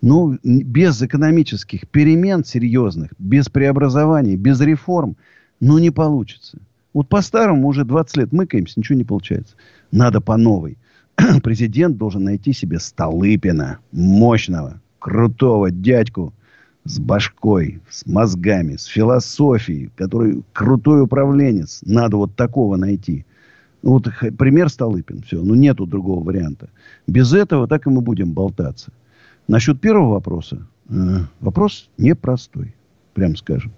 [0.00, 5.16] Ну, без экономических перемен серьезных, без преобразований, без реформ,
[5.60, 6.58] ну, не получится.
[6.94, 9.54] Вот по-старому уже 20 лет мыкаемся, ничего не получается.
[9.90, 10.78] Надо по новой.
[11.42, 16.32] Президент должен найти себе Столыпина, мощного, крутого дядьку
[16.84, 21.80] с башкой, с мозгами, с философией, который крутой управленец.
[21.84, 23.24] Надо вот такого найти.
[23.82, 24.08] Вот
[24.38, 25.22] пример Столыпин.
[25.22, 26.68] Все, ну нету другого варианта.
[27.06, 28.92] Без этого так и мы будем болтаться.
[29.48, 30.66] Насчет первого вопроса.
[30.90, 32.74] Э, вопрос непростой,
[33.14, 33.72] прям скажем.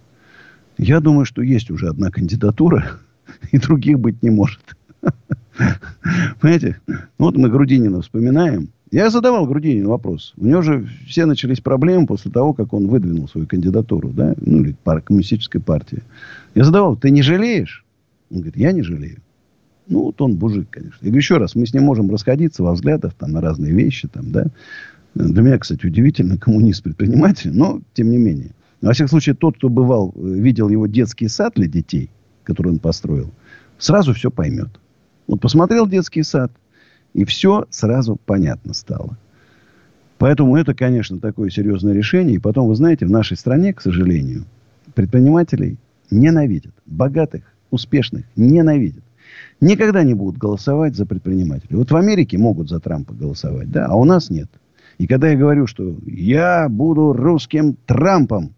[0.76, 2.98] Я думаю, что есть уже одна кандидатура,
[3.52, 4.60] и других быть не может.
[6.40, 6.80] Понимаете?
[6.86, 8.70] Ну, вот мы Грудинина вспоминаем.
[8.90, 10.34] Я задавал Грудинину вопрос.
[10.36, 14.62] У него же все начались проблемы после того, как он выдвинул свою кандидатуру, да, ну,
[14.62, 16.02] или пар, коммунистической партии.
[16.56, 17.84] Я задавал, ты не жалеешь?
[18.30, 19.18] Он говорит, я не жалею.
[19.86, 20.98] Ну, вот он мужик, конечно.
[21.02, 24.08] Я говорю, еще раз, мы с ним можем расходиться во взглядах там, на разные вещи,
[24.08, 24.46] там, да.
[25.14, 28.50] Для меня, кстати, удивительно, коммунист-предприниматель, но тем не менее.
[28.80, 32.10] Во всяком случае, тот, кто бывал, э, видел его детский сад для детей,
[32.44, 33.30] который он построил,
[33.78, 34.68] сразу все поймет.
[35.26, 36.52] Вот посмотрел детский сад,
[37.12, 39.18] и все сразу понятно стало.
[40.18, 42.36] Поэтому это, конечно, такое серьезное решение.
[42.36, 44.44] И потом, вы знаете, в нашей стране, к сожалению,
[44.94, 45.78] предпринимателей
[46.10, 46.74] ненавидят.
[46.84, 49.02] Богатых, успешных ненавидят.
[49.60, 51.76] Никогда не будут голосовать за предпринимателей.
[51.76, 54.50] Вот в Америке могут за Трампа голосовать, да, а у нас нет.
[55.00, 58.52] И когда я говорю, что я буду русским Трампом,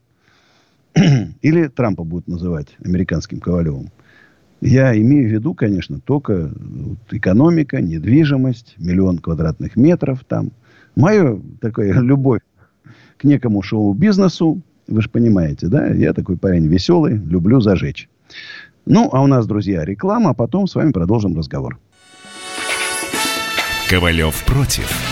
[1.40, 3.92] или Трампа будут называть американским Ковалевым,
[4.60, 10.50] я имею в виду, конечно, только вот, экономика, недвижимость, миллион квадратных метров там.
[10.96, 12.40] Мою такая любовь
[13.18, 15.86] к некому шоу-бизнесу, вы же понимаете, да?
[15.94, 18.08] Я такой парень веселый, люблю зажечь.
[18.84, 21.78] Ну, а у нас, друзья, реклама, а потом с вами продолжим разговор.
[23.88, 25.11] Ковалев против.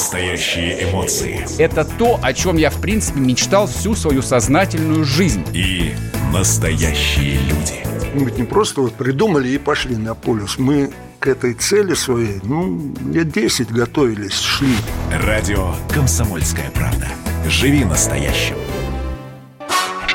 [0.00, 1.44] Настоящие эмоции.
[1.58, 5.44] Это то, о чем я, в принципе, мечтал всю свою сознательную жизнь.
[5.52, 5.94] И
[6.32, 7.84] настоящие люди.
[8.14, 10.56] Мы ведь не просто вот придумали и пошли на полюс.
[10.56, 14.74] Мы к этой цели своей, ну, лет 10 готовились, шли.
[15.12, 17.06] Радио «Комсомольская правда».
[17.46, 18.56] Живи настоящим.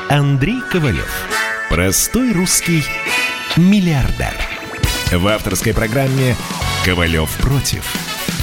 [0.08, 1.28] Андрей Ковалев.
[1.70, 2.82] Простой русский
[3.56, 4.34] миллиардер.
[5.12, 6.34] В авторской программе
[6.84, 7.84] «Ковалев против».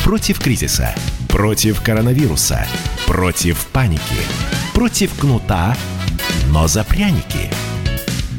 [0.05, 0.95] Против кризиса.
[1.33, 2.63] Против коронавируса.
[3.07, 4.21] Против паники.
[4.75, 5.75] Против кнута,
[6.51, 7.49] но за пряники.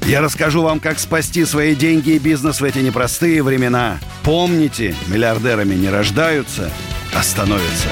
[0.07, 3.99] Я расскажу вам, как спасти свои деньги и бизнес в эти непростые времена.
[4.23, 6.71] Помните, миллиардерами не рождаются,
[7.13, 7.89] а становятся.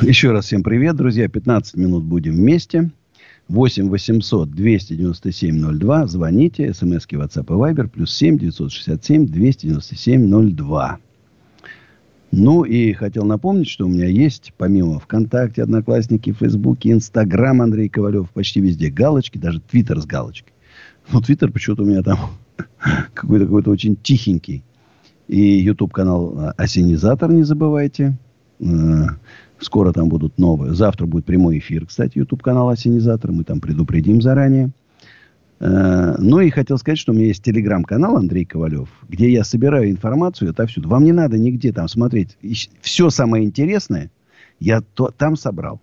[0.00, 1.28] Еще раз всем привет, друзья.
[1.28, 2.90] 15 минут будем вместе.
[3.46, 6.06] 8 800 297 02.
[6.08, 6.74] Звоните.
[6.74, 7.86] СМСки WhatsApp и Viber.
[7.86, 10.98] Плюс 7 967 297 02.
[12.32, 18.30] Ну и хотел напомнить, что у меня есть, помимо ВКонтакте, Одноклассники, Фейсбуке, Инстаграм Андрей Ковалев,
[18.30, 20.52] почти везде галочки, даже Твиттер с галочкой.
[21.12, 22.18] Ну, Твиттер почему-то у меня там
[23.14, 24.62] какой-то какой-то очень тихенький.
[25.26, 28.16] И YouTube канал Осенизатор, не забывайте.
[28.60, 29.06] Э,
[29.60, 30.74] Скоро там будут новые.
[30.74, 33.30] Завтра будет прямой эфир, кстати, YouTube-канал Осенизатор.
[33.30, 34.70] Мы там предупредим заранее.
[35.60, 39.90] Э, Ну и хотел сказать, что у меня есть телеграм-канал Андрей Ковалев, где я собираю
[39.90, 40.88] информацию отовсюду.
[40.88, 42.36] Вам не надо нигде там смотреть.
[42.80, 44.10] Все самое интересное
[44.58, 45.80] я то, там собрал.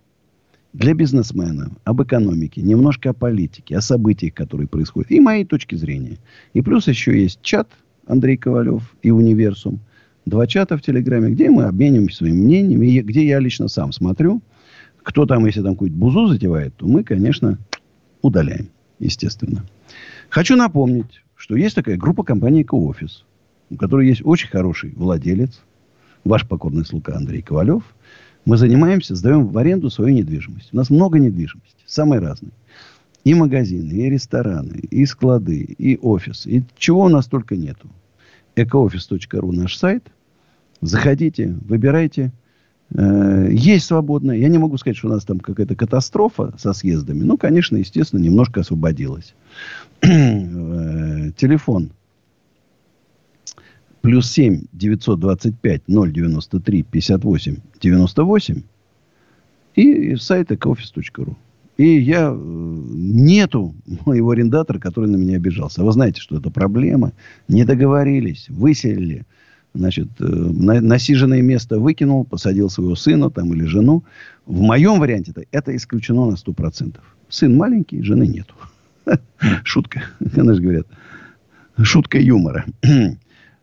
[0.72, 5.10] Для бизнесмена, об экономике, немножко о политике, о событиях, которые происходят.
[5.10, 6.18] И моей точки зрения.
[6.52, 7.68] И плюс еще есть чат
[8.06, 9.80] Андрей Ковалев и Универсум.
[10.26, 14.42] Два чата в Телеграме, где мы обмениваемся своими мнениями, где я лично сам смотрю.
[15.02, 17.58] Кто там, если там какую-то бузу затевает, то мы, конечно,
[18.20, 18.68] удаляем,
[18.98, 19.64] естественно.
[20.28, 23.24] Хочу напомнить, что есть такая группа компании «Экоофис»,
[23.70, 25.60] у которой есть очень хороший владелец,
[26.24, 27.82] ваш покорный слуга Андрей Ковалев.
[28.44, 30.70] Мы занимаемся, сдаем в аренду свою недвижимость.
[30.72, 32.52] У нас много недвижимости, самой разной.
[33.24, 36.50] И магазины, и рестораны, и склады, и офисы.
[36.50, 37.88] И чего у нас только нету.
[38.56, 40.06] Экоофис.ру наш сайт.
[40.80, 42.32] Заходите, выбирайте.
[42.94, 44.32] Э, Есть свободно.
[44.32, 47.22] Я не могу сказать, что у нас там какая-то катастрофа со съездами.
[47.22, 49.34] Ну, конечно, естественно, немножко освободилось.
[50.02, 51.90] Э, Телефон.
[54.00, 58.62] Плюс 7 925 093 58 98.
[59.74, 61.34] И сайт ecooffice.ru.
[61.76, 62.30] И я...
[62.32, 63.74] э, Нету
[64.06, 65.84] моего арендатора, который на меня обижался.
[65.84, 67.12] Вы знаете, что это проблема.
[67.48, 69.26] Не договорились, выселили.
[69.78, 74.02] Значит, э, на, насиженное место выкинул, посадил своего сына там или жену.
[74.44, 76.96] В моем варианте это, это исключено на 100%.
[77.28, 78.54] Сын маленький, жены нету.
[79.62, 80.02] Шутка.
[80.20, 80.86] Же говорят.
[81.80, 82.64] Шутка юмора.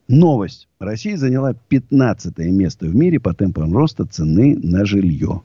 [0.07, 0.69] Новость.
[0.79, 5.41] Россия заняла 15 место в мире по темпам роста цены на жилье.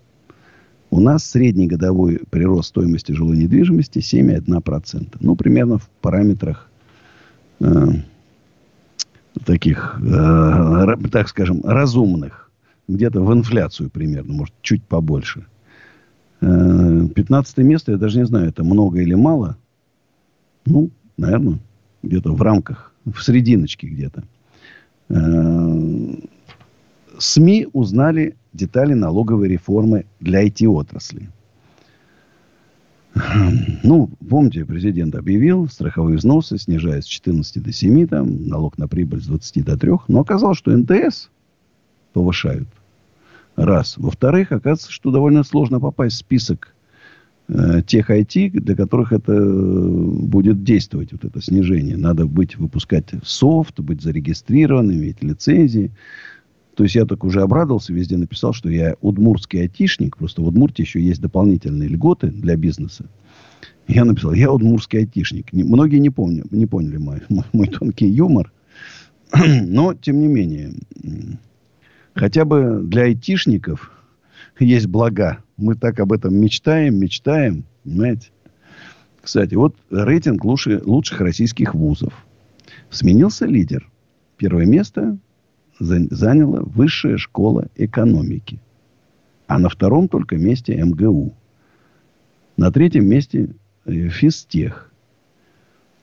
[0.91, 5.17] У нас средний годовой прирост стоимости жилой недвижимости 7,1%.
[5.19, 6.71] Ну, примерно в параметрах
[7.59, 7.87] э,
[9.45, 12.51] таких, э, так скажем, разумных.
[12.89, 15.47] Где-то в инфляцию примерно, может, чуть побольше.
[16.41, 19.57] Э, 15 место, я даже не знаю, это много или мало.
[20.67, 21.59] Ну, наверное,
[22.03, 24.25] где-то в рамках, в серединочке где-то.
[25.09, 26.15] Э,
[27.19, 31.29] СМИ узнали детали налоговой реформы для IT-отрасли.
[33.83, 39.21] Ну, помните, президент объявил, страховые взносы снижают с 14 до 7, там, налог на прибыль
[39.21, 39.93] с 20 до 3.
[40.09, 41.31] Но оказалось, что НТС
[42.13, 42.69] повышают.
[43.57, 43.97] Раз.
[43.99, 46.75] Во-вторых, оказывается, что довольно сложно попасть в список
[47.49, 51.97] э, тех IT, для которых это э, будет действовать, вот это снижение.
[51.97, 55.91] Надо быть, выпускать софт, быть зарегистрированным, иметь лицензии.
[56.75, 60.17] То есть я так уже обрадовался, везде написал, что я удмуртский айтишник.
[60.17, 63.07] Просто в Удмуртии еще есть дополнительные льготы для бизнеса.
[63.89, 65.53] Я написал, я удмуртский айтишник.
[65.53, 68.53] Не- многие не, помню, не поняли мой, мой, мой тонкий юмор.
[69.35, 70.75] Но, тем не менее,
[72.15, 73.91] хотя бы для айтишников
[74.59, 75.39] есть блага.
[75.57, 77.65] Мы так об этом мечтаем, мечтаем.
[77.85, 78.29] Понимаете?
[79.21, 82.13] Кстати, вот рейтинг лучше, лучших российских вузов.
[82.91, 83.89] Сменился лидер.
[84.37, 85.19] Первое место
[85.81, 88.61] заняла Высшая школа экономики.
[89.47, 91.35] А на втором только месте МГУ.
[92.57, 93.51] На третьем месте
[93.87, 94.93] э, физтех.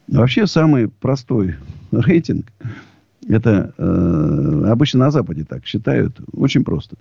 [0.07, 1.55] Вообще самый простой
[1.91, 2.51] рейтинг,
[3.27, 6.95] это э, обычно на Западе так считают, очень просто.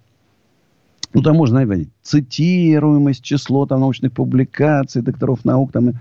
[1.15, 5.73] Ну, там можно найти цитируемость, число там, научных публикаций, докторов наук.
[5.73, 5.95] Там,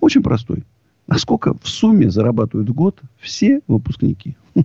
[0.00, 0.64] очень простой.
[1.08, 4.36] А сколько в сумме зарабатывают в год все выпускники?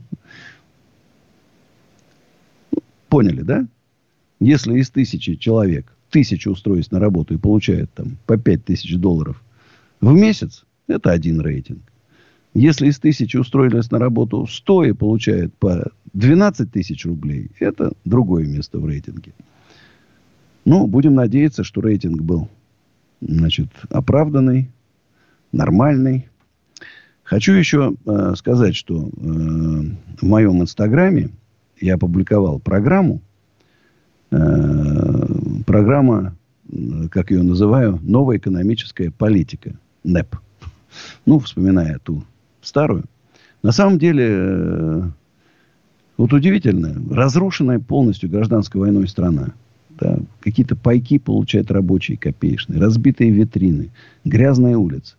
[3.17, 3.67] Поняли, да?
[4.39, 9.41] Если из тысячи человек тысячу устроить на работу и получают там по пять тысяч долларов
[10.01, 11.81] в месяц, это один рейтинг.
[12.53, 18.45] Если из тысячи устроились на работу 100 и получают по 12 тысяч рублей, это другое
[18.45, 19.33] место в рейтинге.
[20.63, 22.49] Ну, будем надеяться, что рейтинг был,
[23.21, 24.69] значит, оправданный,
[25.51, 26.29] нормальный.
[27.23, 31.31] Хочу еще э, сказать, что э, в моем инстаграме
[31.79, 33.21] я опубликовал программу.
[34.31, 34.37] Э,
[35.65, 36.35] программа,
[36.69, 39.75] э, как ее называю, новая экономическая политика.
[40.03, 40.35] НЭП.
[41.25, 42.23] Ну, вспоминая ту
[42.61, 43.05] старую.
[43.63, 45.01] На самом деле, э,
[46.17, 49.53] вот удивительно, разрушенная полностью гражданской войной страна.
[49.99, 53.89] Да, какие-то пайки получают рабочие копеечные, разбитые витрины,
[54.25, 55.15] грязные улицы.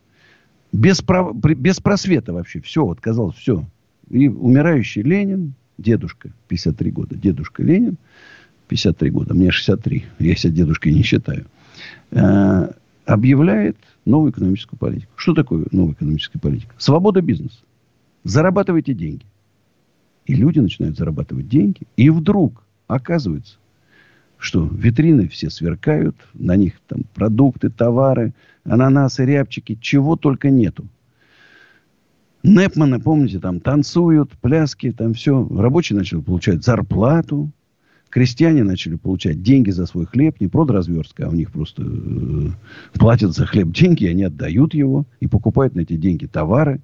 [0.72, 1.34] Без, прав...
[1.36, 2.60] без просвета вообще.
[2.60, 3.64] Все, вот казалось, все.
[4.08, 7.96] И умирающий Ленин, дедушка, 53 года, дедушка Ленин,
[8.68, 11.46] 53 года, мне 63, я себя дедушкой не считаю,
[12.10, 12.72] э,
[13.06, 15.12] объявляет новую экономическую политику.
[15.16, 16.74] Что такое новая экономическая политика?
[16.78, 17.58] Свобода бизнеса.
[18.24, 19.24] Зарабатывайте деньги.
[20.26, 21.82] И люди начинают зарабатывать деньги.
[21.96, 23.56] И вдруг оказывается,
[24.36, 30.86] Что витрины все сверкают, на них там продукты, товары, ананасы, рябчики, чего только нету.
[32.42, 35.46] Непманы, помните, там танцуют, пляски, там все.
[35.50, 37.50] Рабочие начали получать зарплату.
[38.10, 40.40] Крестьяне начали получать деньги за свой хлеб.
[40.40, 42.50] Не продразверстка, а у них просто э,
[42.94, 45.04] платят за хлеб деньги, и они отдают его.
[45.20, 46.80] И покупают на эти деньги товары.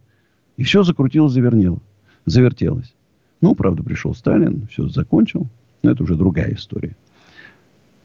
[0.56, 1.80] И все закрутилось, завернело,
[2.26, 2.92] завертелось.
[3.40, 5.48] Ну, правда, пришел Сталин, все закончил.
[5.82, 6.96] Но это уже другая история.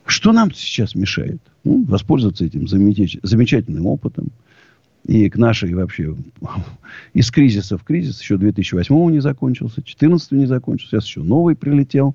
[0.05, 1.39] Что нам сейчас мешает?
[1.63, 4.29] Ну, воспользоваться этим замечательным опытом.
[5.09, 6.15] И к нашей вообще
[7.13, 12.13] из кризиса в кризис еще 2008 не закончился, 2014 не закончился, сейчас еще новый прилетел.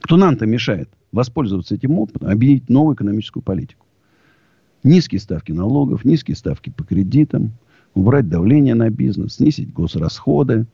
[0.00, 3.86] Кто нам-то мешает воспользоваться этим опытом, объединить новую экономическую политику?
[4.82, 7.52] Низкие ставки налогов, низкие ставки по кредитам,
[7.94, 10.66] убрать давление на бизнес, снизить госрасходы,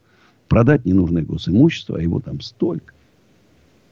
[0.49, 2.93] продать ненужное госимущество, а его там столько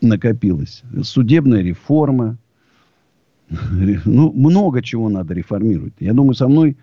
[0.01, 0.83] накопилось.
[1.05, 2.37] Судебная реформа.
[4.05, 5.95] Ну, много чего надо реформировать.
[6.01, 6.77] Я думаю, со мной,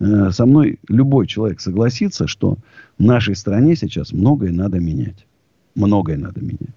[0.00, 2.58] э, со мной любой человек согласится, что
[2.98, 5.26] в нашей стране сейчас многое надо менять.
[5.74, 6.74] Многое надо менять.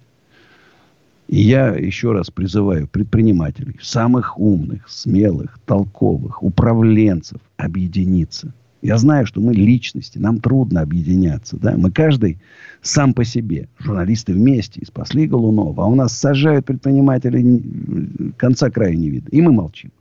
[1.28, 8.52] И я еще раз призываю предпринимателей, самых умных, смелых, толковых, управленцев объединиться.
[8.82, 11.56] Я знаю, что мы личности, нам трудно объединяться.
[11.56, 11.76] Да?
[11.76, 12.38] Мы каждый
[12.82, 13.68] сам по себе.
[13.78, 15.84] Журналисты вместе и спасли Голунова.
[15.84, 19.28] А у нас сажают предпринимателей, конца края не видно.
[19.28, 19.92] И мы молчим.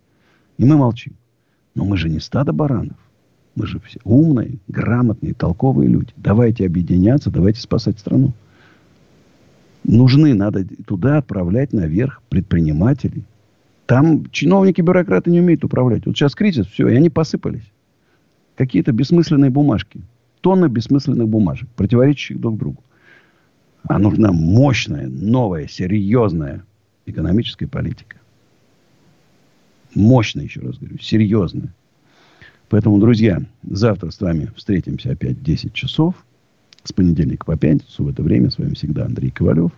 [0.58, 1.14] И мы молчим.
[1.76, 2.98] Но мы же не стадо баранов.
[3.56, 6.12] Мы же все умные, грамотные, толковые люди.
[6.18, 8.34] Давайте объединяться, давайте спасать страну.
[9.84, 13.26] Нужны, надо туда отправлять наверх предпринимателей.
[13.86, 16.06] Там чиновники, бюрократы не умеют управлять.
[16.06, 17.72] Вот сейчас кризис, все, и они посыпались.
[18.62, 20.02] Какие-то бессмысленные бумажки.
[20.42, 22.84] Тонны бессмысленных бумажек, противоречащих друг другу.
[23.90, 26.64] А нужна мощная, новая, серьезная
[27.08, 28.18] экономическая политика.
[29.96, 31.74] Мощная, еще раз говорю, серьезная.
[32.70, 36.14] Поэтому, друзья, завтра с вами встретимся опять в 10 часов.
[36.84, 38.52] С понедельника по пятницу в это время.
[38.52, 39.72] С вами всегда Андрей Ковалев.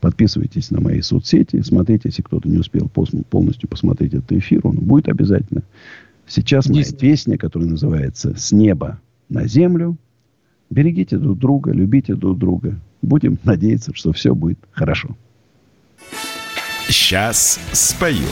[0.00, 1.62] Подписывайтесь на мои соцсети.
[1.62, 5.62] Смотрите, если кто-то не успел полностью посмотреть этот эфир, он будет обязательно.
[6.26, 9.96] Сейчас моя песня, которая называется «С неба на землю».
[10.70, 12.78] Берегите друг друга, любите друг друга.
[13.02, 15.16] Будем надеяться, что все будет хорошо.
[16.88, 18.26] Сейчас спою.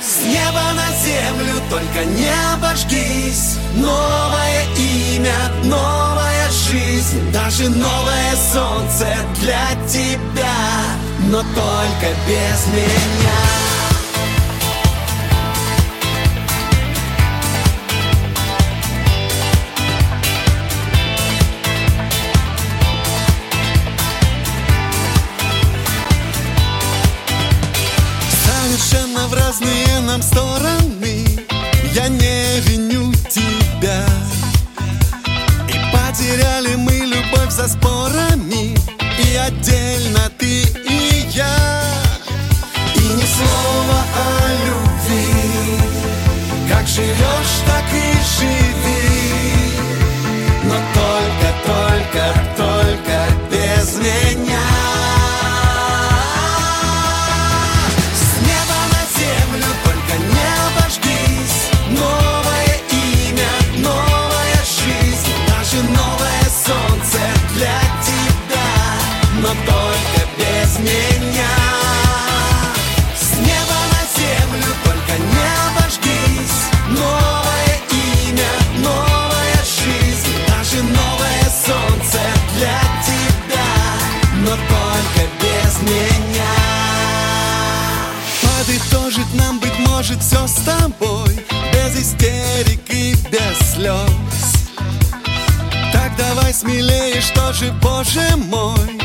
[0.00, 5.32] С неба на землю только не обожгись Новое имя,
[5.64, 9.06] новая жизнь Даже новое солнце
[9.40, 10.52] для тебя
[11.30, 13.61] Но только без меня
[30.32, 31.24] стороны
[31.94, 34.04] Я не виню тебя.
[35.68, 38.76] И потеряли мы любовь за спорами
[39.18, 41.56] И отдельно ты и я.
[42.94, 44.28] И ни слова о
[44.66, 45.26] любви.
[46.68, 49.12] Как живешь, так и живи.
[50.64, 52.51] Но только, только,
[98.02, 98.98] боже мой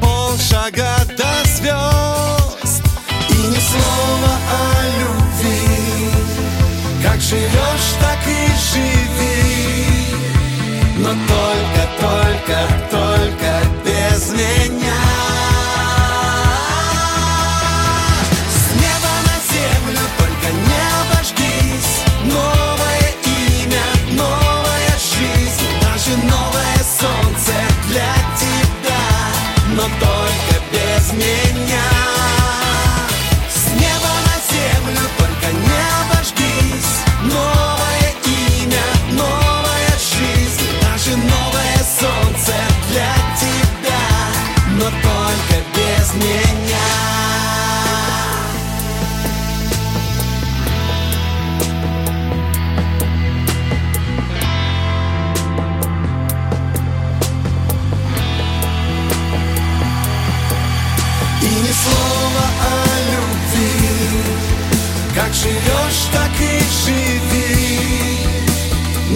[0.00, 2.82] Полшага до звезд.
[3.30, 4.64] И ни слова о
[5.00, 6.10] любви.
[7.02, 9.46] Как живешь, так и живи.
[10.98, 12.58] Но только, только,
[12.90, 13.50] только
[13.84, 15.05] без меня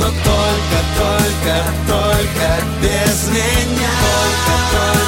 [0.00, 1.54] Но только, только,
[1.86, 2.48] только
[2.80, 3.90] без меня.
[4.00, 4.99] Только, только,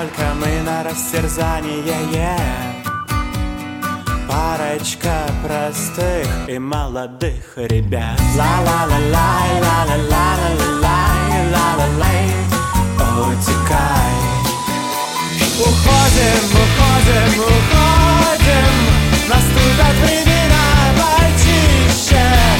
[0.00, 1.82] только мы на растерзание
[4.26, 8.18] Парочка простых и молодых ребят.
[8.34, 12.26] Ла-ла-ла-лай, ла-ла-ла-ла-ла-лай, ла-ла-лай.
[12.96, 14.14] Утекай.
[15.60, 18.72] Уходим, уходим, уходим.
[19.28, 20.64] Наступят времена
[20.96, 22.59] почище